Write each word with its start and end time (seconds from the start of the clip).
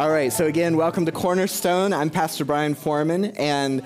All 0.00 0.08
right, 0.08 0.32
so 0.32 0.46
again, 0.46 0.78
welcome 0.78 1.04
to 1.04 1.12
Cornerstone. 1.12 1.92
I'm 1.92 2.08
Pastor 2.08 2.46
Brian 2.46 2.74
Foreman, 2.74 3.26
and 3.36 3.82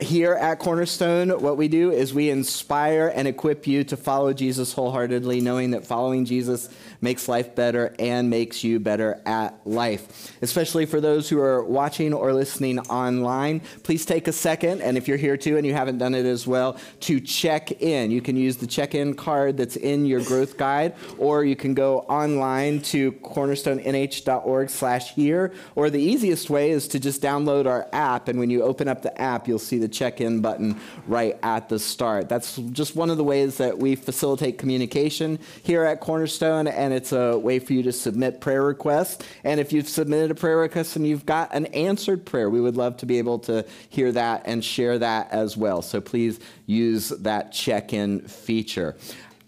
here 0.00 0.34
at 0.34 0.58
Cornerstone, 0.58 1.30
what 1.40 1.56
we 1.56 1.68
do 1.68 1.90
is 1.90 2.14
we 2.14 2.30
inspire 2.30 3.12
and 3.14 3.26
equip 3.26 3.66
you 3.66 3.82
to 3.84 3.96
follow 3.96 4.32
Jesus 4.32 4.72
wholeheartedly, 4.72 5.40
knowing 5.40 5.72
that 5.72 5.84
following 5.84 6.24
Jesus 6.24 6.68
makes 7.00 7.28
life 7.28 7.54
better 7.54 7.94
and 7.98 8.30
makes 8.30 8.62
you 8.62 8.80
better 8.80 9.20
at 9.26 9.54
life. 9.66 10.36
Especially 10.42 10.86
for 10.86 11.00
those 11.00 11.28
who 11.28 11.38
are 11.40 11.64
watching 11.64 12.12
or 12.12 12.32
listening 12.32 12.78
online, 12.80 13.60
please 13.82 14.04
take 14.04 14.28
a 14.28 14.32
second, 14.32 14.82
and 14.82 14.96
if 14.96 15.08
you're 15.08 15.16
here 15.16 15.36
too 15.36 15.56
and 15.56 15.66
you 15.66 15.74
haven't 15.74 15.98
done 15.98 16.14
it 16.14 16.26
as 16.26 16.46
well, 16.46 16.76
to 17.00 17.20
check 17.20 17.82
in. 17.82 18.10
You 18.10 18.20
can 18.20 18.36
use 18.36 18.56
the 18.56 18.66
check 18.66 18.94
in 18.94 19.14
card 19.14 19.56
that's 19.56 19.76
in 19.76 20.06
your 20.06 20.22
growth 20.22 20.56
guide, 20.56 20.94
or 21.18 21.44
you 21.44 21.56
can 21.56 21.74
go 21.74 22.00
online 22.00 22.80
to 22.82 23.12
cornerstonenh.org 23.12 24.70
slash 24.70 25.14
here, 25.14 25.52
or 25.74 25.90
the 25.90 26.00
easiest 26.00 26.50
way 26.50 26.70
is 26.70 26.88
to 26.88 27.00
just 27.00 27.20
download 27.20 27.66
our 27.66 27.88
app, 27.92 28.28
and 28.28 28.38
when 28.38 28.50
you 28.50 28.62
open 28.62 28.86
up 28.86 29.02
the 29.02 29.20
app, 29.20 29.48
you'll 29.48 29.58
see 29.58 29.78
the 29.78 29.87
check 29.88 30.20
in 30.20 30.40
button 30.40 30.80
right 31.06 31.38
at 31.44 31.68
the 31.68 31.78
start. 31.78 32.28
That's 32.28 32.56
just 32.56 32.96
one 32.96 33.08
of 33.10 33.16
the 33.16 33.24
ways 33.24 33.58
that 33.58 33.78
we 33.78 33.94
facilitate 33.94 34.58
communication 34.58 35.38
here 35.62 35.84
at 35.84 36.00
Cornerstone. 36.00 36.66
And 36.66 36.88
and 36.88 36.96
it's 36.96 37.12
a 37.12 37.36
way 37.36 37.58
for 37.58 37.74
you 37.74 37.82
to 37.82 37.92
submit 37.92 38.40
prayer 38.40 38.62
requests. 38.62 39.22
And 39.44 39.60
if 39.60 39.74
you've 39.74 39.90
submitted 39.90 40.30
a 40.30 40.34
prayer 40.34 40.56
request 40.56 40.96
and 40.96 41.06
you've 41.06 41.26
got 41.26 41.54
an 41.54 41.66
answered 41.66 42.24
prayer, 42.24 42.48
we 42.48 42.62
would 42.62 42.78
love 42.78 42.96
to 42.98 43.06
be 43.06 43.18
able 43.18 43.40
to 43.40 43.66
hear 43.90 44.10
that 44.12 44.44
and 44.46 44.64
share 44.64 44.98
that 44.98 45.30
as 45.30 45.54
well. 45.54 45.82
So 45.82 46.00
please 46.00 46.40
use 46.64 47.10
that 47.10 47.52
check 47.52 47.92
in 47.92 48.22
feature. 48.22 48.96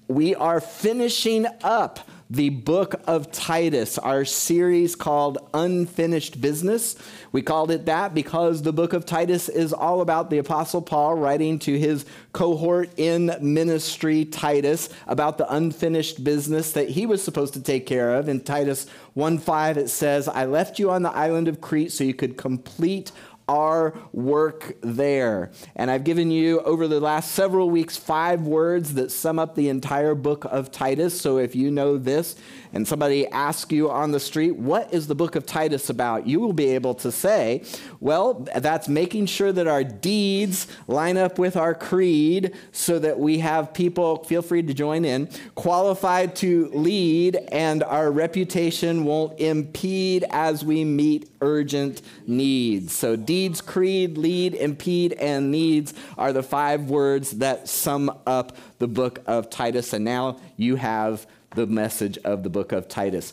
We 0.07 0.35
are 0.35 0.61
finishing 0.61 1.47
up 1.63 2.01
the 2.31 2.51
book 2.51 2.95
of 3.09 3.33
Titus, 3.33 3.99
our 3.99 4.25
series 4.25 4.95
called 4.95 5.39
Unfinished 5.53 6.41
Business. 6.41 6.95
We 7.33 7.43
called 7.43 7.73
it 7.73 7.87
that 7.87 8.15
because 8.15 8.63
the 8.63 8.73
book 8.73 8.93
of 8.93 9.05
Titus 9.05 9.49
is 9.49 9.73
all 9.73 10.01
about 10.01 10.31
the 10.31 10.39
Apostle 10.39 10.81
Paul 10.81 11.17
writing 11.17 11.59
to 11.61 11.77
his 11.77 12.07
cohort 12.33 12.91
in 12.97 13.37
ministry, 13.41 14.25
Titus, 14.25 14.91
about 15.09 15.39
the 15.39 15.53
unfinished 15.53 16.23
business 16.23 16.71
that 16.73 16.91
he 16.91 17.05
was 17.05 17.21
supposed 17.21 17.55
to 17.55 17.63
take 17.63 17.85
care 17.85 18.15
of. 18.15 18.29
In 18.29 18.41
Titus 18.41 18.87
1 19.15 19.39
5, 19.39 19.79
it 19.79 19.89
says, 19.89 20.29
I 20.29 20.45
left 20.45 20.79
you 20.79 20.93
on 20.93 21.03
the 21.03 21.11
island 21.11 21.49
of 21.49 21.61
Crete 21.61 21.91
so 21.91 22.05
you 22.05 22.15
could 22.15 22.37
complete 22.37 23.11
our 23.51 23.93
work 24.13 24.77
there. 24.81 25.51
And 25.75 25.91
I've 25.91 26.05
given 26.05 26.31
you 26.31 26.61
over 26.61 26.87
the 26.87 27.01
last 27.01 27.33
several 27.33 27.69
weeks 27.69 27.97
five 27.97 28.43
words 28.43 28.95
that 28.95 29.11
sum 29.11 29.41
up 29.41 29.57
the 29.57 29.69
entire 29.69 30.15
book 30.15 30.45
of 30.45 30.71
Titus. 30.71 31.21
So 31.21 31.39
if 31.39 31.57
you 31.57 31.73
know 31.73 31.99
this 31.99 32.37
and 32.73 32.87
somebody 32.87 33.27
asks 33.27 33.73
you 33.73 33.91
on 33.91 34.13
the 34.13 34.21
street, 34.21 34.53
what 34.53 34.95
is 34.95 35.09
the 35.09 35.17
book 35.17 35.35
of 35.35 35.47
Titus 35.47 35.91
about? 35.91 36.29
You 36.29 36.39
will 36.39 36.53
be 36.53 36.67
able 36.69 36.95
to 36.95 37.11
say, 37.11 37.65
well, 37.99 38.47
that's 38.55 38.89
making 38.89 39.27
sure 39.27 39.51
that 39.51 39.67
our 39.67 39.83
deeds 39.83 40.69
line 40.87 41.17
up 41.17 41.37
with 41.37 41.57
our 41.57 41.75
creed 41.75 42.55
so 42.71 43.01
that 43.01 43.19
we 43.19 43.39
have 43.41 43.75
people, 43.75 44.23
feel 44.23 44.43
free 44.43 44.63
to 44.63 44.73
join 44.73 45.05
in, 45.05 45.29
qualified 45.57 46.37
to 46.37 46.69
lead 46.69 47.35
and 47.51 47.83
our 47.83 48.13
reputation 48.13 49.05
won't 49.05 49.41
impede 49.41 50.25
as 50.31 50.65
we 50.65 50.85
meet 50.85 51.30
urgent 51.41 52.03
needs. 52.27 52.95
So, 52.95 53.17
deeds, 53.17 53.61
creed, 53.61 54.19
lead, 54.19 54.55
impede, 54.55 55.13
and 55.15 55.51
needs 55.51 55.95
are 56.19 56.33
the 56.33 56.43
five 56.43 56.91
words 56.91 57.33
that 57.33 57.69
sum 57.69 58.11
up 58.27 58.57
the 58.79 58.89
book 58.89 59.21
of 59.27 59.51
Titus. 59.51 59.93
And 59.93 60.05
now 60.05 60.39
you 60.57 60.77
have 60.77 61.27
the 61.55 61.67
message 61.67 62.19
of 62.19 62.43
the 62.43 62.51
book 62.51 62.73
of 62.73 62.89
Titus. 62.89 63.33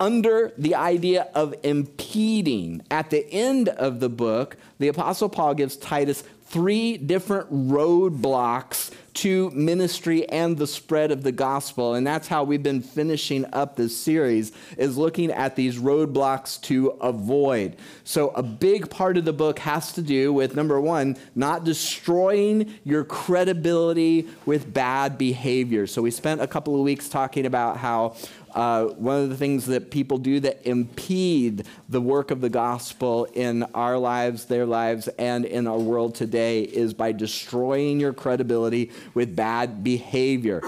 Under 0.00 0.52
the 0.56 0.76
idea 0.76 1.28
of 1.34 1.54
impeding, 1.62 2.82
at 2.90 3.10
the 3.10 3.28
end 3.32 3.68
of 3.68 4.00
the 4.00 4.08
book, 4.08 4.56
the 4.78 4.88
Apostle 4.88 5.28
Paul 5.28 5.54
gives 5.54 5.76
Titus 5.76 6.22
three 6.46 6.96
different 6.96 7.50
roadblocks 7.52 8.92
to 9.18 9.50
ministry 9.50 10.28
and 10.28 10.56
the 10.56 10.66
spread 10.66 11.10
of 11.10 11.24
the 11.24 11.32
gospel. 11.32 11.94
And 11.94 12.06
that's 12.06 12.28
how 12.28 12.44
we've 12.44 12.62
been 12.62 12.80
finishing 12.80 13.44
up 13.52 13.74
this 13.74 13.96
series 13.96 14.52
is 14.76 14.96
looking 14.96 15.32
at 15.32 15.56
these 15.56 15.76
roadblocks 15.76 16.60
to 16.62 16.90
avoid. 17.00 17.76
So 18.04 18.28
a 18.30 18.44
big 18.44 18.88
part 18.90 19.16
of 19.16 19.24
the 19.24 19.32
book 19.32 19.58
has 19.58 19.92
to 19.94 20.02
do 20.02 20.32
with 20.32 20.54
number 20.54 20.80
one 20.80 21.16
not 21.34 21.64
destroying 21.64 22.72
your 22.84 23.02
credibility 23.02 24.28
with 24.46 24.72
bad 24.72 25.18
behavior. 25.18 25.88
So 25.88 26.00
we 26.00 26.12
spent 26.12 26.40
a 26.40 26.46
couple 26.46 26.76
of 26.76 26.82
weeks 26.82 27.08
talking 27.08 27.44
about 27.44 27.78
how 27.78 28.14
uh, 28.58 28.86
one 28.94 29.22
of 29.22 29.28
the 29.28 29.36
things 29.36 29.66
that 29.66 29.88
people 29.88 30.18
do 30.18 30.40
that 30.40 30.66
impede 30.66 31.64
the 31.88 32.00
work 32.00 32.32
of 32.32 32.40
the 32.40 32.48
gospel 32.50 33.24
in 33.34 33.62
our 33.72 33.96
lives, 33.96 34.46
their 34.46 34.66
lives, 34.66 35.06
and 35.16 35.44
in 35.44 35.68
our 35.68 35.78
world 35.78 36.16
today 36.16 36.62
is 36.62 36.92
by 36.92 37.12
destroying 37.12 38.00
your 38.00 38.12
credibility 38.12 38.90
with 39.14 39.36
bad 39.36 39.84
behavior. 39.84 40.60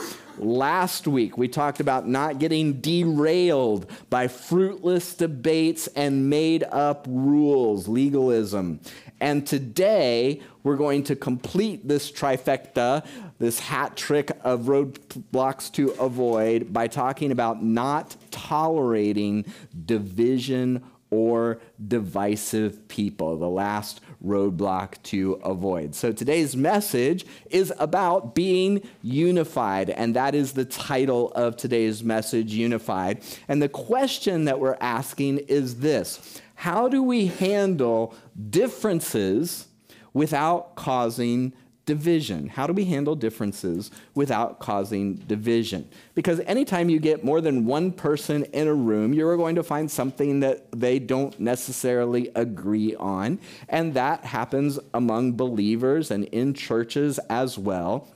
Last 0.42 1.06
week, 1.06 1.36
we 1.36 1.48
talked 1.48 1.80
about 1.80 2.08
not 2.08 2.38
getting 2.38 2.80
derailed 2.80 3.90
by 4.08 4.26
fruitless 4.26 5.14
debates 5.14 5.86
and 5.88 6.30
made 6.30 6.64
up 6.64 7.04
rules, 7.06 7.88
legalism. 7.88 8.80
And 9.20 9.46
today, 9.46 10.40
we're 10.62 10.78
going 10.78 11.04
to 11.04 11.16
complete 11.16 11.86
this 11.86 12.10
trifecta, 12.10 13.06
this 13.38 13.60
hat 13.60 13.98
trick 13.98 14.30
of 14.42 14.62
roadblocks 14.62 15.70
to 15.72 15.90
avoid, 16.00 16.72
by 16.72 16.86
talking 16.86 17.32
about 17.32 17.62
not 17.62 18.16
tolerating 18.30 19.44
division 19.84 20.82
or 21.10 21.60
divisive 21.86 22.88
people, 22.88 23.36
the 23.36 23.48
last 23.48 24.00
roadblock 24.25 25.03
to 25.04 25.34
avoid. 25.44 25.94
So 25.94 26.12
today's 26.12 26.56
message 26.56 27.25
is 27.50 27.72
about 27.78 28.34
being 28.34 28.82
unified, 29.03 29.91
and 29.91 30.14
that 30.16 30.34
is 30.34 30.53
the 30.53 30.64
title 30.64 31.32
of 31.32 31.56
today's 31.56 32.04
message, 32.04 32.53
Unified. 32.53 33.22
And 33.48 33.62
the 33.62 33.69
question 33.69 34.44
that 34.44 34.60
we're 34.60 34.78
asking 34.81 35.38
is 35.38 35.76
this 35.76 36.41
How 36.56 36.88
do 36.88 37.03
we 37.03 37.26
handle 37.26 38.14
differences 38.50 39.69
without 40.12 40.75
causing 40.75 41.52
division. 41.90 42.46
How 42.46 42.68
do 42.68 42.72
we 42.72 42.84
handle 42.84 43.16
differences 43.16 43.90
without 44.14 44.60
causing 44.60 45.16
division? 45.16 45.88
Because 46.14 46.38
anytime 46.46 46.88
you 46.88 47.00
get 47.00 47.24
more 47.24 47.40
than 47.40 47.66
one 47.66 47.90
person 47.90 48.44
in 48.44 48.68
a 48.68 48.74
room, 48.74 49.12
you're 49.12 49.36
going 49.36 49.56
to 49.56 49.64
find 49.64 49.90
something 49.90 50.38
that 50.38 50.70
they 50.70 51.00
don't 51.00 51.40
necessarily 51.40 52.30
agree 52.36 52.94
on. 52.94 53.40
And 53.68 53.94
that 53.94 54.24
happens 54.24 54.78
among 54.94 55.32
believers 55.32 56.12
and 56.12 56.26
in 56.26 56.54
churches 56.54 57.18
as 57.28 57.58
well. 57.58 58.06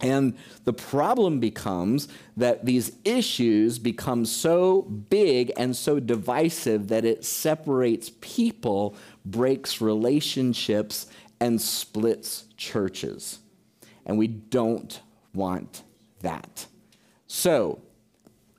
And 0.00 0.36
the 0.64 0.72
problem 0.72 1.38
becomes 1.38 2.08
that 2.36 2.64
these 2.64 2.90
issues 3.04 3.78
become 3.78 4.26
so 4.26 4.82
big 4.82 5.52
and 5.56 5.76
so 5.76 6.00
divisive 6.00 6.88
that 6.88 7.04
it 7.04 7.24
separates 7.24 8.10
people, 8.20 8.96
breaks 9.24 9.80
relationships, 9.80 11.06
and 11.44 11.60
splits 11.60 12.46
churches. 12.56 13.40
And 14.06 14.16
we 14.16 14.26
don't 14.28 14.98
want 15.34 15.82
that. 16.20 16.66
So, 17.26 17.82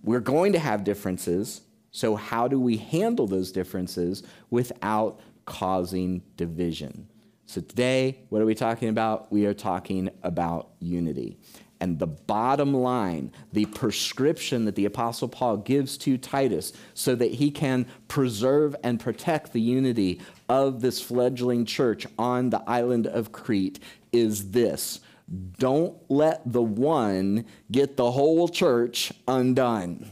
we're 0.04 0.20
going 0.20 0.54
to 0.54 0.60
have 0.60 0.84
differences. 0.84 1.62
So, 1.90 2.16
how 2.16 2.48
do 2.48 2.60
we 2.60 2.78
handle 2.78 3.26
those 3.26 3.52
differences 3.52 4.22
without 4.52 5.20
causing 5.46 6.22
division? 6.38 7.08
So, 7.56 7.62
today, 7.62 8.20
what 8.28 8.42
are 8.42 8.46
we 8.46 8.54
talking 8.54 8.90
about? 8.90 9.32
We 9.32 9.46
are 9.46 9.54
talking 9.54 10.10
about 10.24 10.72
unity. 10.82 11.38
And 11.80 11.98
the 11.98 12.06
bottom 12.06 12.74
line, 12.74 13.32
the 13.54 13.64
prescription 13.68 14.66
that 14.66 14.76
the 14.76 14.84
Apostle 14.84 15.30
Paul 15.30 15.56
gives 15.56 15.98
to 16.00 16.18
Titus 16.18 16.74
so 16.96 17.16
that 17.16 17.32
he 17.32 17.52
can 17.52 17.86
preserve 18.10 18.76
and 18.84 19.00
protect 19.00 19.54
the 19.54 19.62
unity 19.62 20.20
of 20.50 20.82
this 20.82 21.02
fledgling 21.02 21.64
church 21.64 22.06
on 22.20 22.50
the 22.50 22.62
island 22.68 23.08
of 23.08 23.32
Crete 23.32 23.80
is 24.12 24.52
this 24.52 25.00
don't 25.58 25.96
let 26.10 26.42
the 26.52 26.62
one 26.62 27.46
get 27.72 27.96
the 27.96 28.12
whole 28.12 28.50
church 28.50 29.14
undone. 29.30 30.12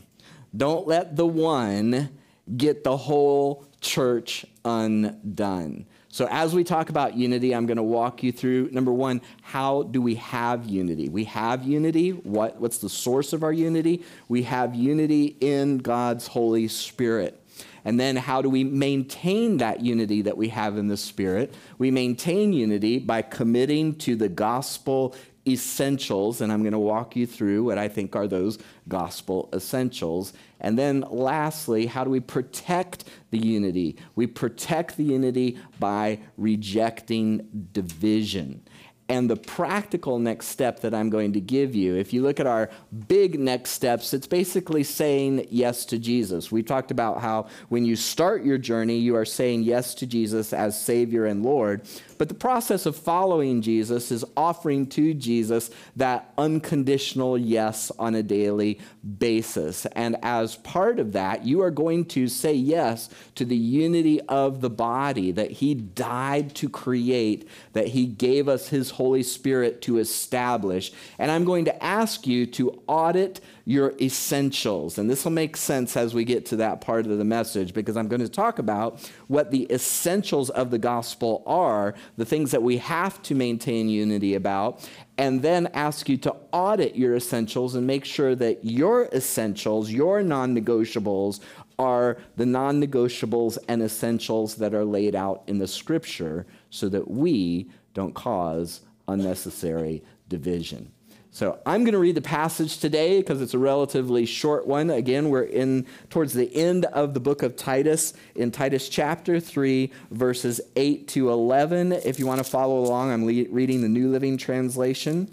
Don't 0.56 0.88
let 0.88 1.18
the 1.18 1.28
one 1.28 2.18
get 2.56 2.86
the 2.86 2.96
whole 2.96 3.66
church 3.82 4.46
undone. 4.64 5.88
So, 6.14 6.28
as 6.30 6.54
we 6.54 6.64
talk 6.64 6.92
about 6.92 7.18
unity, 7.18 7.56
I'm 7.56 7.66
going 7.66 7.78
to 7.78 7.82
walk 7.82 8.22
you 8.22 8.32
through 8.32 8.70
number 8.72 8.94
one, 8.94 9.20
how 9.42 9.82
do 9.82 10.00
we 10.00 10.14
have 10.14 10.64
unity? 10.64 11.10
We 11.10 11.24
have 11.24 11.64
unity. 11.64 12.12
What, 12.12 12.62
what's 12.62 12.78
the 12.78 12.88
source 12.88 13.34
of 13.34 13.42
our 13.42 13.52
unity? 13.52 14.04
We 14.28 14.44
have 14.44 14.76
unity 14.76 15.36
in 15.42 15.80
God's 15.80 16.28
Holy 16.28 16.68
Spirit. 16.68 17.44
And 17.84 18.00
then, 18.00 18.16
how 18.16 18.44
do 18.44 18.50
we 18.52 18.64
maintain 18.64 19.58
that 19.58 19.82
unity 19.82 20.22
that 20.22 20.38
we 20.38 20.50
have 20.50 20.78
in 20.78 20.88
the 20.88 20.98
Spirit? 20.98 21.56
We 21.80 21.90
maintain 21.90 22.54
unity 22.54 23.00
by 23.00 23.24
committing 23.24 23.96
to 23.96 24.16
the 24.16 24.30
gospel 24.30 25.16
essentials, 25.48 26.42
and 26.42 26.52
I'm 26.52 26.62
going 26.62 26.74
to 26.74 26.80
walk 26.80 27.16
you 27.16 27.26
through 27.26 27.66
what 27.66 27.78
I 27.78 27.88
think 27.88 28.16
are 28.16 28.28
those 28.28 28.60
gospel 28.88 29.50
essentials. 29.54 30.34
And 30.60 30.80
then 30.80 31.02
lastly, 31.10 31.86
how 31.86 32.04
do 32.04 32.10
we 32.10 32.22
protect 32.22 33.06
the 33.32 33.40
unity? 33.40 33.98
We 34.16 34.28
protect 34.28 34.96
the 34.96 35.04
unity 35.04 35.60
by 35.80 36.20
rejecting 36.38 37.68
division. 37.74 38.64
And 39.10 39.30
the 39.30 39.36
practical 39.36 40.18
next 40.18 40.48
step 40.48 40.80
that 40.80 40.94
I'm 40.94 41.10
going 41.10 41.34
to 41.34 41.42
give 41.42 41.76
you, 41.76 41.96
if 41.96 42.14
you 42.14 42.22
look 42.22 42.40
at 42.40 42.48
our 42.48 42.70
big 43.10 43.38
next 43.38 43.72
steps, 43.72 44.14
it's 44.14 44.28
basically 44.28 44.84
saying 44.84 45.46
yes 45.52 45.84
to 45.88 46.00
Jesus. 46.00 46.54
We 46.54 46.64
talked 46.64 46.90
about 46.90 47.20
how 47.20 47.48
when 47.68 47.84
you 47.84 47.98
start 47.98 48.46
your 48.46 48.58
journey, 48.58 48.98
you 48.98 49.18
are 49.18 49.26
saying 49.26 49.64
yes 49.64 49.94
to 49.96 50.08
Jesus 50.08 50.54
as 50.54 50.82
Savior 50.82 51.26
and 51.26 51.44
Lord. 51.44 51.82
But 52.14 52.30
the 52.30 52.36
process 52.36 52.86
of 52.86 52.96
following 52.96 53.62
Jesus 53.62 54.12
is 54.12 54.24
offering 54.38 54.88
to 54.88 55.14
Jesus 55.14 55.70
that 55.96 56.34
unconditional 56.38 57.38
yes 57.38 57.92
on 58.00 58.16
a 58.16 58.24
daily 58.24 58.80
basis. 59.18 59.86
And 59.88 60.18
as 60.22 60.56
part 60.58 61.00
of 61.00 61.14
that, 61.14 61.46
you 61.46 61.62
are 61.62 61.72
going 61.72 62.06
to 62.06 62.28
say 62.28 62.54
yes 62.54 63.10
to 63.36 63.46
the 63.46 63.58
unity 63.58 64.22
of 64.22 64.62
the 64.62 64.70
body 64.70 65.32
that 65.32 65.52
He 65.52 65.74
died 65.74 66.56
to 66.56 66.70
create, 66.70 67.48
that 67.74 67.88
He 67.88 68.06
gave 68.06 68.48
us 68.48 68.70
His 68.70 68.92
Holy 68.92 69.24
Spirit 69.24 69.82
to 69.84 69.98
establish. 69.98 70.92
And 71.18 71.32
I'm 71.32 71.46
going 71.46 71.66
to 71.66 71.84
ask 71.84 72.28
you 72.28 72.46
to 72.48 72.82
audit 72.88 73.42
your 73.66 73.94
essentials. 74.02 74.98
And 74.98 75.10
this 75.10 75.24
will 75.24 75.32
make 75.32 75.56
sense 75.56 75.96
as 75.96 76.14
we 76.14 76.26
get 76.26 76.46
to 76.48 76.58
that 76.58 76.82
part 76.82 77.06
of 77.06 77.18
the 77.18 77.24
message 77.24 77.74
because 77.74 77.96
I'm 77.96 78.10
going 78.10 78.22
to 78.22 78.30
talk 78.30 78.60
about 78.60 79.00
what 79.28 79.52
the 79.52 79.72
essentials 79.72 80.50
of 80.50 80.70
the 80.70 80.78
gospel 80.78 81.44
are, 81.46 81.96
the 82.18 82.26
things 82.26 82.52
that 82.52 82.64
we 82.64 82.78
have 82.78 83.22
to 83.24 83.36
maintain 83.36 83.90
unity 83.90 84.36
about, 84.36 84.90
and 85.18 85.42
then 85.42 85.68
ask 85.74 86.10
you 86.10 86.18
to 86.18 86.36
audit 86.52 86.96
your 86.96 87.16
essentials 87.16 87.76
and 87.76 87.86
make 87.86 88.06
sure 88.06 88.36
that 88.36 88.64
your 88.64 89.06
essentials, 89.14 89.92
your 89.92 90.24
non 90.24 90.56
negotiables, 90.56 91.40
are 91.80 92.18
the 92.36 92.46
non 92.46 92.82
negotiables 92.82 93.58
and 93.68 93.82
essentials 93.82 94.56
that 94.56 94.74
are 94.74 94.86
laid 94.86 95.16
out 95.16 95.44
in 95.48 95.58
the 95.58 95.68
scripture 95.68 96.46
so 96.70 96.90
that 96.90 97.10
we 97.10 97.70
don't 97.94 98.14
cause 98.14 98.82
unnecessary 99.08 100.04
division. 100.30 100.92
So 101.34 101.58
I'm 101.66 101.84
going 101.84 101.94
to 101.94 102.00
read 102.00 102.14
the 102.14 102.22
passage 102.22 102.78
today 102.78 103.18
because 103.18 103.42
it's 103.42 103.56
a 103.56 103.60
relatively 103.60 104.24
short 104.24 104.68
one. 104.68 104.92
Again, 104.92 105.32
we're 105.32 105.42
in 105.42 105.88
towards 106.12 106.34
the 106.34 106.56
end 106.56 106.86
of 106.86 107.16
the 107.16 107.20
book 107.20 107.42
of 107.42 107.56
Titus 107.56 108.14
in 108.36 108.52
Titus 108.52 108.88
chapter 108.88 109.40
3 109.40 109.92
verses 110.12 110.62
8 110.76 111.08
to 111.08 111.32
11. 111.32 111.92
If 111.92 112.20
you 112.20 112.28
want 112.28 112.38
to 112.38 112.44
follow 112.44 112.78
along, 112.78 113.12
I'm 113.12 113.26
le- 113.26 113.50
reading 113.50 113.82
the 113.82 113.90
New 113.90 114.12
Living 114.12 114.38
Translation 114.38 115.28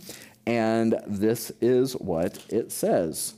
and 0.47 0.99
this 1.07 1.53
is 1.61 1.93
what 1.93 2.47
it 2.49 2.73
says. 2.73 3.35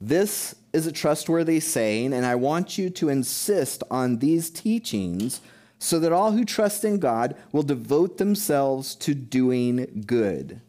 This 0.00 0.54
is 0.72 0.86
a 0.86 0.92
trustworthy 0.92 1.58
saying 1.58 2.12
and 2.12 2.24
I 2.24 2.36
want 2.36 2.78
you 2.78 2.88
to 2.90 3.08
insist 3.08 3.82
on 3.90 4.18
these 4.18 4.48
teachings 4.48 5.40
so 5.78 5.98
that 6.00 6.12
all 6.12 6.32
who 6.32 6.44
trust 6.44 6.84
in 6.84 6.98
God 6.98 7.36
will 7.52 7.62
devote 7.62 8.18
themselves 8.18 8.94
to 8.96 9.14
doing 9.14 10.04
good. 10.06 10.60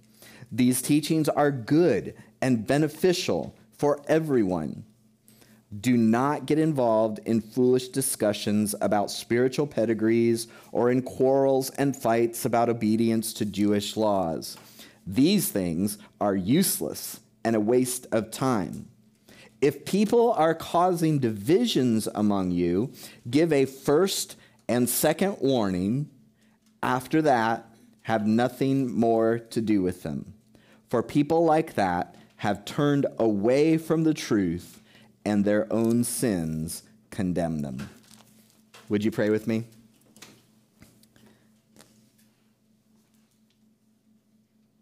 These 0.51 0.81
teachings 0.81 1.29
are 1.29 1.51
good 1.51 2.15
and 2.41 2.65
beneficial 2.65 3.55
for 3.71 3.99
everyone. 4.07 4.85
Do 5.77 5.95
not 5.95 6.47
get 6.47 6.57
involved 6.57 7.19
in 7.25 7.41
foolish 7.41 7.89
discussions 7.89 8.73
about 8.81 9.11
spiritual 9.11 9.67
pedigrees 9.67 10.47
or 10.71 10.89
in 10.89 11.03
quarrels 11.03 11.69
and 11.71 11.95
fights 11.95 12.43
about 12.45 12.69
obedience 12.69 13.33
to 13.33 13.45
Jewish 13.45 13.95
laws. 13.95 14.57
These 15.05 15.51
things 15.51 15.99
are 16.19 16.35
useless 16.35 17.19
and 17.43 17.55
a 17.55 17.59
waste 17.59 18.07
of 18.11 18.31
time. 18.31 18.87
If 19.61 19.85
people 19.85 20.31
are 20.33 20.55
causing 20.55 21.19
divisions 21.19 22.07
among 22.15 22.51
you, 22.51 22.91
give 23.29 23.53
a 23.53 23.65
first 23.65 24.37
and 24.69 24.87
second 24.87 25.37
warning, 25.41 26.11
after 26.83 27.23
that, 27.23 27.73
have 28.03 28.27
nothing 28.27 28.93
more 28.93 29.39
to 29.39 29.61
do 29.61 29.81
with 29.81 30.03
them. 30.03 30.35
For 30.89 31.01
people 31.01 31.43
like 31.43 31.73
that 31.73 32.15
have 32.37 32.65
turned 32.65 33.07
away 33.17 33.79
from 33.79 34.03
the 34.03 34.13
truth, 34.13 34.83
and 35.25 35.43
their 35.43 35.71
own 35.73 36.03
sins 36.03 36.83
condemn 37.09 37.63
them. 37.63 37.89
Would 38.89 39.03
you 39.03 39.09
pray 39.09 39.31
with 39.31 39.47
me? 39.47 39.65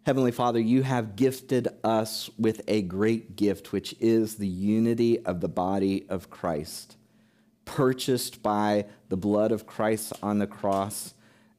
Heavenly 0.04 0.32
Father, 0.32 0.60
you 0.60 0.82
have 0.82 1.16
gifted 1.16 1.68
us 1.82 2.28
with 2.38 2.60
a 2.68 2.82
great 2.82 3.36
gift, 3.36 3.72
which 3.72 3.94
is 4.00 4.36
the 4.36 4.46
unity 4.46 5.18
of 5.24 5.40
the 5.40 5.48
body 5.48 6.04
of 6.10 6.28
Christ 6.28 6.97
purchased 7.68 8.42
by 8.42 8.86
the 9.10 9.16
blood 9.16 9.52
of 9.52 9.66
Christ 9.66 10.14
on 10.22 10.38
the 10.38 10.46
cross, 10.46 11.12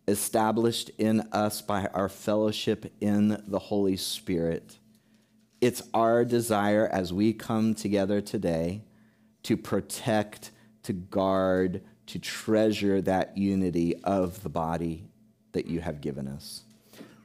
established 0.07 0.89
in 0.97 1.21
us 1.31 1.61
by 1.61 1.85
our 1.93 2.09
fellowship 2.09 2.91
in 2.99 3.41
the 3.47 3.59
Holy 3.59 3.95
Spirit. 3.95 4.79
It's 5.61 5.83
our 5.93 6.25
desire 6.25 6.89
as 6.91 7.13
we 7.13 7.31
come 7.31 7.75
together 7.75 8.21
today 8.21 8.81
to 9.43 9.55
protect, 9.55 10.51
to 10.83 10.93
guard, 10.93 11.83
to 12.07 12.17
treasure 12.17 13.01
that 13.01 13.37
unity 13.37 13.95
of 14.03 14.41
the 14.41 14.49
body 14.49 15.05
that 15.51 15.67
you 15.67 15.79
have 15.79 16.01
given 16.01 16.27
us. 16.27 16.63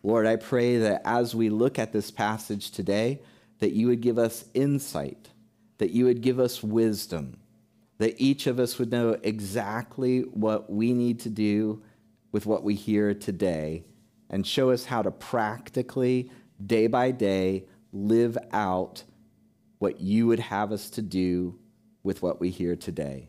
Lord, 0.02 0.26
I 0.26 0.36
pray 0.36 0.76
that 0.76 1.00
as 1.06 1.34
we 1.34 1.48
look 1.48 1.78
at 1.78 1.92
this 1.92 2.10
passage 2.10 2.70
today, 2.70 3.20
that 3.60 3.72
you 3.72 3.86
would 3.86 4.02
give 4.02 4.18
us 4.18 4.44
insight, 4.52 5.30
that 5.78 5.90
you 5.90 6.04
would 6.04 6.20
give 6.20 6.38
us 6.38 6.62
wisdom, 6.62 7.38
that 7.98 8.20
each 8.20 8.46
of 8.46 8.58
us 8.58 8.78
would 8.78 8.90
know 8.90 9.16
exactly 9.22 10.20
what 10.20 10.70
we 10.70 10.92
need 10.92 11.20
to 11.20 11.30
do 11.30 11.82
with 12.32 12.46
what 12.46 12.64
we 12.64 12.74
hear 12.74 13.14
today 13.14 13.84
and 14.30 14.46
show 14.46 14.70
us 14.70 14.86
how 14.86 15.02
to 15.02 15.10
practically, 15.10 16.30
day 16.64 16.86
by 16.86 17.10
day, 17.10 17.64
live 17.92 18.36
out 18.52 19.04
what 19.78 20.00
you 20.00 20.26
would 20.26 20.40
have 20.40 20.72
us 20.72 20.90
to 20.90 21.02
do 21.02 21.56
with 22.02 22.22
what 22.22 22.40
we 22.40 22.50
hear 22.50 22.74
today. 22.74 23.28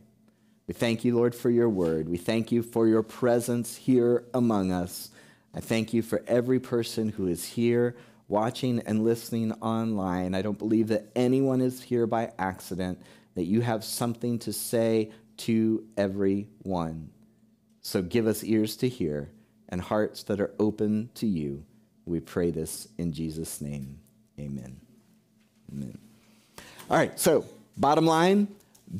We 0.68 0.74
thank 0.74 1.06
you, 1.06 1.16
Lord, 1.16 1.36
for 1.36 1.52
your 1.52 1.70
word. 1.70 2.10
We 2.10 2.18
thank 2.18 2.52
you 2.52 2.64
for 2.64 2.88
your 2.88 3.04
presence 3.04 3.76
here 3.76 4.24
among 4.34 4.72
us. 4.72 5.12
I 5.54 5.60
thank 5.60 5.94
you 5.94 6.02
for 6.02 6.24
every 6.28 6.60
person 6.60 7.10
who 7.10 7.28
is 7.28 7.46
here 7.46 7.96
watching 8.28 8.80
and 8.82 9.04
listening 9.04 9.52
online. 9.54 10.34
I 10.34 10.42
don't 10.42 10.58
believe 10.58 10.88
that 10.88 11.08
anyone 11.16 11.62
is 11.62 11.84
here 11.84 12.08
by 12.08 12.32
accident 12.40 13.00
that 13.36 13.46
you 13.46 13.62
have 13.62 13.84
something 13.84 14.40
to 14.40 14.54
say 14.54 15.12
to 15.38 15.84
everyone. 15.98 17.10
So 17.82 18.02
give 18.02 18.28
us 18.28 18.44
ears 18.44 18.76
to 18.78 18.90
hear 18.90 19.30
and 19.70 19.82
hearts 19.82 20.24
that 20.24 20.40
are 20.40 20.52
open 20.60 21.10
to 21.16 21.28
you. 21.28 21.64
We 22.06 22.20
pray 22.20 22.52
this 22.52 22.88
in 22.98 23.14
Jesus' 23.14 23.62
name. 23.62 24.00
Amen. 24.40 24.80
Amen. 25.72 25.98
All 26.90 26.98
right, 26.98 27.20
so 27.20 27.46
bottom 27.78 28.06
line 28.06 28.48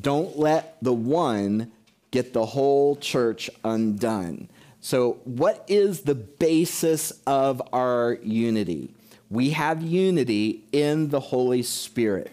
don't 0.00 0.38
let 0.38 0.76
the 0.82 0.92
one 0.92 1.70
get 2.10 2.32
the 2.32 2.44
whole 2.44 2.96
church 2.96 3.48
undone. 3.64 4.48
So, 4.80 5.18
what 5.24 5.64
is 5.68 6.02
the 6.02 6.14
basis 6.14 7.12
of 7.26 7.62
our 7.72 8.18
unity? 8.22 8.94
We 9.30 9.50
have 9.50 9.82
unity 9.82 10.64
in 10.72 11.08
the 11.08 11.18
Holy 11.20 11.62
Spirit 11.62 12.30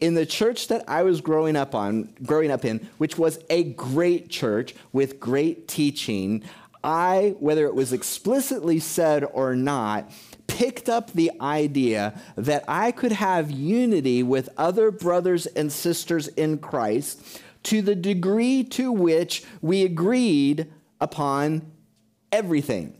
in 0.00 0.14
the 0.14 0.26
church 0.26 0.68
that 0.68 0.84
I 0.88 1.02
was 1.02 1.20
growing 1.20 1.56
up 1.56 1.74
on, 1.74 2.12
growing 2.22 2.50
up 2.50 2.64
in, 2.64 2.88
which 2.98 3.18
was 3.18 3.38
a 3.50 3.64
great 3.64 4.28
church 4.28 4.74
with 4.92 5.18
great 5.18 5.68
teaching, 5.68 6.44
I, 6.84 7.34
whether 7.40 7.66
it 7.66 7.74
was 7.74 7.92
explicitly 7.92 8.78
said 8.78 9.24
or 9.24 9.56
not, 9.56 10.10
picked 10.46 10.88
up 10.88 11.12
the 11.12 11.32
idea 11.40 12.20
that 12.36 12.64
I 12.68 12.92
could 12.92 13.12
have 13.12 13.50
unity 13.50 14.22
with 14.22 14.48
other 14.56 14.90
brothers 14.90 15.46
and 15.46 15.72
sisters 15.72 16.28
in 16.28 16.58
Christ 16.58 17.40
to 17.64 17.82
the 17.82 17.94
degree 17.94 18.64
to 18.64 18.92
which 18.92 19.44
we 19.60 19.82
agreed 19.82 20.72
upon 21.00 21.70
everything. 22.32 22.94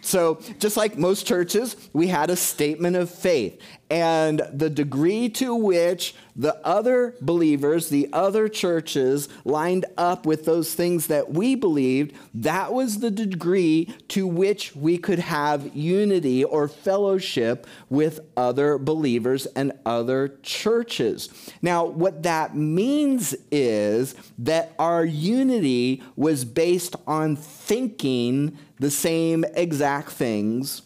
So, 0.00 0.40
just 0.58 0.76
like 0.76 0.98
most 0.98 1.26
churches, 1.26 1.76
we 1.94 2.08
had 2.08 2.28
a 2.28 2.36
statement 2.36 2.94
of 2.96 3.10
faith. 3.10 3.58
And 3.94 4.42
the 4.52 4.70
degree 4.70 5.28
to 5.28 5.54
which 5.54 6.16
the 6.34 6.56
other 6.66 7.14
believers, 7.20 7.90
the 7.90 8.08
other 8.12 8.48
churches, 8.48 9.28
lined 9.44 9.84
up 9.96 10.26
with 10.26 10.46
those 10.46 10.74
things 10.74 11.06
that 11.06 11.30
we 11.30 11.54
believed, 11.54 12.12
that 12.34 12.72
was 12.72 12.98
the 12.98 13.12
degree 13.12 13.94
to 14.08 14.26
which 14.26 14.74
we 14.74 14.98
could 14.98 15.20
have 15.20 15.76
unity 15.76 16.42
or 16.42 16.66
fellowship 16.66 17.68
with 17.88 18.18
other 18.36 18.78
believers 18.78 19.46
and 19.54 19.70
other 19.86 20.38
churches. 20.42 21.28
Now, 21.62 21.84
what 21.84 22.24
that 22.24 22.56
means 22.56 23.32
is 23.52 24.16
that 24.38 24.72
our 24.76 25.04
unity 25.04 26.02
was 26.16 26.44
based 26.44 26.96
on 27.06 27.36
thinking 27.36 28.58
the 28.80 28.90
same 28.90 29.44
exact 29.54 30.10
things 30.10 30.82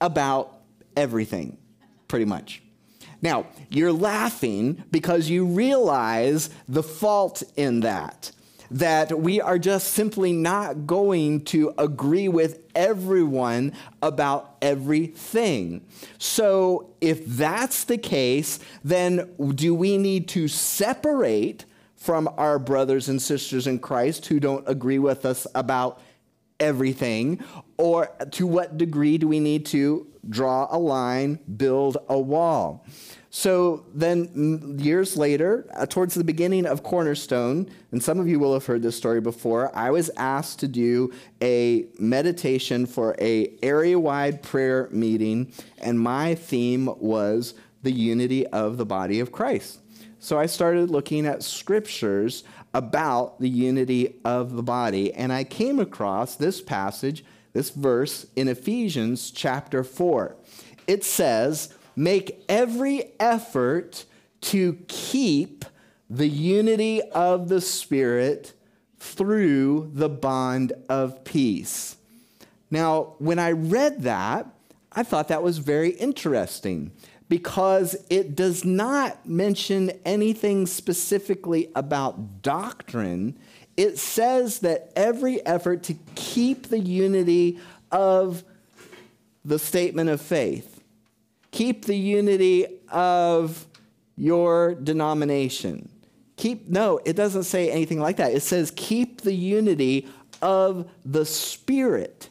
about 0.00 0.62
everything, 0.96 1.58
pretty 2.08 2.24
much. 2.24 2.62
Now, 3.22 3.46
you're 3.70 3.92
laughing 3.92 4.84
because 4.90 5.30
you 5.30 5.46
realize 5.46 6.50
the 6.68 6.82
fault 6.82 7.42
in 7.56 7.80
that. 7.80 8.32
That 8.70 9.20
we 9.20 9.40
are 9.40 9.58
just 9.58 9.92
simply 9.92 10.32
not 10.32 10.86
going 10.86 11.44
to 11.46 11.72
agree 11.78 12.28
with 12.28 12.60
everyone 12.74 13.72
about 14.02 14.56
everything. 14.60 15.86
So, 16.18 16.90
if 17.00 17.24
that's 17.24 17.84
the 17.84 17.98
case, 17.98 18.58
then 18.82 19.30
do 19.54 19.74
we 19.74 19.96
need 19.96 20.28
to 20.28 20.48
separate 20.48 21.64
from 21.96 22.28
our 22.36 22.58
brothers 22.58 23.08
and 23.08 23.22
sisters 23.22 23.66
in 23.66 23.78
Christ 23.78 24.26
who 24.26 24.38
don't 24.38 24.68
agree 24.68 24.98
with 24.98 25.24
us 25.24 25.46
about 25.54 26.00
everything? 26.64 27.44
Or 27.76 28.08
to 28.32 28.46
what 28.46 28.78
degree 28.78 29.18
do 29.18 29.28
we 29.28 29.40
need 29.40 29.66
to 29.66 30.06
draw 30.28 30.66
a 30.70 30.78
line, 30.78 31.38
build 31.56 31.98
a 32.08 32.18
wall? 32.18 32.86
So 33.30 33.84
then, 33.92 34.78
years 34.78 35.16
later, 35.16 35.66
uh, 35.74 35.86
towards 35.86 36.14
the 36.14 36.22
beginning 36.22 36.66
of 36.66 36.84
Cornerstone, 36.84 37.68
and 37.90 38.00
some 38.00 38.20
of 38.20 38.28
you 38.28 38.38
will 38.38 38.54
have 38.54 38.64
heard 38.64 38.82
this 38.82 38.96
story 38.96 39.20
before, 39.20 39.76
I 39.76 39.90
was 39.90 40.08
asked 40.16 40.60
to 40.60 40.68
do 40.68 41.12
a 41.42 41.86
meditation 41.98 42.86
for 42.86 43.16
a 43.20 43.52
area-wide 43.60 44.40
prayer 44.44 44.88
meeting, 44.92 45.52
and 45.78 45.98
my 45.98 46.36
theme 46.36 46.86
was 47.00 47.54
the 47.82 47.90
unity 47.90 48.46
of 48.46 48.76
the 48.76 48.86
body 48.86 49.18
of 49.18 49.32
Christ. 49.32 49.80
So 50.20 50.38
I 50.38 50.46
started 50.46 50.88
looking 50.88 51.26
at 51.26 51.42
scriptures 51.42 52.44
about 52.74 53.40
the 53.40 53.48
unity 53.48 54.16
of 54.24 54.52
the 54.54 54.62
body, 54.62 55.14
and 55.14 55.32
I 55.32 55.44
came 55.44 55.78
across 55.78 56.34
this 56.34 56.60
passage, 56.60 57.24
this 57.52 57.70
verse 57.70 58.26
in 58.34 58.48
Ephesians 58.48 59.30
chapter 59.30 59.84
4. 59.84 60.36
It 60.86 61.04
says, 61.04 61.72
make 61.96 62.44
every 62.48 63.12
effort 63.20 64.04
to 64.42 64.74
keep 64.88 65.64
the 66.10 66.28
unity 66.28 67.00
of 67.00 67.48
the 67.48 67.60
Spirit 67.60 68.52
through 68.98 69.90
the 69.94 70.08
bond 70.08 70.72
of 70.88 71.24
peace. 71.24 71.96
Now, 72.70 73.14
when 73.18 73.38
I 73.38 73.52
read 73.52 74.02
that, 74.02 74.46
I 74.92 75.02
thought 75.02 75.28
that 75.28 75.42
was 75.42 75.58
very 75.58 75.90
interesting 75.90 76.92
because 77.28 77.96
it 78.10 78.36
does 78.36 78.64
not 78.64 79.26
mention 79.26 79.90
anything 80.04 80.66
specifically 80.66 81.70
about 81.74 82.42
doctrine. 82.42 83.38
It 83.76 83.98
says 83.98 84.60
that 84.60 84.92
every 84.94 85.44
effort 85.46 85.82
to 85.84 85.94
keep 86.14 86.68
the 86.68 86.78
unity 86.78 87.58
of 87.90 88.44
the 89.44 89.58
statement 89.58 90.10
of 90.10 90.20
faith 90.20 90.74
keep 91.54 91.84
the 91.84 91.96
unity 91.96 92.66
of 92.88 93.64
your 94.16 94.74
denomination. 94.74 95.88
Keep, 96.36 96.68
no, 96.68 96.98
it 97.04 97.14
doesn't 97.14 97.44
say 97.44 97.70
anything 97.70 98.00
like 98.00 98.16
that. 98.16 98.32
It 98.32 98.42
says 98.42 98.72
keep 98.74 99.20
the 99.20 99.32
unity 99.32 100.08
of 100.42 100.90
the 101.04 101.24
Spirit. 101.24 102.28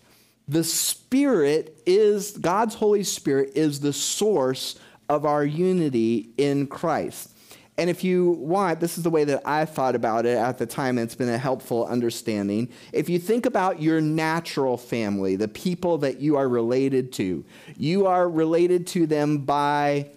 The 0.49 0.65
Spirit 0.65 1.81
is, 1.85 2.31
God's 2.31 2.75
Holy 2.75 3.03
Spirit 3.03 3.53
is 3.55 3.79
the 3.79 3.93
source 3.93 4.77
of 5.13 5.25
our 5.25 5.45
unity 5.45 6.29
in 6.37 6.67
Christ. 6.67 7.29
And 7.77 7.89
if 7.89 8.03
you 8.03 8.31
want, 8.31 8.79
this 8.79 8.97
is 8.97 9.03
the 9.03 9.09
way 9.09 9.23
that 9.23 9.41
I 9.45 9.65
thought 9.65 9.95
about 9.95 10.25
it 10.25 10.37
at 10.37 10.59
the 10.59 10.65
time, 10.65 10.97
and 10.97 11.05
it's 11.05 11.15
been 11.15 11.29
a 11.29 11.37
helpful 11.37 11.85
understanding. 11.87 12.69
If 12.91 13.09
you 13.09 13.17
think 13.17 13.45
about 13.45 13.81
your 13.81 13.99
natural 13.99 14.77
family, 14.77 15.35
the 15.35 15.47
people 15.47 15.97
that 15.99 16.19
you 16.19 16.37
are 16.37 16.47
related 16.47 17.11
to, 17.13 17.43
you 17.77 18.05
are 18.05 18.29
related 18.29 18.85
to 18.87 19.07
them 19.07 19.39
by 19.39 20.11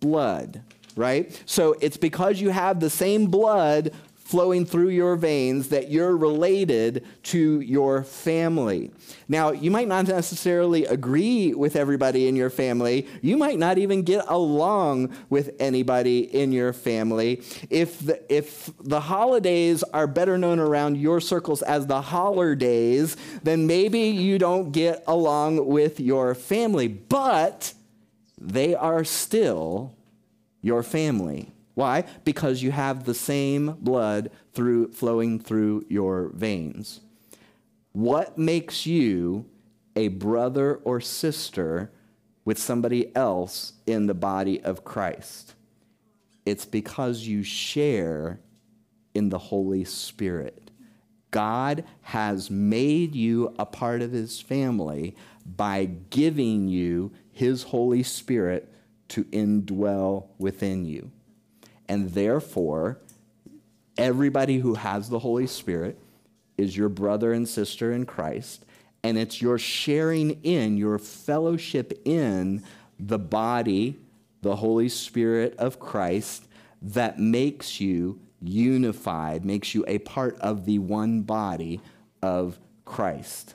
blood, 0.00 0.62
right? 0.96 1.42
So 1.44 1.74
it's 1.80 1.98
because 1.98 2.40
you 2.40 2.50
have 2.50 2.80
the 2.80 2.90
same 2.90 3.26
blood 3.26 3.92
flowing 4.28 4.66
through 4.66 4.90
your 4.90 5.16
veins 5.16 5.68
that 5.68 5.90
you're 5.90 6.14
related 6.14 7.02
to 7.22 7.60
your 7.60 8.02
family. 8.02 8.90
Now, 9.26 9.52
you 9.52 9.70
might 9.70 9.88
not 9.88 10.06
necessarily 10.06 10.84
agree 10.84 11.54
with 11.54 11.76
everybody 11.76 12.28
in 12.28 12.36
your 12.36 12.50
family. 12.50 13.08
You 13.22 13.38
might 13.38 13.58
not 13.58 13.78
even 13.78 14.02
get 14.02 14.26
along 14.28 15.16
with 15.30 15.56
anybody 15.58 16.18
in 16.18 16.52
your 16.52 16.74
family. 16.74 17.42
If 17.70 18.00
the, 18.00 18.20
if 18.30 18.70
the 18.80 19.00
holidays 19.00 19.82
are 19.94 20.06
better 20.06 20.36
known 20.36 20.58
around 20.58 20.98
your 20.98 21.22
circles 21.22 21.62
as 21.62 21.86
the 21.86 22.02
holler 22.02 22.54
days, 22.54 23.16
then 23.44 23.66
maybe 23.66 24.00
you 24.00 24.38
don't 24.38 24.72
get 24.72 25.02
along 25.06 25.66
with 25.66 26.00
your 26.00 26.34
family, 26.34 26.86
but 26.86 27.72
they 28.38 28.74
are 28.74 29.04
still 29.04 29.96
your 30.60 30.82
family. 30.82 31.50
Why? 31.78 32.06
Because 32.24 32.60
you 32.60 32.72
have 32.72 33.04
the 33.04 33.14
same 33.14 33.76
blood 33.78 34.32
through, 34.52 34.90
flowing 34.90 35.38
through 35.38 35.84
your 35.88 36.32
veins. 36.34 37.02
What 37.92 38.36
makes 38.36 38.84
you 38.84 39.46
a 39.94 40.08
brother 40.08 40.80
or 40.82 41.00
sister 41.00 41.92
with 42.44 42.58
somebody 42.58 43.14
else 43.14 43.74
in 43.86 44.08
the 44.08 44.14
body 44.14 44.60
of 44.60 44.82
Christ? 44.82 45.54
It's 46.44 46.64
because 46.64 47.28
you 47.28 47.44
share 47.44 48.40
in 49.14 49.28
the 49.28 49.38
Holy 49.38 49.84
Spirit. 49.84 50.72
God 51.30 51.84
has 52.02 52.50
made 52.50 53.14
you 53.14 53.54
a 53.56 53.64
part 53.64 54.02
of 54.02 54.10
his 54.10 54.40
family 54.40 55.14
by 55.46 55.84
giving 56.10 56.66
you 56.66 57.12
his 57.30 57.62
Holy 57.62 58.02
Spirit 58.02 58.68
to 59.10 59.22
indwell 59.26 60.30
within 60.38 60.84
you. 60.84 61.12
And 61.88 62.10
therefore, 62.10 62.98
everybody 63.96 64.58
who 64.58 64.74
has 64.74 65.08
the 65.08 65.18
Holy 65.18 65.46
Spirit 65.46 65.98
is 66.56 66.76
your 66.76 66.88
brother 66.88 67.32
and 67.32 67.48
sister 67.48 67.92
in 67.92 68.04
Christ. 68.04 68.64
And 69.02 69.16
it's 69.16 69.40
your 69.40 69.58
sharing 69.58 70.42
in, 70.42 70.76
your 70.76 70.98
fellowship 70.98 72.00
in 72.04 72.62
the 72.98 73.18
body, 73.18 73.96
the 74.42 74.56
Holy 74.56 74.88
Spirit 74.88 75.54
of 75.56 75.78
Christ, 75.78 76.46
that 76.82 77.18
makes 77.18 77.80
you 77.80 78.20
unified, 78.40 79.44
makes 79.44 79.74
you 79.74 79.84
a 79.88 79.98
part 79.98 80.38
of 80.40 80.64
the 80.64 80.78
one 80.78 81.22
body 81.22 81.80
of 82.22 82.58
Christ. 82.84 83.54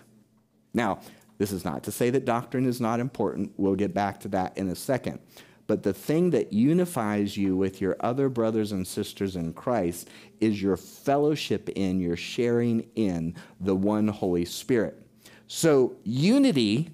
Now, 0.73 0.99
this 1.37 1.51
is 1.51 1.65
not 1.65 1.83
to 1.83 1.91
say 1.91 2.09
that 2.09 2.25
doctrine 2.25 2.65
is 2.65 2.79
not 2.79 2.99
important. 2.99 3.53
We'll 3.57 3.75
get 3.75 3.93
back 3.93 4.19
to 4.21 4.27
that 4.29 4.57
in 4.57 4.69
a 4.69 4.75
second. 4.75 5.19
But 5.65 5.83
the 5.83 5.93
thing 5.93 6.31
that 6.31 6.51
unifies 6.51 7.37
you 7.37 7.55
with 7.55 7.79
your 7.79 7.95
other 8.01 8.27
brothers 8.29 8.71
and 8.71 8.85
sisters 8.85 9.35
in 9.35 9.53
Christ 9.53 10.09
is 10.39 10.61
your 10.61 10.75
fellowship 10.75 11.69
in, 11.69 11.99
your 11.99 12.17
sharing 12.17 12.87
in 12.95 13.35
the 13.59 13.75
one 13.75 14.09
Holy 14.09 14.45
Spirit. 14.45 15.01
So, 15.47 15.95
unity 16.03 16.89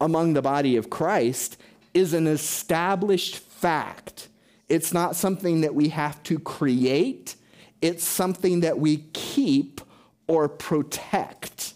among 0.00 0.34
the 0.34 0.42
body 0.42 0.76
of 0.76 0.90
Christ 0.90 1.56
is 1.94 2.12
an 2.12 2.26
established 2.26 3.38
fact. 3.38 4.28
It's 4.68 4.92
not 4.92 5.16
something 5.16 5.62
that 5.62 5.74
we 5.74 5.88
have 5.88 6.22
to 6.24 6.38
create, 6.38 7.36
it's 7.80 8.04
something 8.04 8.60
that 8.60 8.78
we 8.78 8.98
keep 9.12 9.80
or 10.26 10.48
protect. 10.48 11.74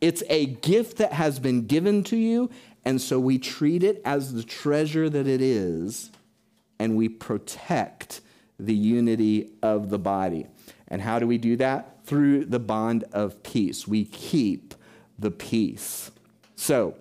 It's 0.00 0.22
a 0.28 0.46
gift 0.46 0.98
that 0.98 1.12
has 1.12 1.40
been 1.40 1.66
given 1.66 2.04
to 2.04 2.16
you, 2.16 2.50
and 2.84 3.00
so 3.00 3.18
we 3.18 3.38
treat 3.38 3.82
it 3.82 4.00
as 4.04 4.32
the 4.32 4.42
treasure 4.42 5.10
that 5.10 5.26
it 5.26 5.40
is, 5.40 6.10
and 6.78 6.96
we 6.96 7.08
protect 7.08 8.20
the 8.58 8.74
unity 8.74 9.50
of 9.62 9.90
the 9.90 9.98
body. 9.98 10.46
And 10.88 11.02
how 11.02 11.18
do 11.18 11.26
we 11.26 11.38
do 11.38 11.56
that? 11.56 12.04
Through 12.04 12.46
the 12.46 12.58
bond 12.58 13.04
of 13.12 13.42
peace. 13.42 13.86
We 13.86 14.04
keep 14.04 14.74
the 15.18 15.30
peace. 15.30 16.10
So, 16.56 16.96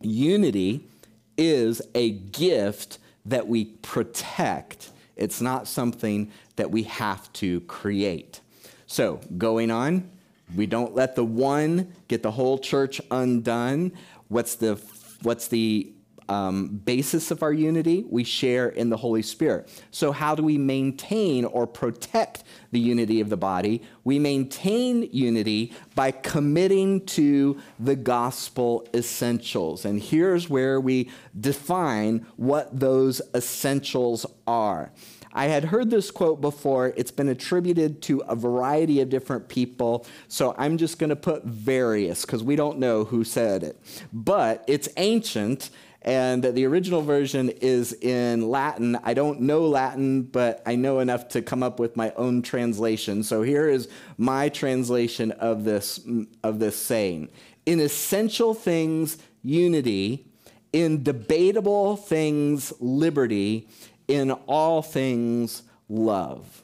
unity 0.00 0.88
is 1.36 1.82
a 1.94 2.10
gift 2.10 2.98
that 3.26 3.46
we 3.46 3.66
protect, 3.66 4.90
it's 5.16 5.40
not 5.40 5.68
something 5.68 6.32
that 6.56 6.70
we 6.70 6.84
have 6.84 7.32
to 7.34 7.60
create. 7.62 8.40
So, 8.86 9.20
going 9.38 9.70
on, 9.70 10.10
we 10.54 10.66
don't 10.66 10.94
let 10.94 11.14
the 11.14 11.24
one 11.24 11.92
get 12.08 12.22
the 12.22 12.30
whole 12.30 12.58
church 12.58 13.00
undone. 13.10 13.92
What's 14.32 14.54
the 14.54 14.80
What's 15.22 15.48
the 15.48 15.92
um, 16.28 16.80
basis 16.84 17.30
of 17.30 17.42
our 17.42 17.52
unity? 17.52 18.04
We 18.08 18.24
share 18.24 18.68
in 18.68 18.88
the 18.88 18.96
Holy 18.96 19.22
Spirit. 19.22 19.68
So, 19.90 20.10
how 20.10 20.34
do 20.34 20.42
we 20.42 20.56
maintain 20.56 21.44
or 21.44 21.66
protect 21.66 22.44
the 22.70 22.80
unity 22.80 23.20
of 23.20 23.28
the 23.28 23.36
body? 23.36 23.82
We 24.04 24.18
maintain 24.18 25.08
unity 25.12 25.74
by 25.94 26.12
committing 26.12 27.04
to 27.06 27.60
the 27.78 27.94
gospel 27.94 28.88
essentials. 28.94 29.84
And 29.84 30.00
here's 30.00 30.48
where 30.48 30.80
we 30.80 31.10
define 31.38 32.26
what 32.36 32.80
those 32.80 33.20
essentials 33.34 34.24
are. 34.46 34.92
I 35.32 35.46
had 35.46 35.64
heard 35.64 35.90
this 35.90 36.10
quote 36.10 36.40
before. 36.40 36.92
It's 36.96 37.10
been 37.10 37.28
attributed 37.28 38.02
to 38.02 38.20
a 38.28 38.36
variety 38.36 39.00
of 39.00 39.08
different 39.08 39.48
people. 39.48 40.06
So 40.28 40.54
I'm 40.58 40.76
just 40.76 40.98
going 40.98 41.10
to 41.10 41.16
put 41.16 41.44
various 41.44 42.24
because 42.24 42.42
we 42.42 42.56
don't 42.56 42.78
know 42.78 43.04
who 43.04 43.24
said 43.24 43.62
it. 43.62 43.80
But 44.12 44.64
it's 44.66 44.88
ancient 44.96 45.70
and 46.04 46.42
the 46.42 46.66
original 46.66 47.00
version 47.00 47.48
is 47.48 47.92
in 47.92 48.50
Latin. 48.50 48.98
I 49.04 49.14
don't 49.14 49.42
know 49.42 49.66
Latin, 49.66 50.22
but 50.22 50.60
I 50.66 50.74
know 50.74 50.98
enough 50.98 51.28
to 51.28 51.42
come 51.42 51.62
up 51.62 51.78
with 51.78 51.96
my 51.96 52.12
own 52.16 52.42
translation. 52.42 53.22
So 53.22 53.42
here 53.42 53.68
is 53.68 53.88
my 54.18 54.48
translation 54.48 55.30
of 55.32 55.64
this, 55.64 56.00
of 56.42 56.58
this 56.58 56.76
saying 56.76 57.30
In 57.66 57.80
essential 57.80 58.52
things, 58.52 59.18
unity. 59.42 60.26
In 60.72 61.02
debatable 61.02 61.96
things, 61.96 62.72
liberty. 62.80 63.68
In 64.12 64.30
all 64.30 64.82
things, 64.82 65.62
love. 65.88 66.62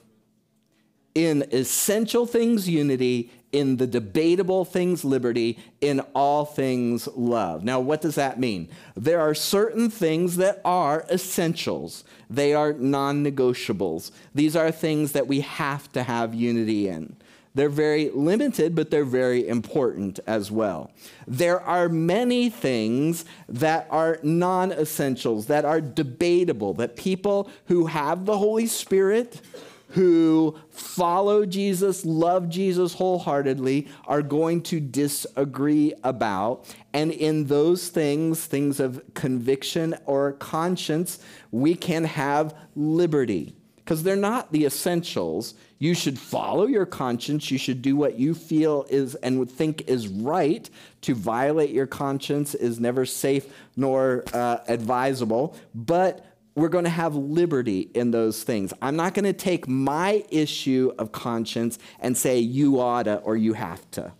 In 1.14 1.46
essential 1.50 2.26
things, 2.26 2.68
unity 2.68 3.30
in 3.52 3.78
the 3.78 3.86
debatable 3.86 4.64
things 4.64 5.04
liberty, 5.04 5.58
in 5.80 6.00
all 6.14 6.44
things 6.44 7.08
love. 7.16 7.64
Now, 7.64 7.80
what 7.80 8.02
does 8.02 8.16
that 8.16 8.38
mean? 8.38 8.68
There 8.94 9.20
are 9.20 9.34
certain 9.34 9.88
things 9.88 10.36
that 10.36 10.60
are 10.64 11.06
essentials, 11.10 12.04
they 12.28 12.52
are 12.52 12.74
non 12.74 13.24
negotiables. 13.24 14.10
These 14.34 14.54
are 14.54 14.70
things 14.70 15.12
that 15.12 15.26
we 15.26 15.40
have 15.40 15.90
to 15.92 16.02
have 16.02 16.34
unity 16.34 16.88
in. 16.88 17.16
They're 17.58 17.68
very 17.68 18.10
limited, 18.10 18.76
but 18.76 18.92
they're 18.92 19.04
very 19.04 19.48
important 19.48 20.20
as 20.28 20.48
well. 20.48 20.92
There 21.26 21.60
are 21.60 21.88
many 21.88 22.50
things 22.50 23.24
that 23.48 23.88
are 23.90 24.20
non 24.22 24.70
essentials, 24.70 25.46
that 25.46 25.64
are 25.64 25.80
debatable, 25.80 26.74
that 26.74 26.94
people 26.94 27.50
who 27.66 27.86
have 27.86 28.26
the 28.26 28.38
Holy 28.38 28.68
Spirit, 28.68 29.40
who 29.88 30.56
follow 30.70 31.44
Jesus, 31.44 32.04
love 32.04 32.48
Jesus 32.48 32.94
wholeheartedly, 32.94 33.88
are 34.06 34.22
going 34.22 34.62
to 34.62 34.78
disagree 34.78 35.92
about. 36.04 36.64
And 36.92 37.10
in 37.10 37.46
those 37.46 37.88
things, 37.88 38.46
things 38.46 38.78
of 38.78 39.02
conviction 39.14 39.96
or 40.06 40.34
conscience, 40.34 41.18
we 41.50 41.74
can 41.74 42.04
have 42.04 42.54
liberty 42.76 43.56
because 43.88 44.02
they're 44.02 44.14
not 44.14 44.52
the 44.52 44.66
essentials. 44.66 45.54
You 45.78 45.94
should 45.94 46.18
follow 46.18 46.66
your 46.66 46.86
conscience. 46.86 47.50
You 47.50 47.58
should 47.58 47.82
do 47.82 47.94
what 47.94 48.18
you 48.18 48.34
feel 48.34 48.84
is 48.88 49.14
and 49.16 49.38
would 49.38 49.50
think 49.50 49.82
is 49.88 50.08
right. 50.08 50.68
To 51.02 51.14
violate 51.14 51.70
your 51.70 51.86
conscience 51.86 52.54
is 52.54 52.80
never 52.80 53.06
safe 53.06 53.46
nor 53.76 54.24
uh, 54.32 54.58
advisable. 54.66 55.56
But 55.74 56.24
we're 56.56 56.68
going 56.68 56.84
to 56.84 56.90
have 56.90 57.14
liberty 57.14 57.88
in 57.94 58.10
those 58.10 58.42
things. 58.42 58.72
I'm 58.82 58.96
not 58.96 59.14
going 59.14 59.24
to 59.24 59.32
take 59.32 59.68
my 59.68 60.24
issue 60.30 60.92
of 60.98 61.12
conscience 61.12 61.78
and 62.00 62.16
say 62.16 62.40
you 62.40 62.80
oughta 62.80 63.18
or 63.18 63.36
you 63.36 63.52
have 63.52 63.88
to. 63.92 64.12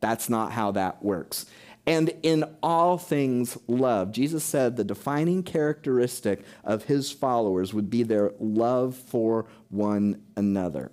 That's 0.00 0.28
not 0.28 0.50
how 0.50 0.72
that 0.72 1.04
works. 1.04 1.46
And 1.86 2.12
in 2.22 2.44
all 2.62 2.98
things, 2.98 3.58
love. 3.68 4.10
Jesus 4.10 4.42
said 4.42 4.76
the 4.76 4.84
defining 4.84 5.42
characteristic 5.42 6.42
of 6.64 6.84
his 6.84 7.12
followers 7.12 7.72
would 7.72 7.90
be 7.90 8.02
their 8.02 8.32
love 8.40 8.96
for 8.96 9.46
one 9.68 10.22
another. 10.36 10.90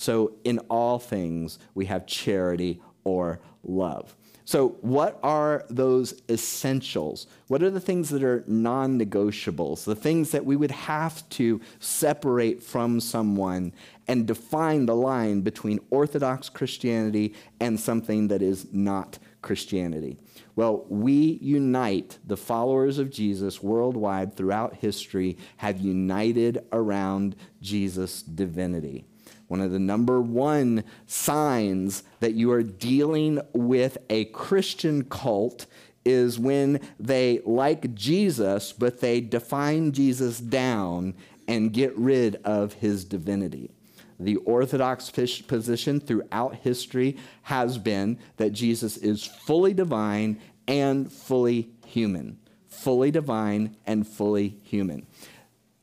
So, 0.00 0.32
in 0.44 0.60
all 0.70 0.98
things, 0.98 1.58
we 1.74 1.84
have 1.84 2.06
charity 2.06 2.80
or 3.04 3.38
love. 3.62 4.16
So, 4.46 4.78
what 4.80 5.20
are 5.22 5.66
those 5.68 6.22
essentials? 6.30 7.26
What 7.48 7.62
are 7.62 7.68
the 7.68 7.82
things 7.82 8.08
that 8.08 8.24
are 8.24 8.42
non 8.46 8.98
negotiables? 8.98 9.84
The 9.84 9.94
things 9.94 10.30
that 10.30 10.46
we 10.46 10.56
would 10.56 10.70
have 10.70 11.28
to 11.40 11.60
separate 11.80 12.62
from 12.62 12.98
someone 12.98 13.74
and 14.08 14.26
define 14.26 14.86
the 14.86 14.96
line 14.96 15.42
between 15.42 15.80
Orthodox 15.90 16.48
Christianity 16.48 17.34
and 17.60 17.78
something 17.78 18.28
that 18.28 18.40
is 18.40 18.72
not 18.72 19.18
Christianity? 19.42 20.16
Well, 20.56 20.86
we 20.88 21.38
unite 21.42 22.18
the 22.26 22.38
followers 22.38 22.98
of 22.98 23.10
Jesus 23.10 23.62
worldwide 23.62 24.34
throughout 24.34 24.76
history, 24.76 25.36
have 25.58 25.78
united 25.78 26.64
around 26.72 27.36
Jesus' 27.60 28.22
divinity. 28.22 29.04
One 29.50 29.60
of 29.60 29.72
the 29.72 29.80
number 29.80 30.20
one 30.20 30.84
signs 31.08 32.04
that 32.20 32.34
you 32.34 32.52
are 32.52 32.62
dealing 32.62 33.40
with 33.52 33.98
a 34.08 34.26
Christian 34.26 35.02
cult 35.02 35.66
is 36.04 36.38
when 36.38 36.78
they 37.00 37.40
like 37.44 37.92
Jesus, 37.96 38.72
but 38.72 39.00
they 39.00 39.20
define 39.20 39.90
Jesus 39.90 40.38
down 40.38 41.14
and 41.48 41.72
get 41.72 41.98
rid 41.98 42.36
of 42.44 42.74
his 42.74 43.04
divinity. 43.04 43.72
The 44.20 44.36
Orthodox 44.36 45.10
position 45.10 45.98
throughout 45.98 46.54
history 46.54 47.16
has 47.42 47.76
been 47.76 48.20
that 48.36 48.52
Jesus 48.52 48.98
is 48.98 49.24
fully 49.24 49.74
divine 49.74 50.38
and 50.68 51.12
fully 51.12 51.70
human. 51.86 52.38
Fully 52.68 53.10
divine 53.10 53.76
and 53.84 54.06
fully 54.06 54.60
human. 54.62 55.08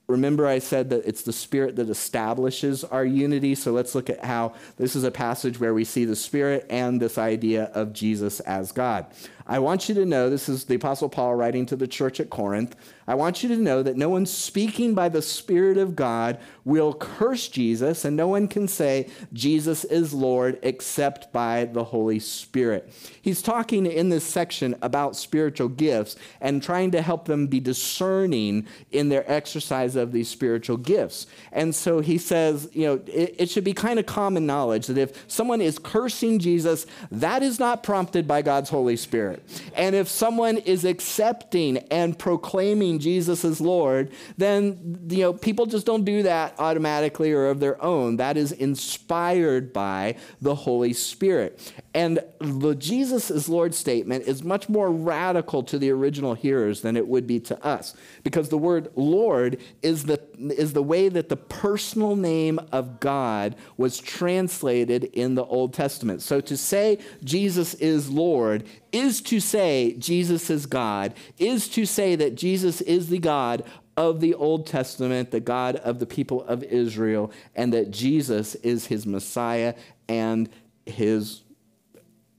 Remember, 0.07 0.47
I 0.47 0.59
said 0.59 0.89
that 0.91 1.05
it's 1.05 1.23
the 1.23 1.33
Spirit 1.33 1.75
that 1.75 1.89
establishes 1.89 2.85
our 2.85 3.03
unity. 3.03 3.55
So 3.55 3.73
let's 3.73 3.93
look 3.93 4.09
at 4.09 4.23
how 4.23 4.53
this 4.77 4.95
is 4.95 5.03
a 5.03 5.11
passage 5.11 5.59
where 5.59 5.73
we 5.73 5.83
see 5.83 6.05
the 6.05 6.15
Spirit 6.15 6.65
and 6.69 7.01
this 7.01 7.17
idea 7.17 7.65
of 7.73 7.91
Jesus 7.91 8.39
as 8.41 8.71
God. 8.71 9.05
I 9.45 9.59
want 9.59 9.89
you 9.89 9.95
to 9.95 10.05
know 10.05 10.29
this 10.29 10.47
is 10.47 10.63
the 10.63 10.75
Apostle 10.75 11.09
Paul 11.09 11.35
writing 11.35 11.65
to 11.65 11.75
the 11.75 11.87
church 11.87 12.21
at 12.21 12.29
Corinth. 12.29 12.75
I 13.07 13.15
want 13.15 13.41
you 13.41 13.47
to 13.49 13.55
know 13.55 13.81
that 13.83 13.95
no 13.95 14.09
one 14.09 14.25
speaking 14.25 14.93
by 14.93 15.07
the 15.07 15.21
Spirit 15.21 15.77
of 15.77 15.95
God 15.95 16.37
will 16.65 16.93
curse 16.93 17.47
Jesus, 17.47 18.03
and 18.03 18.17
no 18.17 18.27
one 18.27 18.49
can 18.49 18.67
say 18.67 19.07
Jesus 19.31 19.85
is 19.85 20.13
Lord 20.13 20.59
except 20.61 21.31
by 21.31 21.63
the 21.65 21.85
Holy 21.85 22.19
Spirit. 22.19 22.91
He's 23.21 23.41
talking 23.41 23.85
in 23.85 24.09
this 24.09 24.25
section 24.25 24.75
about 24.81 25.15
spiritual 25.15 25.69
gifts 25.69 26.17
and 26.41 26.61
trying 26.61 26.91
to 26.91 27.01
help 27.01 27.25
them 27.25 27.47
be 27.47 27.61
discerning 27.61 28.67
in 28.91 29.07
their 29.07 29.29
exercise 29.31 29.95
of 29.95 30.11
these 30.11 30.29
spiritual 30.29 30.75
gifts. 30.75 31.27
And 31.53 31.73
so 31.73 32.01
he 32.01 32.17
says, 32.17 32.69
you 32.73 32.85
know, 32.85 33.01
it, 33.07 33.35
it 33.39 33.49
should 33.49 33.63
be 33.63 33.73
kind 33.73 33.99
of 33.99 34.05
common 34.05 34.45
knowledge 34.45 34.87
that 34.87 34.97
if 34.97 35.23
someone 35.31 35.61
is 35.61 35.79
cursing 35.79 36.39
Jesus, 36.39 36.85
that 37.09 37.41
is 37.41 37.59
not 37.59 37.83
prompted 37.83 38.27
by 38.27 38.41
God's 38.41 38.69
Holy 38.69 38.97
Spirit. 38.97 39.41
And 39.75 39.95
if 39.95 40.09
someone 40.09 40.57
is 40.57 40.83
accepting 40.83 41.77
and 41.89 42.19
proclaiming 42.19 42.96
Jesus 42.97 43.43
as 43.45 43.61
Lord, 43.61 44.11
then 44.37 45.07
you 45.09 45.19
know 45.19 45.33
people 45.33 45.65
just 45.65 45.85
don't 45.85 46.03
do 46.03 46.23
that 46.23 46.55
automatically 46.59 47.31
or 47.31 47.47
of 47.47 47.59
their 47.59 47.81
own. 47.83 48.17
That 48.17 48.37
is 48.37 48.51
inspired 48.51 49.73
by 49.73 50.15
the 50.41 50.55
Holy 50.55 50.93
Spirit. 50.93 51.73
And 51.97 52.19
the 52.37 52.75
Jesus 52.75 53.31
is 53.31 53.49
Lord 53.49 53.73
statement 53.73 54.27
is 54.27 54.43
much 54.43 54.69
more 54.69 54.91
radical 54.91 55.63
to 55.63 55.79
the 55.79 55.89
original 55.89 56.35
hearers 56.35 56.81
than 56.81 56.95
it 56.95 57.07
would 57.07 57.25
be 57.25 57.39
to 57.39 57.65
us 57.65 57.95
because 58.23 58.49
the 58.49 58.57
word 58.57 58.91
Lord 58.95 59.57
is 59.81 60.03
the 60.03 60.21
is 60.37 60.73
the 60.73 60.83
way 60.83 61.09
that 61.09 61.29
the 61.29 61.35
personal 61.35 62.15
name 62.15 62.59
of 62.71 62.99
God 62.99 63.55
was 63.77 63.97
translated 63.97 65.05
in 65.05 65.33
the 65.33 65.43
Old 65.45 65.73
Testament. 65.73 66.21
So 66.21 66.39
to 66.41 66.55
say 66.55 66.99
Jesus 67.23 67.73
is 67.73 68.11
Lord 68.11 68.65
is 68.91 69.19
to 69.21 69.39
say 69.39 69.95
Jesus 69.97 70.51
is 70.51 70.67
God, 70.67 71.15
is 71.39 71.67
to 71.69 71.87
say 71.87 72.15
that 72.15 72.35
Jesus 72.35 72.79
is 72.81 73.09
the 73.09 73.17
God 73.17 73.63
of 73.97 74.21
the 74.21 74.35
Old 74.35 74.67
Testament, 74.67 75.31
the 75.31 75.39
God 75.39 75.77
of 75.77 75.97
the 75.97 76.05
people 76.05 76.43
of 76.43 76.61
Israel, 76.61 77.31
and 77.55 77.73
that 77.73 77.89
Jesus 77.89 78.53
is 78.53 78.85
his 78.85 79.07
Messiah 79.07 79.73
and 80.07 80.47
his 80.85 81.41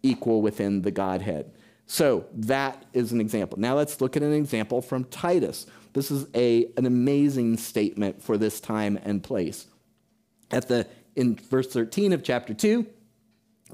equal 0.03 0.43
within 0.43 0.83
the 0.83 0.91
Godhead. 0.91 1.53
So 1.87 2.27
that 2.35 2.85
is 2.93 3.13
an 3.13 3.21
example. 3.21 3.59
Now 3.59 3.75
let's 3.77 4.01
look 4.01 4.17
at 4.17 4.23
an 4.23 4.35
example 4.35 4.83
from 4.83 5.05
Titus. 5.05 5.67
This 5.95 6.11
is 6.11 6.27
a, 6.35 6.67
an 6.77 6.85
amazing 6.85 7.57
statement 7.57 8.23
for 8.23 8.37
this 8.37 8.61
time 8.61 8.99
and 9.03 9.23
place. 9.23 9.67
At 10.51 10.69
the 10.69 10.87
in 11.17 11.35
verse 11.35 11.67
13 11.69 12.13
of 12.13 12.23
chapter 12.23 12.55
2, 12.55 12.87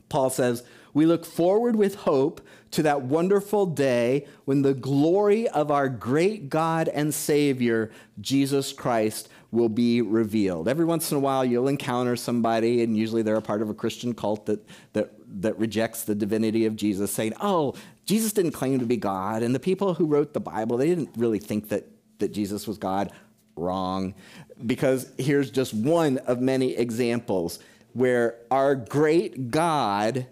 Paul 0.08 0.30
says, 0.30 0.62
We 0.92 1.06
look 1.06 1.24
forward 1.24 1.76
with 1.76 1.96
hope 1.96 2.40
to 2.70 2.82
that 2.84 3.02
wonderful 3.02 3.66
day 3.66 4.26
when 4.44 4.62
the 4.62 4.74
glory 4.74 5.46
of 5.48 5.70
our 5.70 5.88
great 5.88 6.48
God 6.48 6.88
and 6.88 7.12
Savior, 7.12 7.90
Jesus 8.20 8.72
Christ, 8.72 9.28
will 9.54 9.68
be 9.68 10.02
revealed. 10.02 10.68
Every 10.68 10.84
once 10.84 11.10
in 11.10 11.16
a 11.16 11.20
while, 11.20 11.44
you'll 11.44 11.68
encounter 11.68 12.16
somebody, 12.16 12.82
and 12.82 12.96
usually 12.96 13.22
they're 13.22 13.36
a 13.36 13.42
part 13.42 13.62
of 13.62 13.70
a 13.70 13.74
Christian 13.74 14.12
cult 14.12 14.46
that, 14.46 14.66
that, 14.92 15.12
that 15.40 15.58
rejects 15.58 16.02
the 16.02 16.14
divinity 16.14 16.66
of 16.66 16.76
Jesus, 16.76 17.10
saying, 17.12 17.32
Oh, 17.40 17.74
Jesus 18.04 18.32
didn't 18.32 18.52
claim 18.52 18.80
to 18.80 18.86
be 18.86 18.96
God. 18.96 19.42
And 19.42 19.54
the 19.54 19.60
people 19.60 19.94
who 19.94 20.06
wrote 20.06 20.34
the 20.34 20.40
Bible, 20.40 20.76
they 20.76 20.88
didn't 20.88 21.10
really 21.16 21.38
think 21.38 21.68
that, 21.68 21.86
that 22.18 22.32
Jesus 22.32 22.66
was 22.66 22.76
God. 22.76 23.12
Wrong. 23.56 24.14
Because 24.66 25.12
here's 25.16 25.50
just 25.50 25.72
one 25.72 26.18
of 26.18 26.40
many 26.40 26.74
examples 26.74 27.60
where 27.92 28.36
our 28.50 28.74
great 28.74 29.52
God 29.52 30.26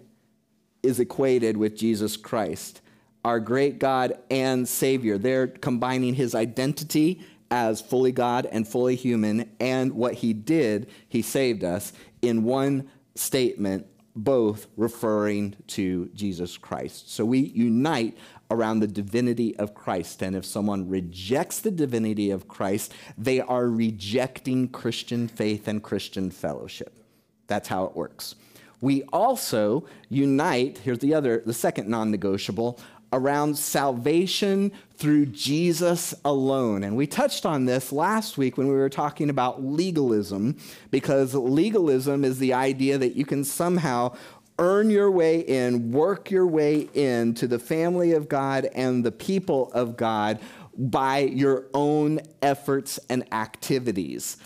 is 0.83 0.99
equated 0.99 1.55
with 1.55 1.77
Jesus 1.77 2.17
Christ, 2.17 2.81
our 3.23 3.39
great 3.39 3.79
God 3.79 4.17
and 4.29 4.67
Savior. 4.67 5.17
They're 5.17 5.47
combining 5.47 6.13
his 6.13 6.35
identity 6.35 7.21
as 7.53 7.81
fully 7.81 8.11
God 8.11 8.47
and 8.51 8.67
fully 8.67 8.95
human, 8.95 9.47
and 9.59 9.93
what 9.93 10.15
he 10.15 10.33
did, 10.33 10.89
he 11.07 11.21
saved 11.21 11.63
us 11.63 11.93
in 12.23 12.43
one 12.43 12.89
statement, 13.13 13.85
both 14.15 14.65
referring 14.75 15.55
to 15.67 16.09
Jesus 16.15 16.57
Christ. 16.57 17.13
So 17.13 17.23
we 17.23 17.37
unite 17.37 18.17
around 18.49 18.79
the 18.79 18.87
divinity 18.87 19.55
of 19.57 19.75
Christ. 19.75 20.23
And 20.23 20.35
if 20.35 20.45
someone 20.45 20.89
rejects 20.89 21.59
the 21.59 21.69
divinity 21.69 22.31
of 22.31 22.47
Christ, 22.47 22.91
they 23.19 23.39
are 23.39 23.67
rejecting 23.67 24.67
Christian 24.67 25.27
faith 25.27 25.67
and 25.67 25.83
Christian 25.83 26.31
fellowship. 26.31 26.97
That's 27.45 27.67
how 27.67 27.85
it 27.85 27.95
works. 27.95 28.33
We 28.81 29.03
also 29.13 29.85
unite, 30.09 30.79
here's 30.79 30.99
the 30.99 31.13
other, 31.13 31.43
the 31.45 31.53
second 31.53 31.87
non 31.87 32.09
negotiable, 32.09 32.79
around 33.13 33.57
salvation 33.57 34.71
through 34.95 35.27
Jesus 35.27 36.13
alone. 36.25 36.83
And 36.83 36.97
we 36.97 37.07
touched 37.07 37.45
on 37.45 37.65
this 37.65 37.91
last 37.91 38.37
week 38.37 38.57
when 38.57 38.67
we 38.67 38.73
were 38.73 38.89
talking 38.89 39.29
about 39.29 39.63
legalism, 39.63 40.57
because 40.91 41.33
legalism 41.35 42.25
is 42.25 42.39
the 42.39 42.53
idea 42.53 42.97
that 42.97 43.15
you 43.15 43.23
can 43.23 43.43
somehow 43.43 44.15
earn 44.59 44.89
your 44.89 45.11
way 45.11 45.39
in, 45.39 45.91
work 45.91 46.31
your 46.31 46.47
way 46.47 46.89
into 46.93 47.47
the 47.47 47.59
family 47.59 48.13
of 48.13 48.27
God 48.27 48.65
and 48.73 49.05
the 49.05 49.11
people 49.11 49.71
of 49.73 49.95
God 49.95 50.39
by 50.75 51.19
your 51.19 51.65
own 51.73 52.19
efforts 52.41 52.99
and 53.09 53.31
activities. 53.31 54.37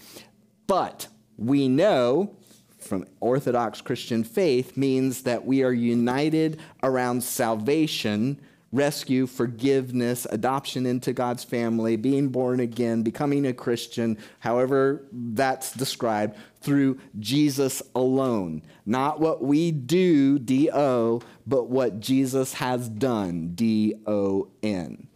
But 0.68 1.08
we 1.38 1.70
know 1.70 2.36
from 2.78 3.06
Orthodox 3.20 3.82
Christian 3.82 4.24
faith 4.24 4.76
means 4.76 5.24
that 5.24 5.46
we 5.46 5.64
are 5.64 5.72
united 5.72 6.60
around 6.84 7.24
salvation 7.24 8.42
rescue, 8.72 9.26
forgiveness, 9.26 10.28
adoption 10.30 10.86
into 10.86 11.14
God's 11.14 11.44
family, 11.44 11.96
being 11.96 12.30
born 12.30 12.60
again, 12.60 13.02
becoming 13.02 13.46
a 13.46 13.54
Christian, 13.54 14.18
however 14.40 15.06
that's 15.12 15.74
described, 15.74 16.38
through 16.60 17.00
Jesus 17.20 17.82
alone. 17.96 18.62
Not 18.86 19.20
what 19.20 19.44
we 19.44 19.72
do, 19.72 20.38
D 20.40 20.70
O, 20.72 21.22
but 21.46 21.70
what 21.70 22.00
Jesus 22.00 22.56
has 22.56 22.90
done, 22.90 23.54
D 23.56 23.96
O 24.06 24.50
N. 24.62 25.08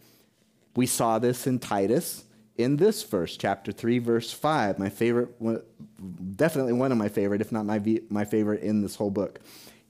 We 0.74 0.86
saw 0.86 1.18
this 1.18 1.46
in 1.46 1.58
Titus 1.58 2.24
in 2.56 2.76
this 2.76 3.02
verse, 3.02 3.36
chapter 3.36 3.72
3, 3.72 3.98
verse 3.98 4.32
5. 4.32 4.78
My 4.78 4.88
favorite, 4.88 5.30
definitely 6.36 6.72
one 6.72 6.92
of 6.92 6.98
my 6.98 7.08
favorite, 7.08 7.40
if 7.40 7.52
not 7.52 7.66
my, 7.66 7.82
my 8.08 8.24
favorite 8.24 8.62
in 8.62 8.82
this 8.82 8.96
whole 8.96 9.10
book. 9.10 9.40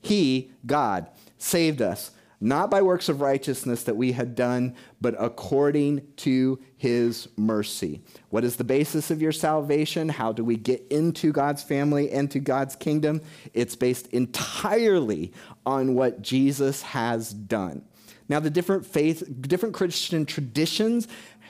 He, 0.01 0.51
God, 0.67 1.07
saved 1.39 1.81
us 1.81 2.11
not 2.43 2.71
by 2.71 2.83
works 2.83 3.09
of 3.09 3.21
righteousness 3.21 3.85
that 3.85 3.97
we 3.97 4.13
had 4.13 4.35
done, 4.35 4.75
but 5.01 5.15
according 5.17 6.03
to 6.17 6.59
his 6.77 7.29
mercy. 7.37 8.03
What 8.31 8.43
is 8.43 8.57
the 8.57 8.65
basis 8.65 9.13
of 9.13 9.23
your 9.23 9.31
salvation? 9.31 10.09
How 10.09 10.33
do 10.33 10.45
we 10.45 10.57
get 10.57 10.85
into 10.91 11.33
God's 11.33 11.63
family 11.63 12.11
and 12.11 12.29
to 12.33 12.41
God's 12.41 12.75
kingdom? 12.75 13.21
It's 13.55 13.77
based 13.77 14.09
entirely 14.09 15.33
on 15.65 15.95
what 15.95 16.21
Jesus 16.21 16.83
has 16.83 17.33
done. 17.33 17.85
Now, 18.29 18.41
the 18.41 18.51
different 18.51 18.87
faith, 18.87 19.23
different 19.43 19.75
Christian 19.75 20.27
traditions 20.27 21.07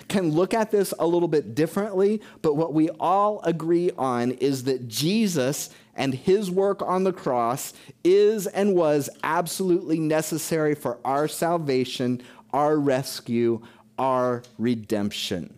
can 0.08 0.30
look 0.30 0.54
at 0.54 0.70
this 0.70 0.92
a 0.98 1.06
little 1.06 1.28
bit 1.28 1.54
differently, 1.54 2.20
but 2.40 2.54
what 2.54 2.72
we 2.72 2.88
all 3.00 3.40
agree 3.42 3.90
on 3.96 4.32
is 4.32 4.64
that 4.64 4.88
Jesus 4.88 5.70
and 5.94 6.14
his 6.14 6.50
work 6.50 6.82
on 6.82 7.04
the 7.04 7.12
cross 7.12 7.72
is 8.02 8.46
and 8.46 8.74
was 8.74 9.10
absolutely 9.22 9.98
necessary 9.98 10.74
for 10.74 10.98
our 11.04 11.28
salvation, 11.28 12.22
our 12.52 12.76
rescue, 12.76 13.60
our 13.98 14.42
redemption. 14.58 15.54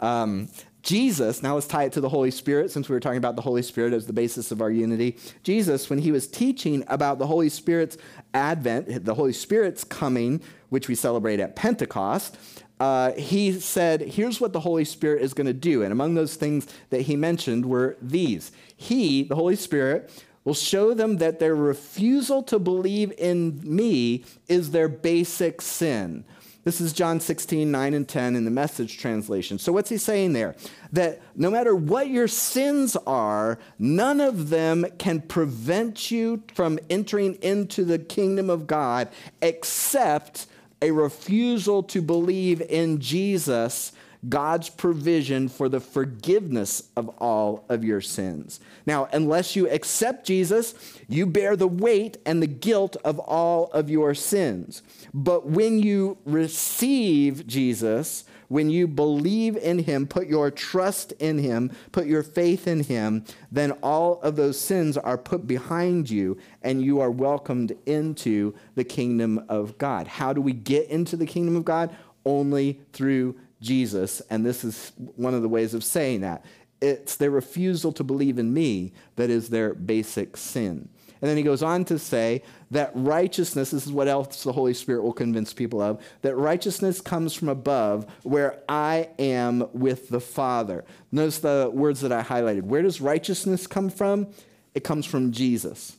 Um, 0.00 0.48
Jesus, 0.82 1.42
now 1.42 1.54
let's 1.54 1.66
tie 1.66 1.82
it 1.82 1.92
to 1.94 2.00
the 2.00 2.08
Holy 2.08 2.30
Spirit 2.30 2.70
since 2.70 2.88
we 2.88 2.94
were 2.94 3.00
talking 3.00 3.18
about 3.18 3.34
the 3.34 3.42
Holy 3.42 3.62
Spirit 3.62 3.92
as 3.92 4.06
the 4.06 4.12
basis 4.12 4.52
of 4.52 4.62
our 4.62 4.70
unity. 4.70 5.16
Jesus, 5.42 5.90
when 5.90 5.98
he 5.98 6.12
was 6.12 6.28
teaching 6.28 6.84
about 6.86 7.18
the 7.18 7.26
Holy 7.26 7.48
Spirit's 7.48 7.98
advent, 8.32 9.04
the 9.04 9.14
Holy 9.14 9.32
Spirit's 9.32 9.82
coming, 9.82 10.40
which 10.68 10.86
we 10.86 10.94
celebrate 10.94 11.40
at 11.40 11.56
Pentecost, 11.56 12.38
uh, 12.78 13.12
he 13.12 13.52
said, 13.52 14.02
Here's 14.02 14.40
what 14.40 14.52
the 14.52 14.60
Holy 14.60 14.84
Spirit 14.84 15.22
is 15.22 15.34
going 15.34 15.46
to 15.46 15.52
do. 15.52 15.82
And 15.82 15.92
among 15.92 16.14
those 16.14 16.36
things 16.36 16.66
that 16.90 17.02
he 17.02 17.16
mentioned 17.16 17.66
were 17.66 17.96
these 18.00 18.52
He, 18.76 19.22
the 19.22 19.34
Holy 19.34 19.56
Spirit, 19.56 20.10
will 20.44 20.54
show 20.54 20.94
them 20.94 21.16
that 21.16 21.40
their 21.40 21.54
refusal 21.54 22.42
to 22.44 22.58
believe 22.58 23.12
in 23.18 23.60
me 23.64 24.24
is 24.46 24.70
their 24.70 24.88
basic 24.88 25.60
sin. 25.60 26.24
This 26.62 26.80
is 26.80 26.92
John 26.92 27.20
16, 27.20 27.70
9 27.70 27.94
and 27.94 28.08
10 28.08 28.34
in 28.34 28.44
the 28.44 28.50
message 28.50 28.98
translation. 28.98 29.56
So, 29.56 29.72
what's 29.72 29.88
he 29.88 29.98
saying 29.98 30.32
there? 30.32 30.56
That 30.90 31.22
no 31.36 31.48
matter 31.48 31.76
what 31.76 32.08
your 32.08 32.26
sins 32.26 32.96
are, 33.06 33.60
none 33.78 34.20
of 34.20 34.50
them 34.50 34.84
can 34.98 35.20
prevent 35.20 36.10
you 36.10 36.42
from 36.54 36.80
entering 36.90 37.34
into 37.34 37.84
the 37.84 38.00
kingdom 38.00 38.50
of 38.50 38.66
God 38.66 39.08
except 39.40 40.48
a 40.82 40.90
refusal 40.90 41.82
to 41.84 42.02
believe 42.02 42.60
in 42.60 43.00
Jesus, 43.00 43.92
God's 44.28 44.68
provision 44.68 45.48
for 45.48 45.68
the 45.68 45.80
forgiveness 45.80 46.82
of 46.96 47.08
all 47.18 47.64
of 47.68 47.84
your 47.84 48.00
sins. 48.00 48.60
Now, 48.84 49.08
unless 49.12 49.54
you 49.56 49.68
accept 49.68 50.26
Jesus, 50.26 50.74
you 51.08 51.26
bear 51.26 51.56
the 51.56 51.68
weight 51.68 52.18
and 52.26 52.42
the 52.42 52.46
guilt 52.46 52.96
of 53.04 53.18
all 53.18 53.66
of 53.72 53.88
your 53.88 54.14
sins. 54.14 54.82
But 55.14 55.46
when 55.46 55.78
you 55.78 56.18
receive 56.24 57.46
Jesus, 57.46 58.24
when 58.48 58.70
you 58.70 58.86
believe 58.86 59.56
in 59.56 59.80
him, 59.80 60.06
put 60.06 60.26
your 60.26 60.50
trust 60.50 61.12
in 61.12 61.38
him, 61.38 61.70
put 61.92 62.06
your 62.06 62.22
faith 62.22 62.66
in 62.66 62.84
him, 62.84 63.24
then 63.50 63.72
all 63.82 64.20
of 64.22 64.36
those 64.36 64.58
sins 64.58 64.96
are 64.96 65.18
put 65.18 65.46
behind 65.46 66.10
you 66.10 66.38
and 66.62 66.82
you 66.82 67.00
are 67.00 67.10
welcomed 67.10 67.76
into 67.86 68.54
the 68.74 68.84
kingdom 68.84 69.44
of 69.48 69.78
God. 69.78 70.06
How 70.06 70.32
do 70.32 70.40
we 70.40 70.52
get 70.52 70.88
into 70.88 71.16
the 71.16 71.26
kingdom 71.26 71.56
of 71.56 71.64
God? 71.64 71.94
Only 72.24 72.80
through 72.92 73.36
Jesus. 73.60 74.20
And 74.30 74.44
this 74.44 74.64
is 74.64 74.92
one 74.96 75.34
of 75.34 75.42
the 75.42 75.48
ways 75.48 75.74
of 75.74 75.84
saying 75.84 76.20
that. 76.20 76.44
It's 76.80 77.16
their 77.16 77.30
refusal 77.30 77.90
to 77.92 78.04
believe 78.04 78.38
in 78.38 78.52
me 78.52 78.92
that 79.16 79.30
is 79.30 79.48
their 79.48 79.74
basic 79.74 80.36
sin. 80.36 80.90
And 81.20 81.28
then 81.28 81.36
he 81.36 81.42
goes 81.42 81.62
on 81.62 81.84
to 81.86 81.98
say 81.98 82.42
that 82.70 82.90
righteousness, 82.94 83.70
this 83.70 83.86
is 83.86 83.92
what 83.92 84.08
else 84.08 84.42
the 84.42 84.52
Holy 84.52 84.74
Spirit 84.74 85.02
will 85.02 85.12
convince 85.12 85.52
people 85.52 85.80
of, 85.80 86.02
that 86.22 86.36
righteousness 86.36 87.00
comes 87.00 87.34
from 87.34 87.48
above 87.48 88.06
where 88.22 88.60
I 88.68 89.08
am 89.18 89.68
with 89.72 90.08
the 90.08 90.20
Father. 90.20 90.84
Notice 91.12 91.38
the 91.38 91.70
words 91.72 92.00
that 92.00 92.12
I 92.12 92.22
highlighted. 92.22 92.62
Where 92.62 92.82
does 92.82 93.00
righteousness 93.00 93.66
come 93.66 93.88
from? 93.88 94.28
It 94.74 94.84
comes 94.84 95.06
from 95.06 95.32
Jesus. 95.32 95.96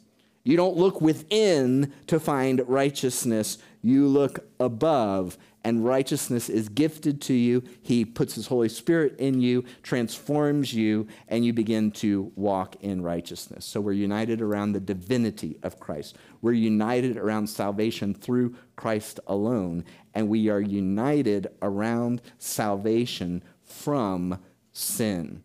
You 0.48 0.56
don't 0.56 0.78
look 0.78 1.02
within 1.02 1.92
to 2.08 2.22
find 2.22 2.64
righteousness, 2.70 3.58
you 3.82 4.08
look 4.08 4.48
above 4.62 5.38
and 5.66 5.84
righteousness 5.84 6.48
is 6.48 6.70
gifted 6.70 7.22
to 7.24 7.34
you. 7.34 7.64
He 7.82 8.06
puts 8.06 8.36
His 8.36 8.48
Holy 8.48 8.70
Spirit 8.70 9.18
in 9.20 9.42
you, 9.42 9.66
transforms 9.84 10.74
you, 10.74 11.08
and 11.28 11.44
you 11.44 11.52
begin 11.52 11.92
to 11.92 12.32
walk 12.38 12.78
in 12.80 13.02
righteousness. 13.02 13.66
So 13.66 13.82
we're 13.82 13.92
united 13.92 14.42
around 14.42 14.72
the 14.72 14.80
divinity 14.80 15.60
of 15.64 15.82
Christ. 15.82 16.16
We're 16.42 16.54
united 16.54 17.18
around 17.18 17.48
salvation 17.48 18.14
through 18.14 18.56
Christ 18.78 19.20
alone, 19.28 19.84
and 20.14 20.30
we 20.30 20.48
are 20.48 20.62
united 20.62 21.48
around 21.62 22.22
salvation 22.38 23.44
from 23.64 24.40
sin. 24.72 25.44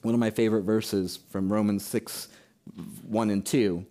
One 0.00 0.14
of 0.14 0.20
my 0.20 0.30
favorite 0.30 0.62
verses 0.62 1.18
from 1.28 1.52
Romans 1.52 1.84
6 1.84 2.28
1 3.02 3.30
and 3.30 3.44
2, 3.44 3.86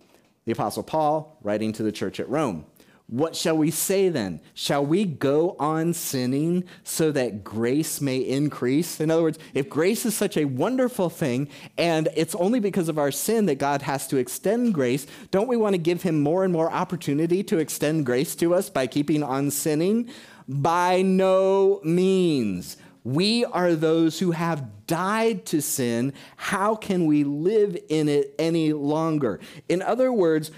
the 0.48 0.52
Apostle 0.52 0.82
Paul 0.82 1.36
writing 1.42 1.74
to 1.74 1.82
the 1.82 1.92
church 1.92 2.18
at 2.18 2.26
Rome. 2.26 2.64
What 3.06 3.36
shall 3.36 3.58
we 3.58 3.70
say 3.70 4.08
then? 4.08 4.40
Shall 4.54 4.84
we 4.84 5.04
go 5.04 5.54
on 5.58 5.92
sinning 5.92 6.64
so 6.84 7.12
that 7.12 7.44
grace 7.44 8.00
may 8.00 8.16
increase? 8.16 8.98
In 8.98 9.10
other 9.10 9.20
words, 9.20 9.38
if 9.52 9.68
grace 9.68 10.06
is 10.06 10.16
such 10.16 10.38
a 10.38 10.46
wonderful 10.46 11.10
thing 11.10 11.50
and 11.76 12.08
it's 12.16 12.34
only 12.34 12.60
because 12.60 12.88
of 12.88 12.98
our 12.98 13.10
sin 13.10 13.44
that 13.44 13.58
God 13.58 13.82
has 13.82 14.06
to 14.08 14.16
extend 14.16 14.72
grace, 14.72 15.06
don't 15.30 15.48
we 15.48 15.56
want 15.58 15.74
to 15.74 15.78
give 15.78 16.00
him 16.00 16.22
more 16.22 16.44
and 16.44 16.52
more 16.52 16.72
opportunity 16.72 17.42
to 17.42 17.58
extend 17.58 18.06
grace 18.06 18.34
to 18.36 18.54
us 18.54 18.70
by 18.70 18.86
keeping 18.86 19.22
on 19.22 19.50
sinning? 19.50 20.08
By 20.48 21.02
no 21.02 21.82
means. 21.84 22.78
We 23.04 23.44
are 23.44 23.74
those 23.74 24.18
who 24.18 24.32
have 24.32 24.86
died 24.86 25.46
to 25.46 25.62
sin. 25.62 26.12
How 26.36 26.74
can 26.74 27.06
we 27.06 27.24
live 27.24 27.76
in 27.88 28.08
it 28.08 28.34
any 28.38 28.72
longer? 28.72 29.40
In 29.68 29.82
other 29.82 30.12
words, 30.12 30.50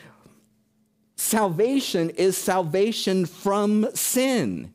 Salvation 1.21 2.09
is 2.09 2.35
salvation 2.35 3.27
from 3.27 3.87
sin. 3.93 4.73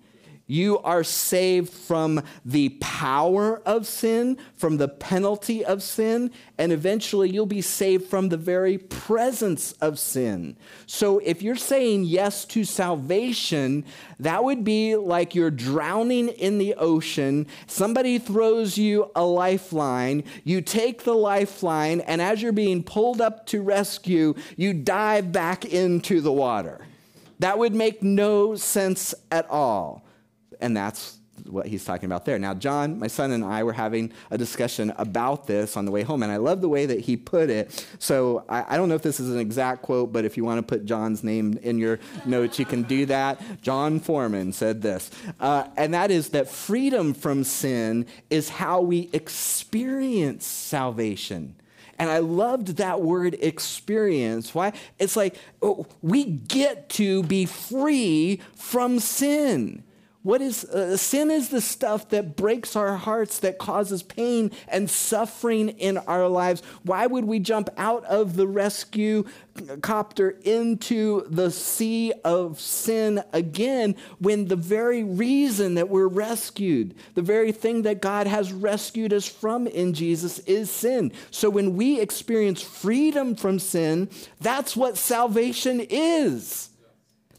You 0.47 0.77
are 0.79 1.03
saved 1.03 1.73
from 1.73 2.21
the 2.45 2.69
power 2.79 3.61
of 3.65 3.87
sin, 3.87 4.37
from 4.53 4.77
the 4.77 4.87
penalty 4.87 5.65
of 5.65 5.81
sin, 5.81 6.29
and 6.59 6.71
eventually 6.71 7.31
you'll 7.31 7.47
be 7.47 7.61
saved 7.61 8.05
from 8.05 8.29
the 8.29 8.37
very 8.37 8.77
presence 8.77 9.71
of 9.73 9.97
sin. 9.97 10.55
So 10.85 11.17
if 11.19 11.41
you're 11.41 11.55
saying 11.55 12.03
yes 12.03 12.45
to 12.45 12.63
salvation, 12.63 13.85
that 14.19 14.43
would 14.43 14.63
be 14.63 14.95
like 14.95 15.33
you're 15.33 15.49
drowning 15.49 16.29
in 16.29 16.59
the 16.59 16.75
ocean. 16.75 17.47
Somebody 17.65 18.19
throws 18.19 18.77
you 18.77 19.09
a 19.15 19.25
lifeline. 19.25 20.23
You 20.43 20.61
take 20.61 21.05
the 21.05 21.15
lifeline, 21.15 22.01
and 22.01 22.21
as 22.21 22.43
you're 22.43 22.51
being 22.51 22.83
pulled 22.83 23.19
up 23.19 23.47
to 23.47 23.63
rescue, 23.63 24.35
you 24.57 24.73
dive 24.73 25.31
back 25.31 25.65
into 25.65 26.21
the 26.21 26.31
water. 26.31 26.85
That 27.39 27.57
would 27.57 27.73
make 27.73 28.03
no 28.03 28.55
sense 28.55 29.15
at 29.31 29.49
all. 29.49 30.04
And 30.59 30.75
that's 30.75 31.19
what 31.43 31.67
he's 31.67 31.83
talking 31.83 32.05
about 32.05 32.25
there. 32.25 32.39
Now, 32.39 32.53
John, 32.53 32.97
my 32.99 33.07
son, 33.07 33.31
and 33.31 33.43
I 33.43 33.63
were 33.63 33.73
having 33.73 34.11
a 34.31 34.37
discussion 34.37 34.93
about 34.97 35.47
this 35.47 35.75
on 35.75 35.85
the 35.85 35.91
way 35.91 36.03
home, 36.03 36.23
and 36.23 36.31
I 36.31 36.37
love 36.37 36.61
the 36.61 36.69
way 36.69 36.85
that 36.85 37.01
he 37.01 37.17
put 37.17 37.49
it. 37.49 37.85
So 37.99 38.45
I, 38.47 38.75
I, 38.75 38.77
don't 38.77 38.89
know 38.89 38.95
if 38.95 39.01
this 39.01 39.19
is 39.19 39.29
an 39.29 39.39
exact 39.39 39.81
quote, 39.81 40.13
but 40.13 40.25
if 40.25 40.37
you 40.37 40.45
want 40.45 40.59
to 40.59 40.63
put 40.63 40.85
John's 40.85 41.23
name 41.23 41.59
in 41.61 41.77
your 41.77 41.99
notes, 42.25 42.57
you 42.57 42.65
can 42.65 42.83
do 42.83 43.05
that. 43.07 43.41
John 43.61 43.99
Foreman 43.99 44.53
said 44.53 44.81
this, 44.81 45.11
uh, 45.39 45.67
and 45.77 45.93
that 45.93 46.11
is 46.11 46.29
that 46.29 46.49
freedom 46.49 47.13
from 47.13 47.43
sin 47.43 48.05
is 48.29 48.49
how 48.49 48.81
we 48.81 49.09
experience 49.13 50.45
salvation. 50.45 51.55
And 51.97 52.09
I 52.09 52.19
loved 52.19 52.77
that 52.77 53.01
word 53.01 53.37
experience. 53.39 54.53
Why? 54.53 54.73
It's 54.99 55.15
like 55.15 55.37
oh, 55.61 55.85
we 56.01 56.25
get 56.25 56.89
to 56.89 57.23
be 57.23 57.45
free 57.45 58.41
from 58.55 58.99
sin. 58.99 59.83
What 60.25 60.41
is 60.41 60.63
uh, 60.65 60.97
sin 60.97 61.29
is 61.29 61.49
the 61.49 61.61
stuff 61.61 62.09
that 62.09 62.35
breaks 62.35 62.75
our 62.75 62.97
hearts, 62.97 63.37
that 63.41 63.59
causes 63.59 64.01
pain 64.01 64.49
and 64.67 64.89
suffering 64.89 65.69
in 65.69 65.99
our 65.99 66.27
lives. 66.27 66.63
Why 66.81 67.05
would 67.05 67.25
we 67.25 67.37
jump 67.37 67.69
out 67.77 68.03
of 68.05 68.35
the 68.35 68.47
rescue 68.47 69.25
copter 69.83 70.31
into 70.43 71.27
the 71.29 71.51
sea 71.51 72.11
of 72.23 72.59
sin 72.59 73.21
again 73.33 73.95
when 74.17 74.47
the 74.47 74.55
very 74.55 75.03
reason 75.03 75.75
that 75.75 75.89
we're 75.89 76.07
rescued, 76.07 76.95
the 77.13 77.21
very 77.21 77.51
thing 77.51 77.83
that 77.83 78.01
God 78.01 78.25
has 78.25 78.51
rescued 78.51 79.13
us 79.13 79.27
from 79.27 79.67
in 79.67 79.93
Jesus 79.93 80.39
is 80.39 80.71
sin. 80.71 81.11
So 81.29 81.51
when 81.51 81.75
we 81.75 81.99
experience 81.99 82.63
freedom 82.63 83.35
from 83.35 83.59
sin, 83.59 84.09
that's 84.41 84.75
what 84.75 84.97
salvation 84.97 85.81
is. 85.87 86.71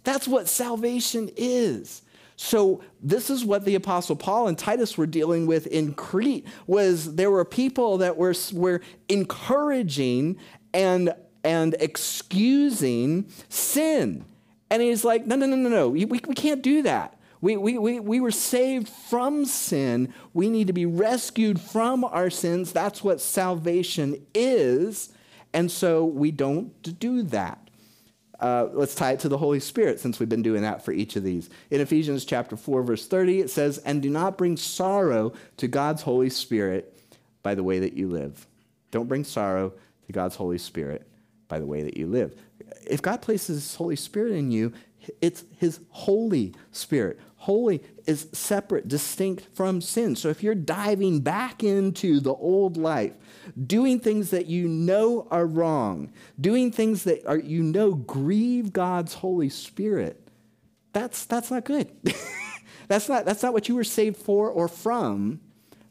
That's 0.04 0.28
what 0.28 0.46
salvation 0.46 1.30
is. 1.36 2.02
So 2.36 2.82
this 3.02 3.30
is 3.30 3.44
what 3.44 3.64
the 3.64 3.74
apostle 3.74 4.14
Paul 4.14 4.46
and 4.46 4.58
Titus 4.58 4.98
were 4.98 5.06
dealing 5.06 5.46
with 5.46 5.66
in 5.66 5.94
Crete 5.94 6.46
was 6.66 7.14
there 7.16 7.30
were 7.30 7.44
people 7.44 7.98
that 7.98 8.16
were, 8.16 8.34
were 8.52 8.82
encouraging 9.08 10.36
and, 10.74 11.14
and 11.42 11.74
excusing 11.80 13.30
sin. 13.48 14.24
And 14.70 14.82
he's 14.82 15.04
like, 15.04 15.26
no, 15.26 15.36
no, 15.36 15.46
no, 15.46 15.56
no, 15.56 15.68
no, 15.68 15.88
we, 15.88 16.04
we 16.04 16.18
can't 16.18 16.62
do 16.62 16.82
that. 16.82 17.18
We, 17.40 17.56
we, 17.56 17.78
we, 17.78 18.00
we 18.00 18.20
were 18.20 18.30
saved 18.30 18.88
from 18.88 19.44
sin. 19.44 20.12
We 20.34 20.50
need 20.50 20.66
to 20.66 20.72
be 20.72 20.86
rescued 20.86 21.60
from 21.60 22.04
our 22.04 22.30
sins. 22.30 22.72
That's 22.72 23.04
what 23.04 23.20
salvation 23.20 24.26
is. 24.34 25.10
And 25.52 25.70
so 25.70 26.04
we 26.04 26.32
don't 26.32 26.98
do 26.98 27.22
that. 27.24 27.65
Uh, 28.40 28.68
let's 28.72 28.94
tie 28.94 29.12
it 29.12 29.20
to 29.20 29.28
the 29.28 29.38
Holy 29.38 29.60
Spirit 29.60 29.98
since 30.00 30.20
we've 30.20 30.28
been 30.28 30.42
doing 30.42 30.62
that 30.62 30.84
for 30.84 30.92
each 30.92 31.16
of 31.16 31.22
these. 31.22 31.48
In 31.70 31.80
Ephesians 31.80 32.24
chapter 32.24 32.56
4, 32.56 32.82
verse 32.82 33.06
30, 33.06 33.40
it 33.40 33.50
says, 33.50 33.78
And 33.78 34.02
do 34.02 34.10
not 34.10 34.36
bring 34.36 34.56
sorrow 34.56 35.32
to 35.56 35.68
God's 35.68 36.02
Holy 36.02 36.30
Spirit 36.30 36.98
by 37.42 37.54
the 37.54 37.62
way 37.62 37.78
that 37.78 37.94
you 37.94 38.08
live. 38.08 38.46
Don't 38.90 39.08
bring 39.08 39.24
sorrow 39.24 39.72
to 40.06 40.12
God's 40.12 40.36
Holy 40.36 40.58
Spirit 40.58 41.06
by 41.48 41.58
the 41.58 41.66
way 41.66 41.82
that 41.82 41.96
you 41.96 42.06
live. 42.06 42.34
If 42.86 43.02
God 43.02 43.22
places 43.22 43.62
His 43.62 43.74
Holy 43.74 43.96
Spirit 43.96 44.32
in 44.32 44.50
you, 44.50 44.72
it's 45.20 45.44
His 45.58 45.80
Holy 45.90 46.54
Spirit. 46.72 47.20
Holy 47.36 47.82
is 48.06 48.28
separate, 48.32 48.88
distinct 48.88 49.46
from 49.54 49.80
sin. 49.80 50.16
So 50.16 50.28
if 50.30 50.42
you're 50.42 50.54
diving 50.54 51.20
back 51.20 51.62
into 51.62 52.18
the 52.18 52.32
old 52.32 52.76
life, 52.76 53.12
doing 53.66 54.00
things 54.00 54.30
that 54.30 54.46
you 54.46 54.66
know 54.66 55.28
are 55.30 55.46
wrong, 55.46 56.12
doing 56.40 56.72
things 56.72 57.04
that 57.04 57.26
are, 57.26 57.38
you 57.38 57.62
know 57.62 57.94
grieve 57.94 58.72
God's 58.72 59.14
Holy 59.14 59.50
Spirit, 59.50 60.28
that's, 60.92 61.26
that's 61.26 61.50
not 61.50 61.64
good. 61.64 61.90
that's, 62.88 63.08
not, 63.08 63.26
that's 63.26 63.42
not 63.42 63.52
what 63.52 63.68
you 63.68 63.76
were 63.76 63.84
saved 63.84 64.16
for 64.16 64.50
or 64.50 64.66
from. 64.66 65.40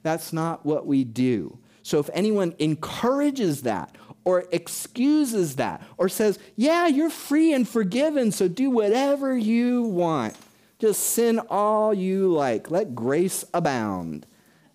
That's 0.01 0.33
not 0.33 0.65
what 0.65 0.85
we 0.85 1.03
do. 1.03 1.59
So 1.83 1.99
if 1.99 2.09
anyone 2.13 2.55
encourages 2.57 3.61
that 3.61 3.95
or 4.23 4.45
excuses 4.51 5.57
that 5.57 5.83
or 5.97 6.09
says, 6.09 6.39
yeah, 6.55 6.87
you're 6.87 7.11
free 7.11 7.53
and 7.53 7.69
forgiven, 7.69 8.31
so 8.31 8.47
do 8.47 8.71
whatever 8.71 9.37
you 9.37 9.83
want 9.83 10.35
just 10.85 11.01
sin 11.01 11.39
all 11.49 11.93
you 11.93 12.31
like. 12.31 12.69
Let 12.69 12.93
grace 12.93 13.43
abound. 13.53 14.27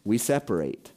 We 0.04 0.18
separate 0.18 0.90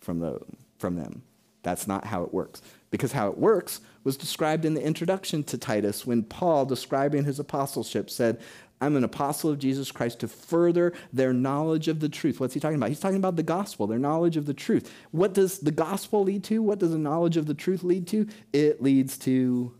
from, 0.00 0.20
the, 0.20 0.40
from 0.78 0.96
them. 0.96 1.22
That's 1.62 1.86
not 1.86 2.06
how 2.06 2.22
it 2.22 2.32
works. 2.32 2.62
Because 2.90 3.12
how 3.12 3.28
it 3.28 3.36
works 3.36 3.82
was 4.04 4.16
described 4.16 4.64
in 4.64 4.72
the 4.72 4.82
introduction 4.82 5.42
to 5.44 5.58
Titus 5.58 6.06
when 6.06 6.22
Paul, 6.22 6.64
describing 6.64 7.24
his 7.24 7.38
apostleship, 7.38 8.08
said, 8.08 8.40
I'm 8.80 8.96
an 8.96 9.04
apostle 9.04 9.50
of 9.50 9.58
Jesus 9.58 9.90
Christ 9.92 10.20
to 10.20 10.28
further 10.28 10.94
their 11.12 11.34
knowledge 11.34 11.88
of 11.88 12.00
the 12.00 12.08
truth. 12.08 12.40
What's 12.40 12.54
he 12.54 12.60
talking 12.60 12.76
about? 12.76 12.88
He's 12.88 13.00
talking 13.00 13.18
about 13.18 13.36
the 13.36 13.42
gospel, 13.42 13.86
their 13.86 13.98
knowledge 13.98 14.38
of 14.38 14.46
the 14.46 14.54
truth. 14.54 14.92
What 15.10 15.34
does 15.34 15.58
the 15.58 15.72
gospel 15.72 16.22
lead 16.22 16.42
to? 16.44 16.62
What 16.62 16.78
does 16.78 16.92
the 16.92 16.98
knowledge 16.98 17.36
of 17.36 17.46
the 17.46 17.54
truth 17.54 17.82
lead 17.82 18.06
to? 18.08 18.26
It 18.52 18.82
leads 18.82 19.18
to 19.18 19.74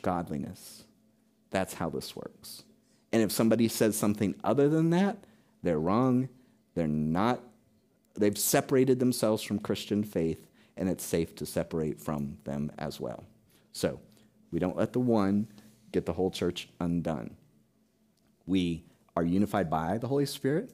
godliness. 0.00 0.84
That's 1.50 1.74
how 1.74 1.90
this 1.90 2.16
works. 2.16 2.62
And 3.12 3.22
if 3.22 3.30
somebody 3.30 3.68
says 3.68 3.96
something 3.96 4.34
other 4.42 4.68
than 4.68 4.90
that, 4.90 5.18
they're 5.62 5.78
wrong. 5.78 6.28
They're 6.74 6.86
not, 6.86 7.40
they've 8.14 8.38
separated 8.38 8.98
themselves 8.98 9.42
from 9.42 9.58
Christian 9.58 10.02
faith, 10.02 10.46
and 10.76 10.88
it's 10.88 11.04
safe 11.04 11.34
to 11.36 11.46
separate 11.46 12.00
from 12.00 12.38
them 12.44 12.72
as 12.78 12.98
well. 12.98 13.24
So 13.72 14.00
we 14.50 14.58
don't 14.58 14.76
let 14.76 14.92
the 14.92 15.00
one 15.00 15.48
get 15.92 16.06
the 16.06 16.12
whole 16.14 16.30
church 16.30 16.68
undone. 16.80 17.36
We 18.46 18.84
are 19.14 19.24
unified 19.24 19.68
by 19.68 19.98
the 19.98 20.08
Holy 20.08 20.26
Spirit. 20.26 20.72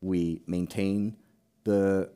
We 0.00 0.42
maintain 0.46 1.16
the 1.64 2.10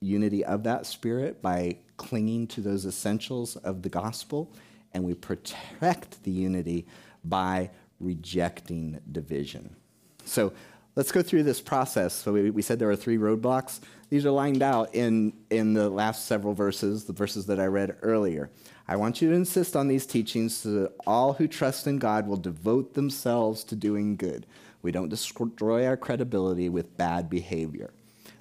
unity 0.00 0.44
of 0.44 0.64
that 0.64 0.86
Spirit 0.86 1.40
by 1.40 1.78
clinging 1.96 2.46
to 2.48 2.60
those 2.60 2.86
essentials 2.86 3.56
of 3.56 3.82
the 3.82 3.88
gospel, 3.88 4.52
and 4.92 5.04
we 5.04 5.14
protect 5.14 6.22
the 6.22 6.30
unity 6.30 6.86
by 7.24 7.70
rejecting 8.00 9.00
division. 9.12 9.76
So 10.24 10.52
let's 10.96 11.12
go 11.12 11.22
through 11.22 11.44
this 11.44 11.60
process. 11.60 12.14
So 12.14 12.32
we, 12.32 12.50
we, 12.50 12.62
said 12.62 12.78
there 12.78 12.90
are 12.90 12.96
three 12.96 13.18
roadblocks. 13.18 13.80
These 14.08 14.26
are 14.26 14.30
lined 14.30 14.62
out 14.62 14.94
in, 14.94 15.32
in 15.50 15.74
the 15.74 15.88
last 15.88 16.26
several 16.26 16.54
verses, 16.54 17.04
the 17.04 17.12
verses 17.12 17.46
that 17.46 17.60
I 17.60 17.66
read 17.66 17.96
earlier. 18.02 18.50
I 18.88 18.96
want 18.96 19.22
you 19.22 19.30
to 19.30 19.36
insist 19.36 19.76
on 19.76 19.86
these 19.86 20.04
teachings 20.04 20.56
so 20.56 20.70
that 20.72 20.92
all 21.06 21.34
who 21.34 21.46
trust 21.46 21.86
in 21.86 21.98
God 21.98 22.26
will 22.26 22.36
devote 22.36 22.94
themselves 22.94 23.62
to 23.64 23.76
doing 23.76 24.16
good. 24.16 24.46
We 24.82 24.90
don't 24.90 25.08
destroy 25.08 25.86
our 25.86 25.96
credibility 25.96 26.68
with 26.68 26.96
bad 26.96 27.30
behavior. 27.30 27.92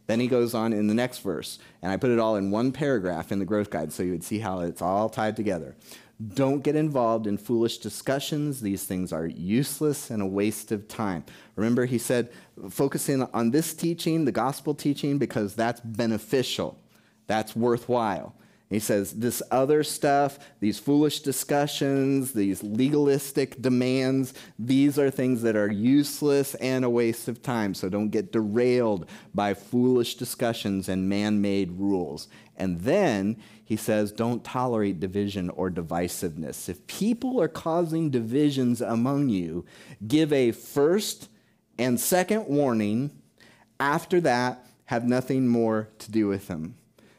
Then 0.07 0.19
he 0.19 0.27
goes 0.27 0.55
on 0.55 0.73
in 0.73 0.87
the 0.87 0.95
next 0.95 1.19
verse, 1.19 1.59
and 1.83 1.91
I 1.91 1.97
put 1.97 2.09
it 2.09 2.17
all 2.17 2.35
in 2.35 2.49
one 2.49 2.71
paragraph 2.71 3.31
in 3.31 3.37
the 3.37 3.45
growth 3.45 3.69
guide 3.69 3.93
so 3.93 4.01
you 4.01 4.11
would 4.11 4.23
see 4.23 4.39
how 4.39 4.61
it's 4.61 4.81
all 4.81 5.07
tied 5.07 5.35
together. 5.35 5.75
Don't 6.27 6.63
get 6.63 6.75
involved 6.75 7.27
in 7.27 7.37
foolish 7.37 7.77
discussions. 7.77 8.59
These 8.59 8.83
things 8.83 9.13
are 9.13 9.25
useless 9.25 10.09
and 10.09 10.21
a 10.21 10.25
waste 10.25 10.71
of 10.73 10.87
time. 10.89 11.23
Remember, 11.55 11.85
he 11.85 11.97
said, 11.97 12.29
focusing 12.69 13.23
on 13.33 13.51
this 13.51 13.73
teaching, 13.73 14.25
the 14.25 14.31
gospel 14.33 14.75
teaching, 14.75 15.17
because 15.17 15.55
that's 15.55 15.79
beneficial, 15.79 16.77
that's 17.27 17.55
worthwhile. 17.55 18.35
He 18.69 18.79
says, 18.79 19.13
this 19.13 19.41
other 19.49 19.83
stuff, 19.83 20.37
these 20.59 20.77
foolish 20.77 21.21
discussions, 21.21 22.33
these 22.33 22.61
legalistic 22.61 23.59
demands, 23.59 24.35
these 24.59 24.99
are 24.99 25.09
things 25.09 25.41
that 25.41 25.55
are 25.55 25.71
useless 25.71 26.53
and 26.55 26.85
a 26.85 26.89
waste 26.89 27.27
of 27.27 27.41
time. 27.41 27.73
So 27.73 27.89
don't 27.89 28.09
get 28.09 28.31
derailed 28.31 29.09
by 29.33 29.55
foolish 29.55 30.15
discussions 30.15 30.87
and 30.87 31.09
man 31.09 31.41
made 31.41 31.71
rules. 31.71 32.27
And 32.57 32.81
then 32.81 33.37
he 33.69 33.75
says, 33.75 34.11
don't 34.11 34.43
tolerate 34.43 34.99
division 34.99 35.51
or 35.51 35.69
divisiveness. 35.69 36.69
If 36.69 36.87
people 36.87 37.39
are 37.39 37.47
causing 37.47 38.09
divisions 38.09 38.81
among 38.81 39.29
you, 39.29 39.63
give 40.07 40.33
a 40.33 40.51
first 40.53 41.29
and 41.77 41.99
second 41.99 42.47
warning. 42.47 43.11
After 43.79 44.19
that, 44.21 44.65
have 44.85 45.05
nothing 45.05 45.47
more 45.47 45.87
to 45.99 46.11
do 46.11 46.27
with 46.27 46.47
them. 46.47 46.77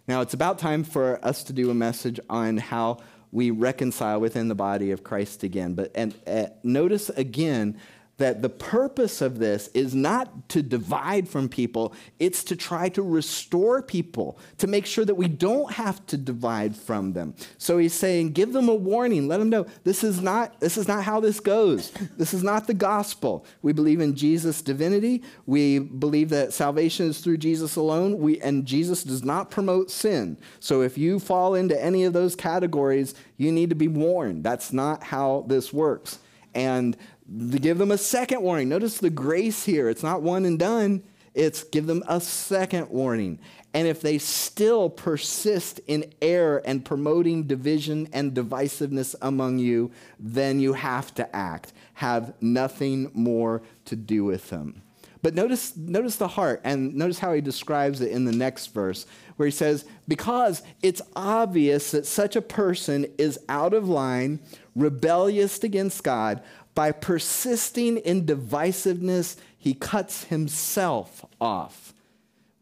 Now, 0.08 0.22
it's 0.22 0.34
about 0.34 0.58
time 0.58 0.82
for 0.82 1.24
us 1.24 1.44
to 1.44 1.52
do 1.52 1.70
a 1.70 1.74
message 1.74 2.18
on 2.28 2.56
how 2.56 2.98
we 3.30 3.52
reconcile 3.52 4.18
within 4.18 4.48
the 4.48 4.56
body 4.56 4.90
of 4.90 5.04
Christ 5.04 5.44
again. 5.44 5.74
But 5.74 5.92
and 5.94 6.16
uh, 6.26 6.46
notice 6.64 7.10
again 7.10 7.78
that 8.20 8.42
the 8.42 8.48
purpose 8.48 9.20
of 9.20 9.38
this 9.38 9.68
is 9.74 9.94
not 9.94 10.48
to 10.50 10.62
divide 10.62 11.28
from 11.28 11.48
people, 11.48 11.92
it's 12.18 12.44
to 12.44 12.54
try 12.54 12.88
to 12.90 13.02
restore 13.02 13.82
people, 13.82 14.38
to 14.58 14.66
make 14.66 14.86
sure 14.86 15.04
that 15.04 15.14
we 15.14 15.26
don't 15.26 15.72
have 15.72 16.06
to 16.06 16.16
divide 16.16 16.76
from 16.76 17.12
them. 17.12 17.34
So 17.58 17.78
he's 17.78 17.94
saying, 17.94 18.32
give 18.32 18.52
them 18.52 18.68
a 18.68 18.74
warning, 18.74 19.26
let 19.26 19.38
them 19.38 19.50
know 19.50 19.66
this 19.84 20.04
is 20.04 20.20
not, 20.20 20.60
this 20.60 20.76
is 20.76 20.86
not 20.86 21.02
how 21.02 21.20
this 21.20 21.40
goes. 21.40 21.90
This 22.16 22.34
is 22.34 22.42
not 22.42 22.66
the 22.66 22.74
gospel. 22.74 23.44
We 23.62 23.72
believe 23.72 24.00
in 24.00 24.14
Jesus' 24.14 24.62
divinity. 24.62 25.22
We 25.46 25.78
believe 25.78 26.28
that 26.28 26.52
salvation 26.52 27.08
is 27.08 27.20
through 27.20 27.38
Jesus 27.38 27.76
alone. 27.76 28.18
We, 28.18 28.40
and 28.40 28.66
Jesus 28.66 29.02
does 29.02 29.24
not 29.24 29.50
promote 29.50 29.90
sin. 29.90 30.38
So 30.60 30.82
if 30.82 30.96
you 30.96 31.18
fall 31.18 31.54
into 31.54 31.82
any 31.82 32.04
of 32.04 32.12
those 32.12 32.36
categories, 32.36 33.14
you 33.38 33.50
need 33.50 33.70
to 33.70 33.76
be 33.76 33.88
warned. 33.88 34.44
That's 34.44 34.72
not 34.72 35.02
how 35.02 35.46
this 35.48 35.72
works. 35.72 36.18
And 36.54 36.96
to 37.38 37.58
give 37.58 37.78
them 37.78 37.90
a 37.90 37.98
second 37.98 38.42
warning. 38.42 38.68
Notice 38.68 38.98
the 38.98 39.10
grace 39.10 39.64
here. 39.64 39.88
It's 39.88 40.02
not 40.02 40.22
one 40.22 40.44
and 40.44 40.58
done, 40.58 41.02
it's 41.34 41.62
give 41.62 41.86
them 41.86 42.02
a 42.08 42.20
second 42.20 42.90
warning. 42.90 43.38
And 43.72 43.86
if 43.86 44.00
they 44.00 44.18
still 44.18 44.90
persist 44.90 45.80
in 45.86 46.12
error 46.20 46.60
and 46.64 46.84
promoting 46.84 47.44
division 47.44 48.08
and 48.12 48.34
divisiveness 48.34 49.14
among 49.22 49.58
you, 49.60 49.92
then 50.18 50.58
you 50.58 50.72
have 50.72 51.14
to 51.14 51.36
act. 51.36 51.72
Have 51.94 52.34
nothing 52.40 53.12
more 53.14 53.62
to 53.84 53.94
do 53.94 54.24
with 54.24 54.50
them. 54.50 54.82
But 55.22 55.34
notice, 55.34 55.76
notice 55.76 56.16
the 56.16 56.28
heart, 56.28 56.62
and 56.64 56.94
notice 56.94 57.18
how 57.18 57.34
he 57.34 57.42
describes 57.42 58.00
it 58.00 58.10
in 58.10 58.24
the 58.24 58.32
next 58.32 58.68
verse, 58.68 59.06
where 59.36 59.46
he 59.46 59.52
says, 59.52 59.84
Because 60.08 60.62
it's 60.82 61.02
obvious 61.14 61.90
that 61.90 62.06
such 62.06 62.36
a 62.36 62.42
person 62.42 63.06
is 63.18 63.38
out 63.48 63.74
of 63.74 63.88
line, 63.88 64.40
rebellious 64.74 65.62
against 65.62 66.02
God, 66.02 66.42
by 66.74 66.92
persisting 66.92 67.98
in 67.98 68.26
divisiveness, 68.26 69.36
he 69.58 69.74
cuts 69.74 70.24
himself 70.24 71.24
off. 71.40 71.92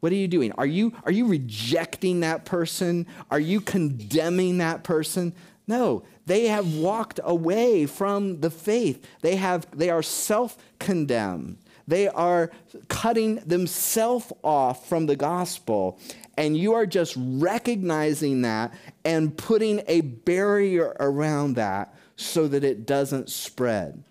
What 0.01 0.13
are 0.13 0.17
you 0.17 0.29
doing? 0.29 0.53
Are 0.53 0.67
you, 0.67 0.93
are 1.05 1.13
you 1.13 1.27
rejecting 1.27 2.21
that 2.21 2.45
person? 2.45 3.07
Are 3.31 3.41
you 3.41 3.61
condemning 3.61 4.59
that 4.59 4.85
person? 4.85 5.35
No, 5.67 6.05
they 6.27 6.47
have 6.47 6.75
walked 6.75 7.21
away 7.25 7.87
from 7.87 8.41
the 8.41 8.51
faith. 8.51 9.05
They, 9.23 9.37
have, 9.37 9.67
they 9.77 9.91
are 9.91 10.03
self 10.03 10.57
condemned. 10.79 11.59
They 11.87 12.07
are 12.09 12.51
cutting 12.89 13.37
themselves 13.37 14.33
off 14.45 14.89
from 14.89 15.07
the 15.07 15.17
gospel. 15.17 15.99
And 16.37 16.57
you 16.57 16.75
are 16.75 16.87
just 16.87 17.15
recognizing 17.19 18.43
that 18.43 18.75
and 19.05 19.37
putting 19.37 19.83
a 19.89 20.03
barrier 20.03 20.95
around 21.01 21.55
that 21.55 21.95
so 22.19 22.49
that 22.49 22.65
it 22.65 22.85
doesn't 22.85 23.31
spread. 23.31 24.03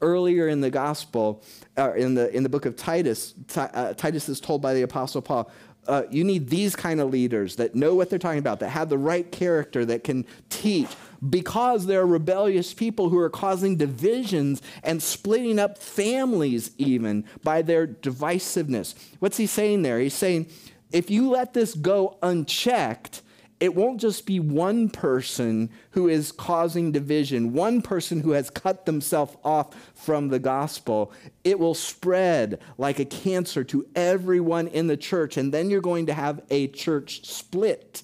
Earlier 0.00 0.48
in 0.48 0.60
the 0.60 0.70
gospel, 0.70 1.42
uh, 1.78 1.92
in, 1.94 2.14
the, 2.14 2.34
in 2.36 2.42
the 2.42 2.48
book 2.48 2.66
of 2.66 2.74
Titus, 2.74 3.34
uh, 3.56 3.94
Titus 3.94 4.28
is 4.28 4.40
told 4.40 4.60
by 4.60 4.74
the 4.74 4.82
Apostle 4.82 5.22
Paul, 5.22 5.48
uh, 5.86 6.02
you 6.10 6.24
need 6.24 6.48
these 6.48 6.74
kind 6.74 7.00
of 7.00 7.10
leaders 7.10 7.56
that 7.56 7.74
know 7.74 7.94
what 7.94 8.10
they're 8.10 8.18
talking 8.18 8.40
about, 8.40 8.60
that 8.60 8.70
have 8.70 8.88
the 8.88 8.98
right 8.98 9.30
character, 9.30 9.84
that 9.84 10.02
can 10.02 10.26
teach, 10.50 10.88
because 11.30 11.86
there 11.86 12.00
are 12.00 12.06
rebellious 12.06 12.74
people 12.74 13.10
who 13.10 13.18
are 13.18 13.30
causing 13.30 13.76
divisions 13.76 14.60
and 14.82 15.00
splitting 15.00 15.58
up 15.60 15.78
families, 15.78 16.72
even 16.78 17.24
by 17.44 17.62
their 17.62 17.86
divisiveness. 17.86 18.94
What's 19.20 19.36
he 19.36 19.46
saying 19.46 19.82
there? 19.82 20.00
He's 20.00 20.14
saying, 20.14 20.46
if 20.90 21.10
you 21.10 21.30
let 21.30 21.54
this 21.54 21.74
go 21.74 22.18
unchecked, 22.22 23.22
it 23.62 23.76
won't 23.76 24.00
just 24.00 24.26
be 24.26 24.40
one 24.40 24.88
person 24.88 25.70
who 25.92 26.08
is 26.08 26.32
causing 26.32 26.90
division, 26.90 27.52
one 27.52 27.80
person 27.80 28.20
who 28.20 28.32
has 28.32 28.50
cut 28.50 28.86
themselves 28.86 29.36
off 29.44 29.72
from 29.94 30.30
the 30.30 30.40
gospel. 30.40 31.12
It 31.44 31.60
will 31.60 31.74
spread 31.74 32.60
like 32.76 32.98
a 32.98 33.04
cancer 33.04 33.62
to 33.62 33.86
everyone 33.94 34.66
in 34.66 34.88
the 34.88 34.96
church, 34.96 35.36
and 35.36 35.54
then 35.54 35.70
you're 35.70 35.80
going 35.80 36.06
to 36.06 36.12
have 36.12 36.42
a 36.50 36.66
church 36.66 37.24
split. 37.24 38.02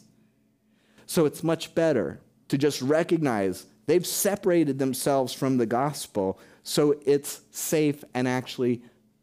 So 1.06 1.26
it's 1.26 1.42
much 1.42 1.74
better 1.74 2.20
to 2.46 2.56
just 2.56 2.80
recognize 2.80 3.66
they've 3.86 4.06
separated 4.06 4.78
themselves 4.78 5.32
from 5.32 5.56
the 5.56 5.66
gospel, 5.66 6.38
so 6.62 6.94
it's 7.04 7.40
safe 7.50 8.04
and 8.14 8.28
actually 8.28 8.80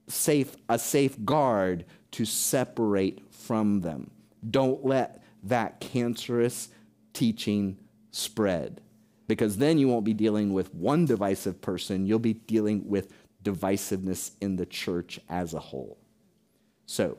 safe 0.09 0.57
a 0.67 0.77
safeguard 0.77 1.85
to 2.11 2.25
separate 2.25 3.21
from 3.31 3.79
them. 3.79 4.11
Don't 4.51 4.85
let 4.85 5.21
that 5.45 5.79
cancerous 5.79 6.69
teaching 7.13 7.77
spread. 8.11 8.81
Because 9.27 9.57
then 9.57 9.77
you 9.77 9.87
won't 9.87 10.05
be 10.05 10.13
dealing 10.13 10.53
with 10.53 10.73
one 10.73 11.05
divisive 11.05 11.61
person, 11.61 12.05
you'll 12.05 12.19
be 12.19 12.33
dealing 12.33 12.87
with 12.87 13.11
divisiveness 13.43 14.31
in 14.41 14.55
the 14.55 14.65
church 14.65 15.19
as 15.29 15.53
a 15.53 15.59
whole. 15.59 15.97
So, 16.85 17.17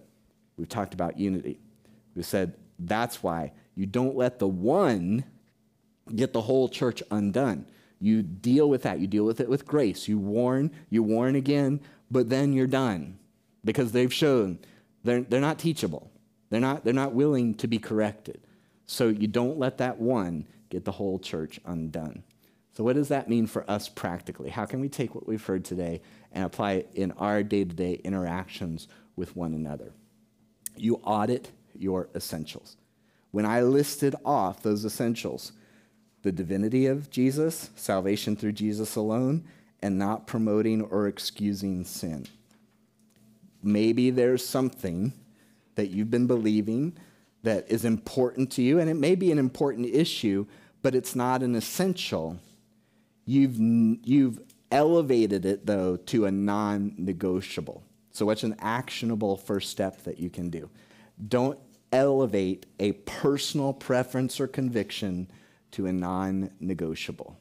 we've 0.56 0.68
talked 0.68 0.94
about 0.94 1.18
unity. 1.18 1.60
We 2.14 2.22
said 2.22 2.54
that's 2.78 3.22
why 3.22 3.52
you 3.74 3.86
don't 3.86 4.16
let 4.16 4.38
the 4.38 4.48
one 4.48 5.24
get 6.14 6.32
the 6.32 6.42
whole 6.42 6.68
church 6.68 7.02
undone. 7.10 7.66
You 8.00 8.22
deal 8.22 8.68
with 8.68 8.82
that. 8.82 9.00
You 9.00 9.06
deal 9.06 9.24
with 9.24 9.40
it 9.40 9.48
with 9.48 9.66
grace. 9.66 10.06
You 10.06 10.18
warn, 10.18 10.70
you 10.90 11.02
warn 11.02 11.34
again, 11.34 11.80
but 12.10 12.28
then 12.28 12.52
you're 12.52 12.66
done 12.66 13.18
because 13.64 13.92
they've 13.92 14.12
shown 14.12 14.58
they're, 15.02 15.22
they're 15.22 15.40
not 15.40 15.58
teachable. 15.58 16.10
They're 16.50 16.60
not, 16.60 16.84
they're 16.84 16.94
not 16.94 17.12
willing 17.12 17.54
to 17.56 17.66
be 17.66 17.78
corrected. 17.78 18.40
So 18.86 19.08
you 19.08 19.26
don't 19.26 19.58
let 19.58 19.78
that 19.78 19.98
one 19.98 20.46
get 20.70 20.84
the 20.84 20.92
whole 20.92 21.18
church 21.18 21.60
undone. 21.64 22.22
So, 22.76 22.84
what 22.84 22.94
does 22.94 23.08
that 23.08 23.28
mean 23.28 23.46
for 23.46 23.68
us 23.70 23.88
practically? 23.88 24.50
How 24.50 24.66
can 24.66 24.80
we 24.80 24.90
take 24.90 25.14
what 25.14 25.26
we've 25.26 25.44
heard 25.44 25.64
today 25.64 26.02
and 26.30 26.44
apply 26.44 26.72
it 26.72 26.90
in 26.94 27.10
our 27.12 27.42
day 27.42 27.64
to 27.64 27.74
day 27.74 27.94
interactions 28.04 28.86
with 29.16 29.34
one 29.34 29.54
another? 29.54 29.92
You 30.76 30.96
audit 30.96 31.50
your 31.74 32.10
essentials. 32.14 32.76
When 33.30 33.46
I 33.46 33.62
listed 33.62 34.14
off 34.24 34.62
those 34.62 34.84
essentials, 34.84 35.52
the 36.22 36.32
divinity 36.32 36.86
of 36.86 37.10
Jesus, 37.10 37.70
salvation 37.76 38.36
through 38.36 38.52
Jesus 38.52 38.94
alone, 38.94 39.44
and 39.80 39.98
not 39.98 40.26
promoting 40.26 40.82
or 40.82 41.06
excusing 41.06 41.84
sin. 41.84 42.26
Maybe 43.62 44.10
there's 44.10 44.46
something 44.46 45.12
that 45.76 45.90
you've 45.90 46.10
been 46.10 46.26
believing 46.26 46.96
that 47.42 47.70
is 47.70 47.84
important 47.84 48.50
to 48.52 48.62
you, 48.62 48.80
and 48.80 48.90
it 48.90 48.94
may 48.94 49.14
be 49.14 49.30
an 49.30 49.38
important 49.38 49.86
issue, 49.86 50.46
but 50.82 50.94
it's 50.94 51.14
not 51.14 51.42
an 51.42 51.54
essential. 51.54 52.38
You've, 53.24 53.56
you've 54.04 54.40
elevated 54.72 55.46
it, 55.46 55.64
though, 55.64 55.96
to 55.96 56.26
a 56.26 56.30
non 56.30 56.94
negotiable. 56.98 57.84
So, 58.10 58.26
what's 58.26 58.42
an 58.42 58.56
actionable 58.58 59.36
first 59.36 59.70
step 59.70 60.02
that 60.04 60.18
you 60.18 60.28
can 60.28 60.50
do? 60.50 60.68
Don't 61.28 61.58
elevate 61.92 62.66
a 62.80 62.92
personal 62.92 63.72
preference 63.72 64.40
or 64.40 64.48
conviction 64.48 65.30
to 65.72 65.86
a 65.86 65.92
non 65.92 66.50
negotiable. 66.58 67.38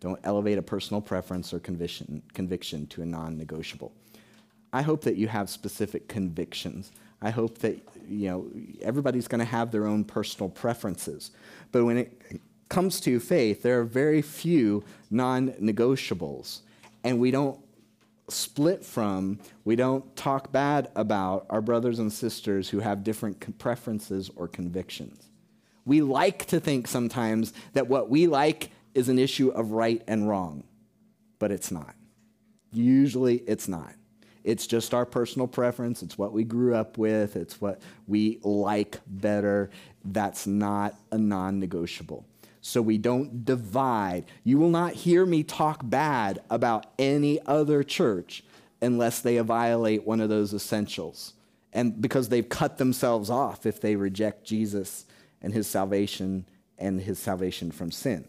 Don't 0.00 0.20
elevate 0.24 0.58
a 0.58 0.62
personal 0.62 1.00
preference 1.00 1.52
or 1.52 1.58
conviction, 1.58 2.22
conviction 2.34 2.86
to 2.88 3.02
a 3.02 3.06
non 3.06 3.36
negotiable. 3.36 3.92
I 4.72 4.82
hope 4.82 5.02
that 5.02 5.16
you 5.16 5.28
have 5.28 5.48
specific 5.48 6.08
convictions 6.08 6.92
I 7.26 7.30
hope 7.30 7.58
that 7.58 7.76
you 8.08 8.28
know 8.28 8.46
everybody's 8.80 9.26
going 9.26 9.40
to 9.40 9.44
have 9.44 9.72
their 9.72 9.86
own 9.86 10.04
personal 10.04 10.48
preferences. 10.48 11.32
But 11.72 11.84
when 11.84 11.96
it 11.96 12.22
comes 12.68 13.00
to 13.00 13.18
faith, 13.18 13.62
there 13.62 13.80
are 13.80 13.84
very 13.84 14.22
few 14.22 14.84
non-negotiables, 15.10 16.60
and 17.02 17.18
we 17.18 17.32
don't 17.32 17.58
split 18.28 18.84
from, 18.84 19.40
we 19.64 19.74
don't 19.74 20.04
talk 20.16 20.52
bad 20.52 20.88
about 20.94 21.46
our 21.50 21.60
brothers 21.60 21.98
and 21.98 22.12
sisters 22.12 22.68
who 22.68 22.78
have 22.80 23.04
different 23.04 23.58
preferences 23.58 24.30
or 24.36 24.46
convictions. 24.48 25.28
We 25.84 26.02
like 26.02 26.46
to 26.46 26.60
think 26.60 26.88
sometimes 26.88 27.52
that 27.72 27.88
what 27.88 28.08
we 28.08 28.26
like 28.26 28.70
is 28.94 29.08
an 29.08 29.18
issue 29.18 29.48
of 29.48 29.72
right 29.72 30.02
and 30.06 30.28
wrong, 30.28 30.64
but 31.38 31.50
it's 31.52 31.70
not. 31.70 31.94
Usually 32.72 33.36
it's 33.46 33.68
not. 33.68 33.94
It's 34.46 34.68
just 34.68 34.94
our 34.94 35.04
personal 35.04 35.48
preference. 35.48 36.04
It's 36.04 36.16
what 36.16 36.32
we 36.32 36.44
grew 36.44 36.76
up 36.76 36.96
with. 36.96 37.34
It's 37.34 37.60
what 37.60 37.82
we 38.06 38.38
like 38.44 39.00
better. 39.08 39.70
That's 40.04 40.46
not 40.46 40.94
a 41.10 41.18
non 41.18 41.58
negotiable. 41.58 42.24
So 42.60 42.80
we 42.80 42.96
don't 42.96 43.44
divide. 43.44 44.24
You 44.44 44.58
will 44.58 44.70
not 44.70 44.92
hear 44.92 45.26
me 45.26 45.42
talk 45.42 45.80
bad 45.82 46.38
about 46.48 46.86
any 46.96 47.40
other 47.44 47.82
church 47.82 48.44
unless 48.80 49.20
they 49.20 49.36
violate 49.38 50.06
one 50.06 50.20
of 50.20 50.28
those 50.28 50.54
essentials. 50.54 51.34
And 51.72 52.00
because 52.00 52.28
they've 52.28 52.48
cut 52.48 52.78
themselves 52.78 53.28
off 53.30 53.66
if 53.66 53.80
they 53.80 53.96
reject 53.96 54.44
Jesus 54.44 55.06
and 55.42 55.52
his 55.52 55.66
salvation 55.66 56.46
and 56.78 57.00
his 57.00 57.18
salvation 57.18 57.72
from 57.72 57.90
sin. 57.90 58.28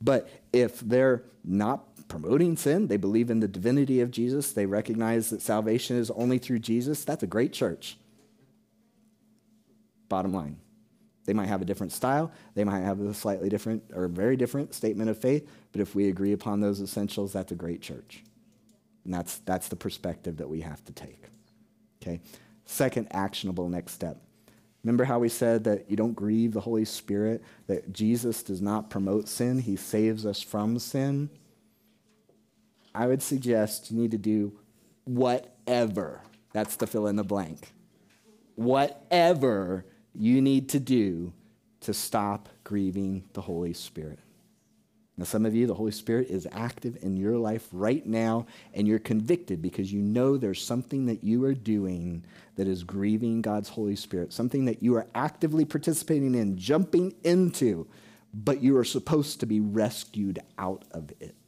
But 0.00 0.28
if 0.52 0.78
they're 0.78 1.24
not 1.44 1.84
promoting 2.08 2.56
sin. 2.56 2.88
They 2.88 2.96
believe 2.96 3.30
in 3.30 3.40
the 3.40 3.48
divinity 3.48 4.00
of 4.00 4.10
Jesus. 4.10 4.52
They 4.52 4.66
recognize 4.66 5.30
that 5.30 5.42
salvation 5.42 5.96
is 5.96 6.10
only 6.10 6.38
through 6.38 6.60
Jesus. 6.60 7.04
That's 7.04 7.22
a 7.22 7.26
great 7.26 7.52
church. 7.52 7.98
Bottom 10.08 10.32
line. 10.32 10.58
They 11.24 11.32
might 11.32 11.48
have 11.48 11.60
a 11.60 11.64
different 11.64 11.92
style. 11.92 12.30
They 12.54 12.64
might 12.64 12.82
have 12.82 13.00
a 13.00 13.12
slightly 13.12 13.48
different 13.48 13.82
or 13.92 14.06
very 14.06 14.36
different 14.36 14.74
statement 14.74 15.10
of 15.10 15.18
faith. 15.18 15.48
But 15.72 15.80
if 15.80 15.94
we 15.94 16.08
agree 16.08 16.32
upon 16.32 16.60
those 16.60 16.80
essentials, 16.80 17.32
that's 17.32 17.52
a 17.52 17.56
great 17.56 17.82
church. 17.82 18.22
And 19.04 19.12
that's, 19.12 19.38
that's 19.38 19.68
the 19.68 19.76
perspective 19.76 20.36
that 20.38 20.48
we 20.48 20.60
have 20.60 20.84
to 20.84 20.92
take. 20.92 21.24
Okay? 22.00 22.20
Second 22.64 23.08
actionable 23.10 23.68
next 23.68 23.92
step. 23.92 24.22
Remember 24.84 25.04
how 25.04 25.18
we 25.18 25.28
said 25.28 25.64
that 25.64 25.90
you 25.90 25.96
don't 25.96 26.14
grieve 26.14 26.52
the 26.52 26.60
Holy 26.60 26.84
Spirit, 26.84 27.42
that 27.66 27.92
Jesus 27.92 28.44
does 28.44 28.62
not 28.62 28.88
promote 28.88 29.28
sin, 29.28 29.58
he 29.58 29.74
saves 29.74 30.24
us 30.24 30.40
from 30.40 30.78
sin? 30.78 31.28
I 32.96 33.06
would 33.06 33.22
suggest 33.22 33.90
you 33.90 33.98
need 33.98 34.12
to 34.12 34.18
do 34.18 34.58
whatever. 35.04 36.22
That's 36.54 36.76
the 36.76 36.86
fill 36.86 37.06
in 37.08 37.16
the 37.16 37.24
blank. 37.24 37.74
Whatever 38.54 39.84
you 40.14 40.40
need 40.40 40.70
to 40.70 40.80
do 40.80 41.34
to 41.80 41.92
stop 41.92 42.48
grieving 42.64 43.24
the 43.34 43.42
Holy 43.42 43.74
Spirit. 43.74 44.18
Now, 45.18 45.24
some 45.24 45.44
of 45.44 45.54
you, 45.54 45.66
the 45.66 45.74
Holy 45.74 45.92
Spirit 45.92 46.28
is 46.28 46.48
active 46.52 46.96
in 47.02 47.18
your 47.18 47.36
life 47.36 47.68
right 47.70 48.04
now, 48.06 48.46
and 48.72 48.88
you're 48.88 48.98
convicted 48.98 49.60
because 49.60 49.92
you 49.92 50.00
know 50.00 50.38
there's 50.38 50.62
something 50.62 51.04
that 51.06 51.22
you 51.22 51.44
are 51.44 51.54
doing 51.54 52.24
that 52.56 52.66
is 52.66 52.82
grieving 52.82 53.42
God's 53.42 53.68
Holy 53.68 53.96
Spirit, 53.96 54.32
something 54.32 54.64
that 54.64 54.82
you 54.82 54.94
are 54.96 55.06
actively 55.14 55.66
participating 55.66 56.34
in, 56.34 56.56
jumping 56.56 57.14
into, 57.24 57.86
but 58.32 58.62
you 58.62 58.76
are 58.78 58.84
supposed 58.84 59.40
to 59.40 59.46
be 59.46 59.60
rescued 59.60 60.38
out 60.58 60.84
of 60.92 61.12
it. 61.20 61.45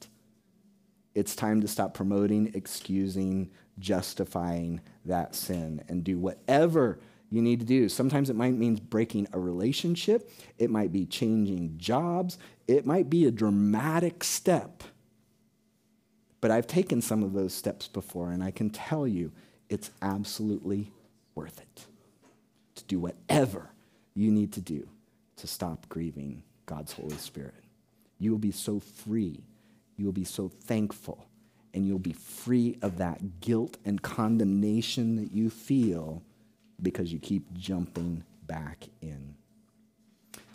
It's 1.19 1.35
time 1.35 1.61
to 1.63 1.69
stop 1.69 1.95
promoting, 1.95 2.53
excusing, 2.55 3.51
justifying 3.81 4.81
that 5.05 5.35
sin 5.35 5.83
and 5.89 6.05
do 6.05 6.17
whatever 6.17 7.01
you 7.29 7.43
need 7.43 7.59
to 7.59 7.67
do. 7.67 7.89
Sometimes 7.89 8.31
it 8.31 8.37
might 8.37 8.55
mean 8.55 8.77
breaking 8.77 9.27
a 9.33 9.41
relationship, 9.41 10.31
it 10.59 10.71
might 10.71 10.93
be 10.93 11.07
changing 11.07 11.75
jobs, 11.77 12.39
it 12.69 12.87
might 12.87 13.11
be 13.11 13.27
a 13.27 13.33
dramatic 13.33 14.23
step. 14.23 14.85
But 16.41 16.53
I've 16.53 16.69
taken 16.69 17.03
some 17.03 17.25
of 17.25 17.33
those 17.33 17.53
steps 17.53 17.89
before, 17.89 18.31
and 18.31 18.41
I 18.41 18.53
can 18.53 18.71
tell 18.71 19.05
you 19.05 19.33
it's 19.69 19.91
absolutely 20.01 20.93
worth 21.35 21.61
it 21.61 21.87
to 22.77 22.85
do 22.85 23.01
whatever 23.01 23.71
you 24.15 24.31
need 24.31 24.53
to 24.53 24.61
do 24.61 24.89
to 25.35 25.49
stop 25.49 25.89
grieving 25.89 26.45
God's 26.67 26.93
Holy 26.93 27.17
Spirit. 27.17 27.65
You 28.21 28.31
will 28.31 28.39
be 28.39 28.53
so 28.53 28.79
free, 28.79 29.43
you 29.99 30.05
will 30.05 30.13
be 30.13 30.25
so 30.25 30.49
thankful, 30.49 31.27
and 31.75 31.87
you'll 31.87 31.99
be 31.99 32.13
free 32.13 32.79
of 32.81 32.99
that 32.99 33.41
guilt 33.41 33.77
and 33.85 34.01
condemnation 34.01 35.17
that 35.17 35.33
you 35.33 35.51
feel 35.51 36.23
because 36.81 37.13
you 37.13 37.19
keep 37.19 37.53
jumping 37.53 38.23
back 38.47 38.89
in. 39.03 39.35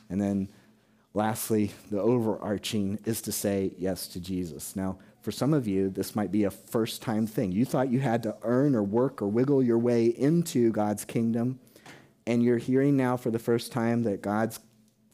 And 0.09 0.21
then 0.21 0.49
lastly, 1.13 1.71
the 1.91 1.99
overarching 1.99 2.99
is 3.05 3.21
to 3.23 3.31
say 3.31 3.73
yes 3.77 4.07
to 4.07 4.19
Jesus. 4.19 4.75
Now, 4.75 4.97
for 5.21 5.31
some 5.31 5.53
of 5.53 5.67
you, 5.67 5.89
this 5.89 6.15
might 6.15 6.31
be 6.31 6.45
a 6.45 6.51
first 6.51 7.01
time 7.01 7.27
thing. 7.27 7.51
You 7.51 7.65
thought 7.65 7.89
you 7.89 7.99
had 7.99 8.23
to 8.23 8.35
earn 8.41 8.75
or 8.75 8.83
work 8.83 9.21
or 9.21 9.27
wiggle 9.27 9.63
your 9.63 9.77
way 9.77 10.05
into 10.05 10.71
God's 10.71 11.05
kingdom, 11.05 11.59
and 12.25 12.41
you're 12.41 12.57
hearing 12.57 12.95
now 12.97 13.17
for 13.17 13.31
the 13.31 13.39
first 13.39 13.71
time 13.71 14.03
that 14.03 14.21
God's 14.21 14.59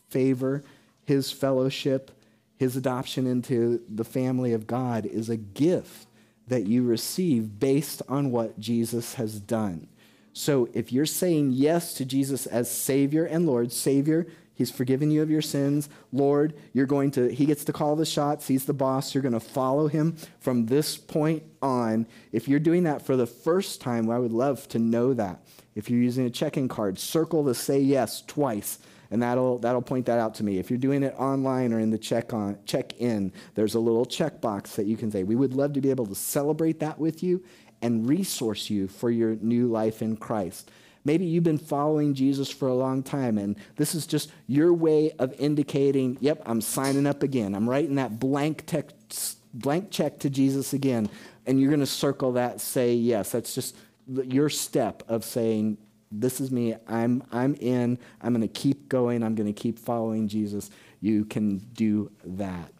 favor, 0.09 0.63
His 1.05 1.31
fellowship, 1.31 2.11
His 2.59 2.75
adoption 2.75 3.25
into 3.25 3.81
the 3.87 4.03
family 4.03 4.51
of 4.51 4.67
God 4.67 5.05
is 5.05 5.29
a 5.29 5.37
gift 5.37 6.07
that 6.49 6.67
you 6.67 6.83
receive 6.83 7.57
based 7.57 8.01
on 8.09 8.31
what 8.31 8.59
Jesus 8.59 9.13
has 9.13 9.39
done. 9.39 9.87
So 10.33 10.67
if 10.73 10.91
you're 10.91 11.05
saying 11.05 11.53
yes 11.53 11.93
to 11.93 12.05
Jesus 12.05 12.45
as 12.45 12.69
Savior 12.69 13.23
and 13.23 13.47
Lord, 13.47 13.71
Savior, 13.71 14.27
He's 14.53 14.69
forgiven 14.69 15.09
you 15.09 15.21
of 15.21 15.29
your 15.29 15.41
sins. 15.41 15.87
Lord, 16.11 16.53
you're 16.73 16.85
going 16.85 17.11
to, 17.11 17.33
He 17.33 17.45
gets 17.45 17.63
to 17.63 17.71
call 17.71 17.95
the 17.95 18.05
shots. 18.05 18.49
He's 18.49 18.65
the 18.65 18.73
boss. 18.73 19.15
You're 19.15 19.21
going 19.21 19.31
to 19.31 19.39
follow 19.39 19.87
Him 19.87 20.17
from 20.41 20.65
this 20.65 20.97
point 20.97 21.43
on. 21.61 22.07
If 22.33 22.49
you're 22.49 22.59
doing 22.59 22.83
that 22.83 23.01
for 23.01 23.15
the 23.15 23.25
first 23.25 23.79
time, 23.79 24.09
I 24.09 24.19
would 24.19 24.33
love 24.33 24.67
to 24.69 24.79
know 24.79 25.13
that. 25.13 25.39
If 25.75 25.89
you're 25.89 26.01
using 26.01 26.25
a 26.25 26.29
checking 26.29 26.67
card, 26.67 26.99
circle 26.99 27.41
the 27.41 27.55
say 27.55 27.79
yes 27.79 28.21
twice 28.27 28.79
and 29.11 29.21
that'll 29.21 29.59
that'll 29.59 29.81
point 29.81 30.05
that 30.05 30.19
out 30.19 30.35
to 30.35 30.43
me. 30.43 30.57
If 30.59 30.69
you're 30.69 30.79
doing 30.79 31.03
it 31.03 31.15
online 31.17 31.73
or 31.73 31.79
in 31.79 31.89
the 31.89 31.97
check 31.97 32.33
on 32.33 32.57
check 32.65 32.93
in, 32.99 33.31
there's 33.55 33.75
a 33.75 33.79
little 33.79 34.05
checkbox 34.05 34.75
that 34.75 34.85
you 34.85 34.97
can 34.97 35.11
say. 35.11 35.23
We 35.23 35.35
would 35.35 35.53
love 35.53 35.73
to 35.73 35.81
be 35.81 35.89
able 35.89 36.05
to 36.07 36.15
celebrate 36.15 36.79
that 36.79 36.99
with 36.99 37.23
you 37.23 37.43
and 37.81 38.07
resource 38.07 38.69
you 38.69 38.87
for 38.87 39.09
your 39.09 39.35
new 39.35 39.67
life 39.67 40.01
in 40.01 40.17
Christ. 40.17 40.71
Maybe 41.05 41.25
you've 41.25 41.45
been 41.45 41.57
following 41.57 42.13
Jesus 42.13 42.51
for 42.51 42.67
a 42.67 42.73
long 42.73 43.03
time, 43.03 43.37
and 43.37 43.55
this 43.77 43.95
is 43.95 44.05
just 44.05 44.31
your 44.47 44.73
way 44.73 45.11
of 45.17 45.33
indicating, 45.39 46.17
yep, 46.19 46.41
I'm 46.45 46.61
signing 46.61 47.07
up 47.07 47.23
again. 47.23 47.55
I'm 47.55 47.69
writing 47.69 47.95
that 47.95 48.19
blank, 48.19 48.65
text, 48.65 49.37
blank 49.53 49.91
check 49.91 50.19
to 50.19 50.29
Jesus 50.29 50.73
again. 50.73 51.09
And 51.45 51.59
you're 51.59 51.69
going 51.69 51.79
to 51.79 51.85
circle 51.85 52.33
that, 52.33 52.59
say 52.59 52.93
yes. 52.93 53.31
That's 53.31 53.55
just 53.55 53.77
your 54.07 54.49
step 54.49 55.03
of 55.07 55.23
saying, 55.23 55.77
this 56.11 56.41
is 56.41 56.51
me. 56.51 56.75
I'm, 56.87 57.23
I'm 57.31 57.55
in. 57.55 57.97
I'm 58.21 58.33
going 58.33 58.47
to 58.47 58.53
keep 58.53 58.89
going. 58.89 59.23
I'm 59.23 59.35
going 59.35 59.53
to 59.53 59.59
keep 59.59 59.77
following 59.77 60.27
Jesus. 60.27 60.69
You 61.01 61.25
can 61.25 61.57
do 61.73 62.11
that. 62.23 62.71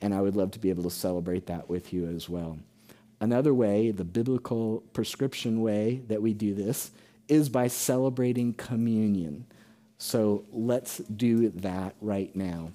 And 0.00 0.14
I 0.14 0.20
would 0.20 0.36
love 0.36 0.52
to 0.52 0.58
be 0.58 0.70
able 0.70 0.84
to 0.84 0.90
celebrate 0.90 1.46
that 1.46 1.68
with 1.68 1.92
you 1.92 2.06
as 2.06 2.28
well. 2.28 2.58
Another 3.20 3.54
way, 3.54 3.90
the 3.90 4.04
biblical 4.04 4.82
prescription 4.92 5.62
way 5.62 6.02
that 6.08 6.20
we 6.20 6.34
do 6.34 6.54
this, 6.54 6.90
is 7.28 7.48
by 7.48 7.66
celebrating 7.66 8.52
communion. 8.54 9.46
So 9.98 10.44
let's 10.52 10.98
do 10.98 11.50
that 11.50 11.94
right 12.00 12.34
now. 12.36 12.70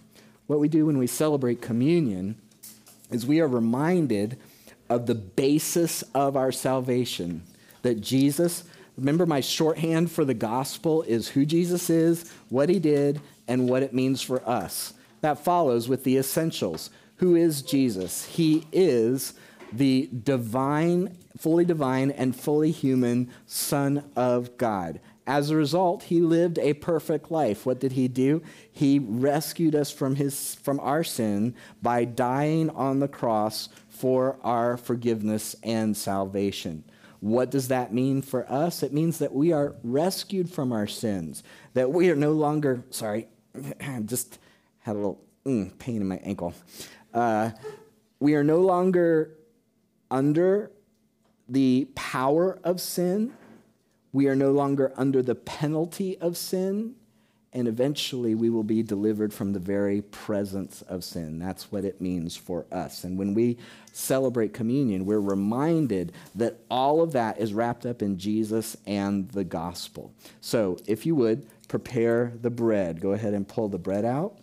What 0.48 0.60
we 0.60 0.68
do 0.68 0.88
when 0.88 0.98
we 0.98 1.08
celebrate 1.08 1.62
communion 1.62 2.36
is 3.12 3.26
we 3.26 3.40
are 3.40 3.48
reminded 3.48 4.38
of 4.90 5.06
the 5.06 5.16
basis 5.16 6.04
of 6.14 6.36
our 6.36 6.52
salvation 6.52 7.44
that 7.84 8.02
Jesus, 8.02 8.64
remember 9.02 9.26
my 9.26 9.42
shorthand 9.42 10.12
for 10.12 10.24
the 10.24 10.36
gospel 10.36 11.02
is 11.04 11.30
who 11.30 11.44
Jesus 11.46 11.90
is, 11.90 12.32
what 12.50 12.70
he 12.70 12.80
did, 12.80 13.20
and 13.48 13.68
what 13.68 13.84
it 13.84 13.94
means 13.94 14.22
for 14.22 14.48
us. 14.48 14.94
That 15.22 15.44
follows 15.44 15.90
with 15.90 16.04
the 16.04 16.18
essentials. 16.18 16.92
Who 17.18 17.36
is 17.36 17.64
Jesus? 17.64 18.26
He 18.26 18.66
is 18.72 19.34
the 19.74 20.08
divine, 20.24 21.18
fully 21.38 21.66
divine, 21.66 22.12
and 22.12 22.36
fully 22.36 22.72
human 22.72 23.32
Son 23.48 24.10
of 24.16 24.56
God. 24.58 25.00
As 25.26 25.50
a 25.50 25.56
result, 25.56 26.04
he 26.04 26.20
lived 26.20 26.60
a 26.60 26.74
perfect 26.74 27.32
life. 27.32 27.66
What 27.66 27.80
did 27.80 27.94
he 27.94 28.08
do? 28.08 28.44
He 28.72 29.00
rescued 29.00 29.76
us 29.76 29.92
from, 29.92 30.16
his, 30.16 30.56
from 30.56 30.80
our 30.80 31.04
sin 31.04 31.56
by 31.82 32.06
dying 32.06 32.70
on 32.72 33.00
the 33.00 33.08
cross 33.08 33.70
for 33.90 34.38
our 34.44 34.78
forgiveness 34.78 35.56
and 35.64 35.96
salvation. 35.96 36.84
What 37.22 37.52
does 37.52 37.68
that 37.68 37.94
mean 37.94 38.24
for 38.24 38.52
us? 38.52 38.82
It 38.82 38.94
means 38.94 39.20
that 39.20 39.32
we 39.32 39.54
are 39.54 39.76
rescued 39.84 40.50
from 40.50 40.72
our 40.72 40.88
sins, 40.88 41.44
that 41.76 41.92
we 41.92 42.10
are 42.10 42.16
no 42.16 42.32
longer, 42.32 42.84
sorry, 42.90 43.28
just 44.06 44.40
had 44.80 44.96
a 44.96 44.98
little 44.98 45.24
mm, 45.46 45.78
pain 45.78 45.98
in 45.98 46.08
my 46.08 46.18
ankle. 46.24 46.56
Uh, 47.14 47.52
we 48.20 48.34
are 48.34 48.44
no 48.44 48.60
longer 48.60 49.36
under 50.10 50.72
the 51.48 51.88
power 51.94 52.60
of 52.64 52.82
sin. 52.82 53.34
We 54.12 54.28
are 54.28 54.36
no 54.36 54.52
longer 54.52 54.92
under 54.98 55.22
the 55.22 55.36
penalty 55.36 56.18
of 56.18 56.38
sin. 56.38 56.96
And 57.54 57.68
eventually 57.68 58.34
we 58.34 58.50
will 58.50 58.64
be 58.64 58.82
delivered 58.82 59.34
from 59.34 59.52
the 59.52 59.60
very 59.60 60.02
presence 60.02 60.82
of 60.84 61.04
sin. 61.04 61.38
That's 61.38 61.72
what 61.72 61.84
it 61.84 62.00
means 62.00 62.38
for 62.38 62.66
us. 62.72 63.04
And 63.04 63.18
when 63.18 63.34
we 63.34 63.58
celebrate 63.92 64.54
communion, 64.54 65.06
we're 65.06 65.20
reminded 65.20 66.14
that 66.36 66.60
all 66.70 67.02
of 67.02 67.12
that 67.12 67.40
is 67.40 67.54
wrapped 67.54 67.86
up 67.86 68.02
in 68.02 68.18
Jesus 68.18 68.78
and 68.88 69.30
the 69.32 69.44
gospel. 69.44 70.14
So 70.40 70.78
if 70.86 71.06
you 71.06 71.14
would, 71.16 71.46
prepare 71.68 72.32
the 72.42 72.50
bread. 72.50 73.02
Go 73.02 73.12
ahead 73.12 73.34
and 73.34 73.46
pull 73.46 73.68
the 73.68 73.78
bread 73.78 74.06
out. 74.06 74.38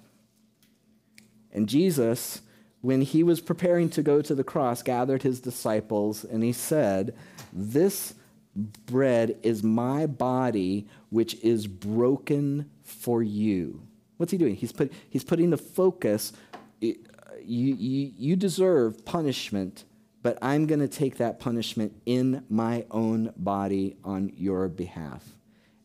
And 1.52 1.66
Jesus 1.66 2.42
when 2.80 3.00
he 3.00 3.22
was 3.22 3.40
preparing 3.40 3.90
to 3.90 4.02
go 4.02 4.22
to 4.22 4.34
the 4.34 4.44
cross, 4.44 4.82
gathered 4.82 5.22
his 5.22 5.40
disciples, 5.40 6.24
and 6.24 6.42
he 6.42 6.52
said, 6.52 7.14
This 7.52 8.14
bread 8.54 9.36
is 9.42 9.62
my 9.62 10.06
body, 10.06 10.86
which 11.10 11.34
is 11.42 11.66
broken 11.66 12.70
for 12.88 13.22
you. 13.22 13.82
What's 14.16 14.32
he 14.32 14.38
doing? 14.38 14.56
He's, 14.56 14.72
put, 14.72 14.92
he's 15.08 15.24
putting 15.24 15.50
the 15.50 15.56
focus. 15.56 16.32
You, 16.80 16.96
you, 17.44 18.12
you 18.16 18.36
deserve 18.36 19.04
punishment, 19.04 19.84
but 20.22 20.38
I'm 20.42 20.66
going 20.66 20.80
to 20.80 20.88
take 20.88 21.18
that 21.18 21.38
punishment 21.38 21.94
in 22.04 22.44
my 22.48 22.84
own 22.90 23.32
body 23.36 23.96
on 24.04 24.32
your 24.36 24.68
behalf. 24.68 25.24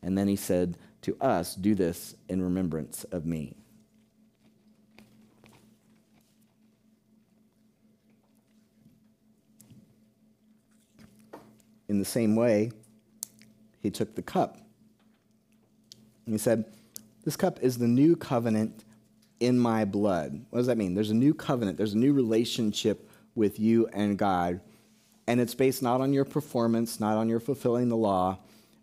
And 0.01 0.17
then 0.17 0.27
he 0.27 0.35
said 0.35 0.77
to 1.03 1.15
us, 1.21 1.55
Do 1.55 1.75
this 1.75 2.15
in 2.27 2.41
remembrance 2.41 3.03
of 3.05 3.25
me. 3.25 3.55
In 11.87 11.99
the 11.99 12.05
same 12.05 12.35
way, 12.35 12.71
he 13.81 13.91
took 13.91 14.15
the 14.15 14.21
cup. 14.23 14.57
And 16.25 16.33
he 16.33 16.39
said, 16.39 16.65
This 17.23 17.35
cup 17.35 17.59
is 17.61 17.77
the 17.77 17.87
new 17.87 18.15
covenant 18.15 18.83
in 19.39 19.57
my 19.59 19.85
blood. 19.85 20.45
What 20.49 20.59
does 20.59 20.67
that 20.67 20.77
mean? 20.77 20.93
There's 20.93 21.09
a 21.09 21.15
new 21.15 21.33
covenant, 21.33 21.77
there's 21.77 21.93
a 21.93 21.97
new 21.97 22.13
relationship 22.13 23.09
with 23.35 23.59
you 23.59 23.87
and 23.87 24.17
God 24.17 24.61
And 25.27 25.39
it's 25.39 25.55
based 25.55 25.81
not 25.81 26.01
on 26.01 26.13
your 26.13 26.25
performance, 26.25 26.99
not 26.99 27.17
on 27.17 27.29
your 27.29 27.39
fulfilling 27.39 27.89
the 27.89 27.97
law, 27.97 28.39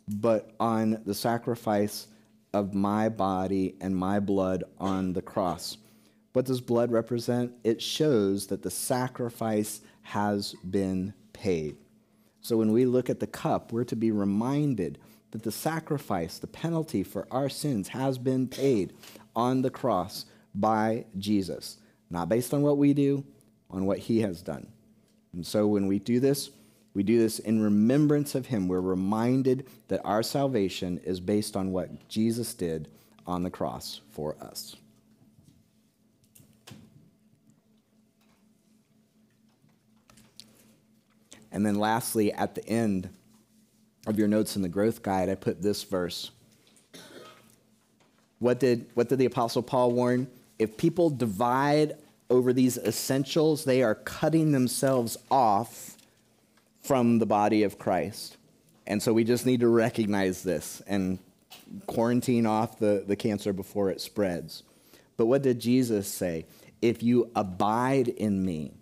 but 0.09 0.53
on 0.59 1.03
the 1.05 1.14
sacrifice 1.14 2.09
of 2.53 2.74
my 2.74 3.09
body 3.09 3.76
and 3.80 3.95
my 3.95 4.20
blood 4.20 4.64
on 4.78 5.12
the 5.12 5.22
cross. 5.22 5.76
What 6.32 6.47
does 6.47 6.61
blood 6.61 6.91
represent? 6.93 7.53
It 7.64 7.82
shows 7.82 8.47
that 8.47 8.62
the 8.62 8.70
sacrifice 8.70 9.80
has 10.03 10.55
been 10.68 11.12
paid. 11.32 11.76
So 12.41 12.57
when 12.57 12.72
we 12.72 12.86
look 12.86 13.11
at 13.11 13.20
the 13.20 13.26
cup, 13.26 13.72
we're 13.72 13.84
to 13.84 13.97
be 13.97 14.11
reminded 14.11 14.99
that 15.31 15.43
the 15.43 15.53
sacrifice, 15.53 16.39
the 16.39 16.47
penalty 16.47 17.03
for 17.03 17.26
our 17.31 17.49
sins, 17.49 17.89
has 17.89 18.18
been 18.18 18.49
paid 18.49 18.93
on 19.37 19.62
the 19.62 19.70
cross 19.70 20.26
by 20.55 21.05
Jesus. 21.18 21.78
Not 22.11 22.28
based 22.28 22.53
on 22.53 22.62
what 22.62 22.78
we 22.78 22.93
do, 22.93 23.24
on 23.70 23.87
what 23.87 23.99
he 23.99 24.20
has 24.20 24.43
done. 24.43 24.66
And 25.33 25.47
so 25.47 25.66
when 25.66 25.87
we 25.87 25.99
do 25.99 26.18
this, 26.18 26.51
we 26.93 27.05
do 27.05 27.18
this 27.18 27.39
in 27.39 27.62
remembrance 27.62 28.35
of 28.35 28.47
him. 28.47 28.66
We're 28.66 28.81
reminded 28.81 29.66
that 29.89 30.01
our 30.05 30.22
salvation 30.24 30.99
is 31.05 31.20
based 31.20 31.57
on 31.57 31.70
what 31.70 32.09
Jesus 32.09 32.53
did 32.53 32.89
on 33.26 33.45
the 33.45 33.51
cross 33.51 34.01
for 34.11 34.37
us. 34.41 34.74
And 41.53 41.64
then 41.64 41.76
lastly, 41.76 42.33
at 42.33 42.55
the 42.55 42.66
end 42.66 43.09
of 44.07 44.18
your 44.18 44.28
notes 44.28 44.57
in 44.57 44.62
the 44.62 44.68
growth 44.68 45.03
guide, 45.03 45.28
I 45.28 45.34
put 45.34 45.62
this 45.62 45.82
verse. 45.82 46.30
What 48.38 48.59
did, 48.59 48.86
what 48.94 49.09
did 49.09 49.18
the 49.18 49.26
Apostle 49.26 49.62
Paul 49.62 49.92
warn? 49.92 50.26
If 50.59 50.76
people 50.76 51.11
divide 51.11 51.94
over 52.30 52.53
these 52.53 52.78
essentials, 52.78 53.64
they 53.64 53.82
are 53.82 53.94
cutting 53.94 54.53
themselves 54.53 55.16
off 55.30 55.96
from 56.80 57.18
the 57.18 57.26
body 57.26 57.62
of 57.62 57.78
Christ. 57.78 58.36
And 58.86 59.03
so 59.03 59.12
we 59.12 59.24
just 59.24 59.46
need 59.46 59.61
to 59.61 59.68
recognize 59.68 60.42
this 60.42 60.82
and 60.86 61.18
quarantine 61.86 62.46
off 62.46 62.78
the, 62.78 63.05
the 63.07 63.16
cancer 63.16 63.53
before 63.53 63.90
it 63.90 64.01
spreads. 64.01 64.62
But 65.16 65.26
what 65.26 65.42
did 65.42 65.61
Jesus 65.61 66.09
say? 66.09 66.46
If 66.80 67.03
you 67.03 67.30
abide 67.36 68.09
in 68.09 68.44
me, 68.44 68.72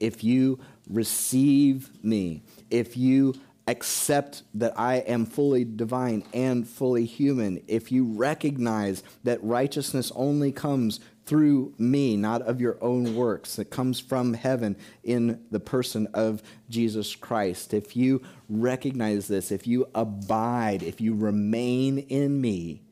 if 0.00 0.24
you 0.24 0.58
receive 0.88 1.90
me, 2.02 2.42
if 2.70 2.96
you 2.96 3.34
accept 3.66 4.42
that 4.54 4.78
I 4.78 4.96
am 4.96 5.24
fully 5.24 5.64
divine 5.64 6.24
and 6.32 6.66
fully 6.66 7.04
human, 7.04 7.62
if 7.68 7.92
you 7.92 8.04
recognize 8.04 9.02
that 9.24 9.42
righteousness 9.42 10.10
only 10.14 10.50
comes 10.52 11.00
through 11.24 11.72
me, 11.78 12.16
not 12.16 12.42
of 12.42 12.60
your 12.60 12.76
own 12.82 13.14
works, 13.14 13.54
that 13.56 13.66
comes 13.66 14.00
from 14.00 14.34
heaven 14.34 14.76
in 15.04 15.40
the 15.50 15.60
person 15.60 16.08
of 16.14 16.42
Jesus 16.68 17.14
Christ, 17.14 17.72
if 17.72 17.94
you 17.94 18.22
recognize 18.48 19.28
this, 19.28 19.52
if 19.52 19.66
you 19.66 19.88
abide, 19.94 20.82
if 20.82 21.00
you 21.00 21.14
remain 21.14 21.98
in 21.98 22.40
me 22.40 22.82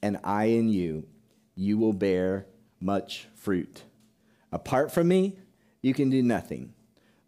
and 0.00 0.18
I 0.22 0.44
in 0.44 0.68
you, 0.68 1.04
you 1.56 1.76
will 1.76 1.92
bear 1.92 2.46
much 2.80 3.26
fruit. 3.34 3.82
Apart 4.52 4.92
from 4.92 5.08
me, 5.08 5.36
you 5.80 5.92
can 5.92 6.10
do 6.10 6.22
nothing, 6.22 6.74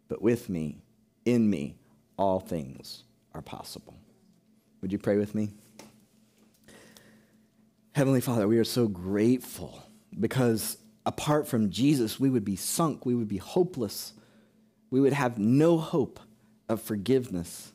but 0.07 0.21
with 0.21 0.47
me, 0.47 0.79
in 1.25 1.49
me, 1.49 1.75
all 2.17 2.39
things 2.39 3.03
are 3.33 3.41
possible. 3.41 3.95
Would 4.81 4.91
you 4.91 4.97
pray 4.97 5.17
with 5.17 5.35
me? 5.35 5.53
Heavenly 7.93 8.21
Father, 8.21 8.47
we 8.47 8.57
are 8.57 8.65
so 8.65 8.87
grateful 8.87 9.81
because 10.19 10.77
apart 11.05 11.47
from 11.47 11.69
Jesus, 11.69 12.19
we 12.19 12.29
would 12.29 12.45
be 12.45 12.55
sunk, 12.55 13.05
we 13.05 13.15
would 13.15 13.27
be 13.27 13.37
hopeless, 13.37 14.13
we 14.89 14.99
would 14.99 15.13
have 15.13 15.37
no 15.37 15.77
hope 15.77 16.19
of 16.67 16.81
forgiveness, 16.81 17.71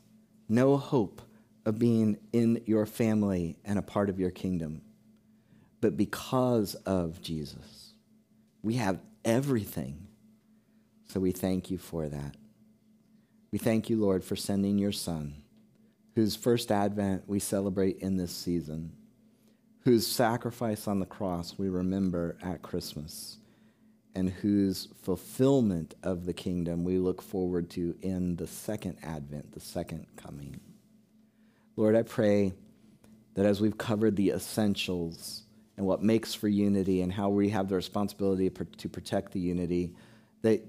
no 0.47 0.77
hope 0.77 1.21
of 1.65 1.79
being 1.79 2.17
in 2.33 2.61
your 2.65 2.85
family 2.85 3.57
and 3.63 3.77
a 3.77 3.81
part 3.83 4.09
of 4.09 4.19
your 4.19 4.31
kingdom. 4.31 4.81
But 5.79 5.97
because 5.97 6.75
of 6.75 7.21
Jesus, 7.21 7.93
we 8.61 8.75
have 8.75 8.99
everything. 9.25 10.07
So 11.07 11.19
we 11.19 11.31
thank 11.31 11.71
you 11.71 11.77
for 11.77 12.07
that. 12.07 12.35
We 13.51 13.57
thank 13.57 13.89
you, 13.89 13.97
Lord, 13.97 14.23
for 14.23 14.35
sending 14.35 14.77
your 14.77 14.91
Son, 14.91 15.35
whose 16.15 16.35
first 16.35 16.71
advent 16.71 17.23
we 17.27 17.39
celebrate 17.39 17.97
in 17.99 18.17
this 18.17 18.31
season 18.31 18.93
whose 19.83 20.05
sacrifice 20.05 20.87
on 20.87 20.99
the 20.99 21.05
cross 21.05 21.55
we 21.57 21.69
remember 21.69 22.37
at 22.43 22.61
Christmas, 22.61 23.37
and 24.13 24.29
whose 24.29 24.89
fulfillment 25.01 25.95
of 26.03 26.25
the 26.25 26.33
kingdom 26.33 26.83
we 26.83 26.97
look 26.97 27.21
forward 27.21 27.69
to 27.71 27.95
in 28.01 28.35
the 28.35 28.47
second 28.47 28.97
advent, 29.01 29.51
the 29.53 29.59
second 29.59 30.05
coming. 30.17 30.59
Lord, 31.77 31.95
I 31.95 32.03
pray 32.03 32.53
that 33.33 33.45
as 33.45 33.61
we've 33.61 33.77
covered 33.77 34.15
the 34.15 34.31
essentials 34.31 35.43
and 35.77 35.85
what 35.85 36.03
makes 36.03 36.35
for 36.35 36.49
unity 36.49 37.01
and 37.01 37.11
how 37.11 37.29
we 37.29 37.49
have 37.49 37.69
the 37.69 37.75
responsibility 37.75 38.49
to 38.49 38.89
protect 38.89 39.31
the 39.31 39.39
unity, 39.39 39.95
that 40.41 40.61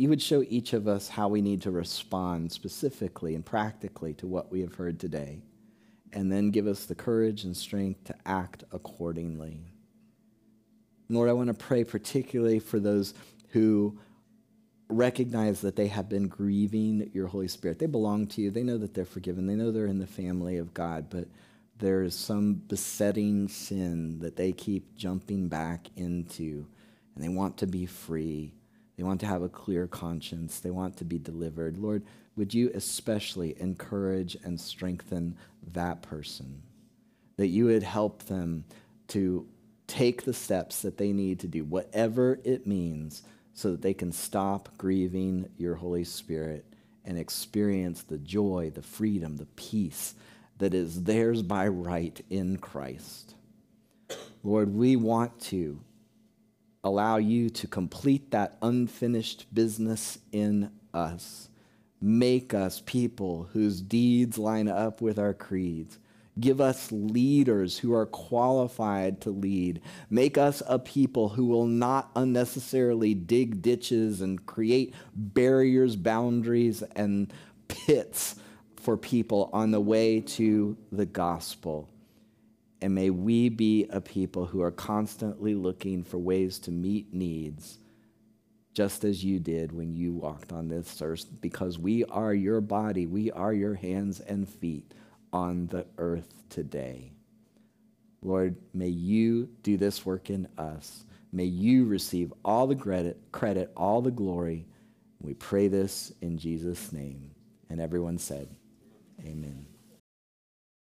you 0.00 0.08
would 0.08 0.22
show 0.22 0.42
each 0.48 0.72
of 0.72 0.88
us 0.88 1.10
how 1.10 1.28
we 1.28 1.42
need 1.42 1.60
to 1.60 1.70
respond 1.70 2.50
specifically 2.50 3.34
and 3.34 3.44
practically 3.44 4.14
to 4.14 4.26
what 4.26 4.50
we 4.50 4.62
have 4.62 4.76
heard 4.76 4.98
today 4.98 5.42
and 6.14 6.32
then 6.32 6.50
give 6.50 6.66
us 6.66 6.86
the 6.86 6.94
courage 6.94 7.44
and 7.44 7.54
strength 7.54 8.02
to 8.04 8.14
act 8.24 8.64
accordingly. 8.72 9.60
Lord, 11.10 11.28
I 11.28 11.34
want 11.34 11.48
to 11.48 11.54
pray 11.54 11.84
particularly 11.84 12.60
for 12.60 12.80
those 12.80 13.12
who 13.50 13.98
recognize 14.88 15.60
that 15.60 15.76
they 15.76 15.88
have 15.88 16.08
been 16.08 16.28
grieving 16.28 17.10
your 17.12 17.26
Holy 17.26 17.48
Spirit. 17.48 17.78
They 17.78 17.84
belong 17.84 18.26
to 18.28 18.40
you. 18.40 18.50
They 18.50 18.62
know 18.62 18.78
that 18.78 18.94
they're 18.94 19.04
forgiven. 19.04 19.46
They 19.46 19.54
know 19.54 19.70
they're 19.70 19.84
in 19.84 19.98
the 19.98 20.06
family 20.06 20.56
of 20.56 20.72
God, 20.72 21.10
but 21.10 21.28
there 21.76 22.02
is 22.02 22.14
some 22.14 22.54
besetting 22.54 23.48
sin 23.48 24.20
that 24.20 24.36
they 24.36 24.52
keep 24.52 24.96
jumping 24.96 25.48
back 25.48 25.88
into, 25.94 26.64
and 27.14 27.22
they 27.22 27.28
want 27.28 27.58
to 27.58 27.66
be 27.66 27.84
free. 27.84 28.54
They 29.00 29.04
want 29.04 29.20
to 29.20 29.26
have 29.26 29.40
a 29.40 29.48
clear 29.48 29.86
conscience. 29.86 30.60
They 30.60 30.70
want 30.70 30.98
to 30.98 31.06
be 31.06 31.18
delivered. 31.18 31.78
Lord, 31.78 32.04
would 32.36 32.52
you 32.52 32.70
especially 32.74 33.58
encourage 33.58 34.36
and 34.44 34.60
strengthen 34.60 35.38
that 35.72 36.02
person? 36.02 36.60
That 37.38 37.46
you 37.46 37.64
would 37.64 37.82
help 37.82 38.24
them 38.24 38.66
to 39.08 39.46
take 39.86 40.24
the 40.24 40.34
steps 40.34 40.82
that 40.82 40.98
they 40.98 41.14
need 41.14 41.40
to 41.40 41.48
do, 41.48 41.64
whatever 41.64 42.40
it 42.44 42.66
means, 42.66 43.22
so 43.54 43.70
that 43.70 43.80
they 43.80 43.94
can 43.94 44.12
stop 44.12 44.68
grieving 44.76 45.48
your 45.56 45.76
Holy 45.76 46.04
Spirit 46.04 46.66
and 47.02 47.16
experience 47.16 48.02
the 48.02 48.18
joy, 48.18 48.70
the 48.74 48.82
freedom, 48.82 49.38
the 49.38 49.46
peace 49.46 50.14
that 50.58 50.74
is 50.74 51.04
theirs 51.04 51.40
by 51.40 51.66
right 51.66 52.22
in 52.28 52.58
Christ. 52.58 53.34
Lord, 54.44 54.74
we 54.74 54.94
want 54.94 55.40
to 55.44 55.80
allow 56.82 57.16
you 57.16 57.50
to 57.50 57.66
complete 57.66 58.30
that 58.30 58.56
unfinished 58.62 59.46
business 59.52 60.18
in 60.32 60.70
us 60.94 61.50
Make 62.02 62.54
us 62.54 62.82
people 62.86 63.50
whose 63.52 63.82
deeds 63.82 64.38
line 64.38 64.68
up 64.68 65.02
with 65.02 65.18
our 65.18 65.34
creeds. 65.34 65.98
Give 66.38 66.58
us 66.58 66.90
leaders 66.90 67.76
who 67.76 67.92
are 67.92 68.06
qualified 68.06 69.20
to 69.22 69.30
lead. 69.30 69.82
Make 70.08 70.38
us 70.38 70.62
a 70.66 70.78
people 70.78 71.28
who 71.30 71.44
will 71.44 71.66
not 71.66 72.10
unnecessarily 72.16 73.12
dig 73.12 73.60
ditches 73.60 74.22
and 74.22 74.46
create 74.46 74.94
barriers, 75.14 75.96
boundaries, 75.96 76.82
and 76.96 77.30
pits 77.68 78.36
for 78.76 78.96
people 78.96 79.50
on 79.52 79.70
the 79.70 79.80
way 79.80 80.20
to 80.20 80.78
the 80.90 81.04
gospel. 81.04 81.90
And 82.82 82.94
may 82.94 83.10
we 83.10 83.48
be 83.48 83.86
a 83.90 84.00
people 84.00 84.46
who 84.46 84.62
are 84.62 84.70
constantly 84.70 85.54
looking 85.54 86.02
for 86.02 86.18
ways 86.18 86.58
to 86.60 86.70
meet 86.70 87.12
needs 87.12 87.78
just 88.72 89.04
as 89.04 89.24
you 89.24 89.38
did 89.38 89.72
when 89.72 89.94
you 89.94 90.12
walked 90.12 90.52
on 90.52 90.68
this 90.68 91.02
earth, 91.02 91.26
because 91.40 91.78
we 91.78 92.04
are 92.04 92.32
your 92.32 92.60
body, 92.60 93.06
we 93.06 93.30
are 93.32 93.52
your 93.52 93.74
hands 93.74 94.20
and 94.20 94.48
feet 94.48 94.94
on 95.32 95.66
the 95.66 95.84
earth 95.98 96.32
today. 96.48 97.12
Lord, 98.22 98.56
may 98.72 98.88
you 98.88 99.48
do 99.62 99.76
this 99.76 100.04
work 100.04 100.30
in 100.30 100.46
us. 100.58 101.04
May 101.32 101.44
you 101.44 101.84
receive 101.86 102.32
all 102.44 102.66
the 102.66 102.76
credit, 102.76 103.20
credit, 103.32 103.72
all 103.76 104.02
the 104.02 104.10
glory. 104.10 104.66
We 105.20 105.34
pray 105.34 105.68
this 105.68 106.12
in 106.20 106.38
Jesus' 106.38 106.92
name. 106.92 107.30
And 107.68 107.80
everyone 107.80 108.18
said, 108.18 108.48
Amen. 109.24 109.69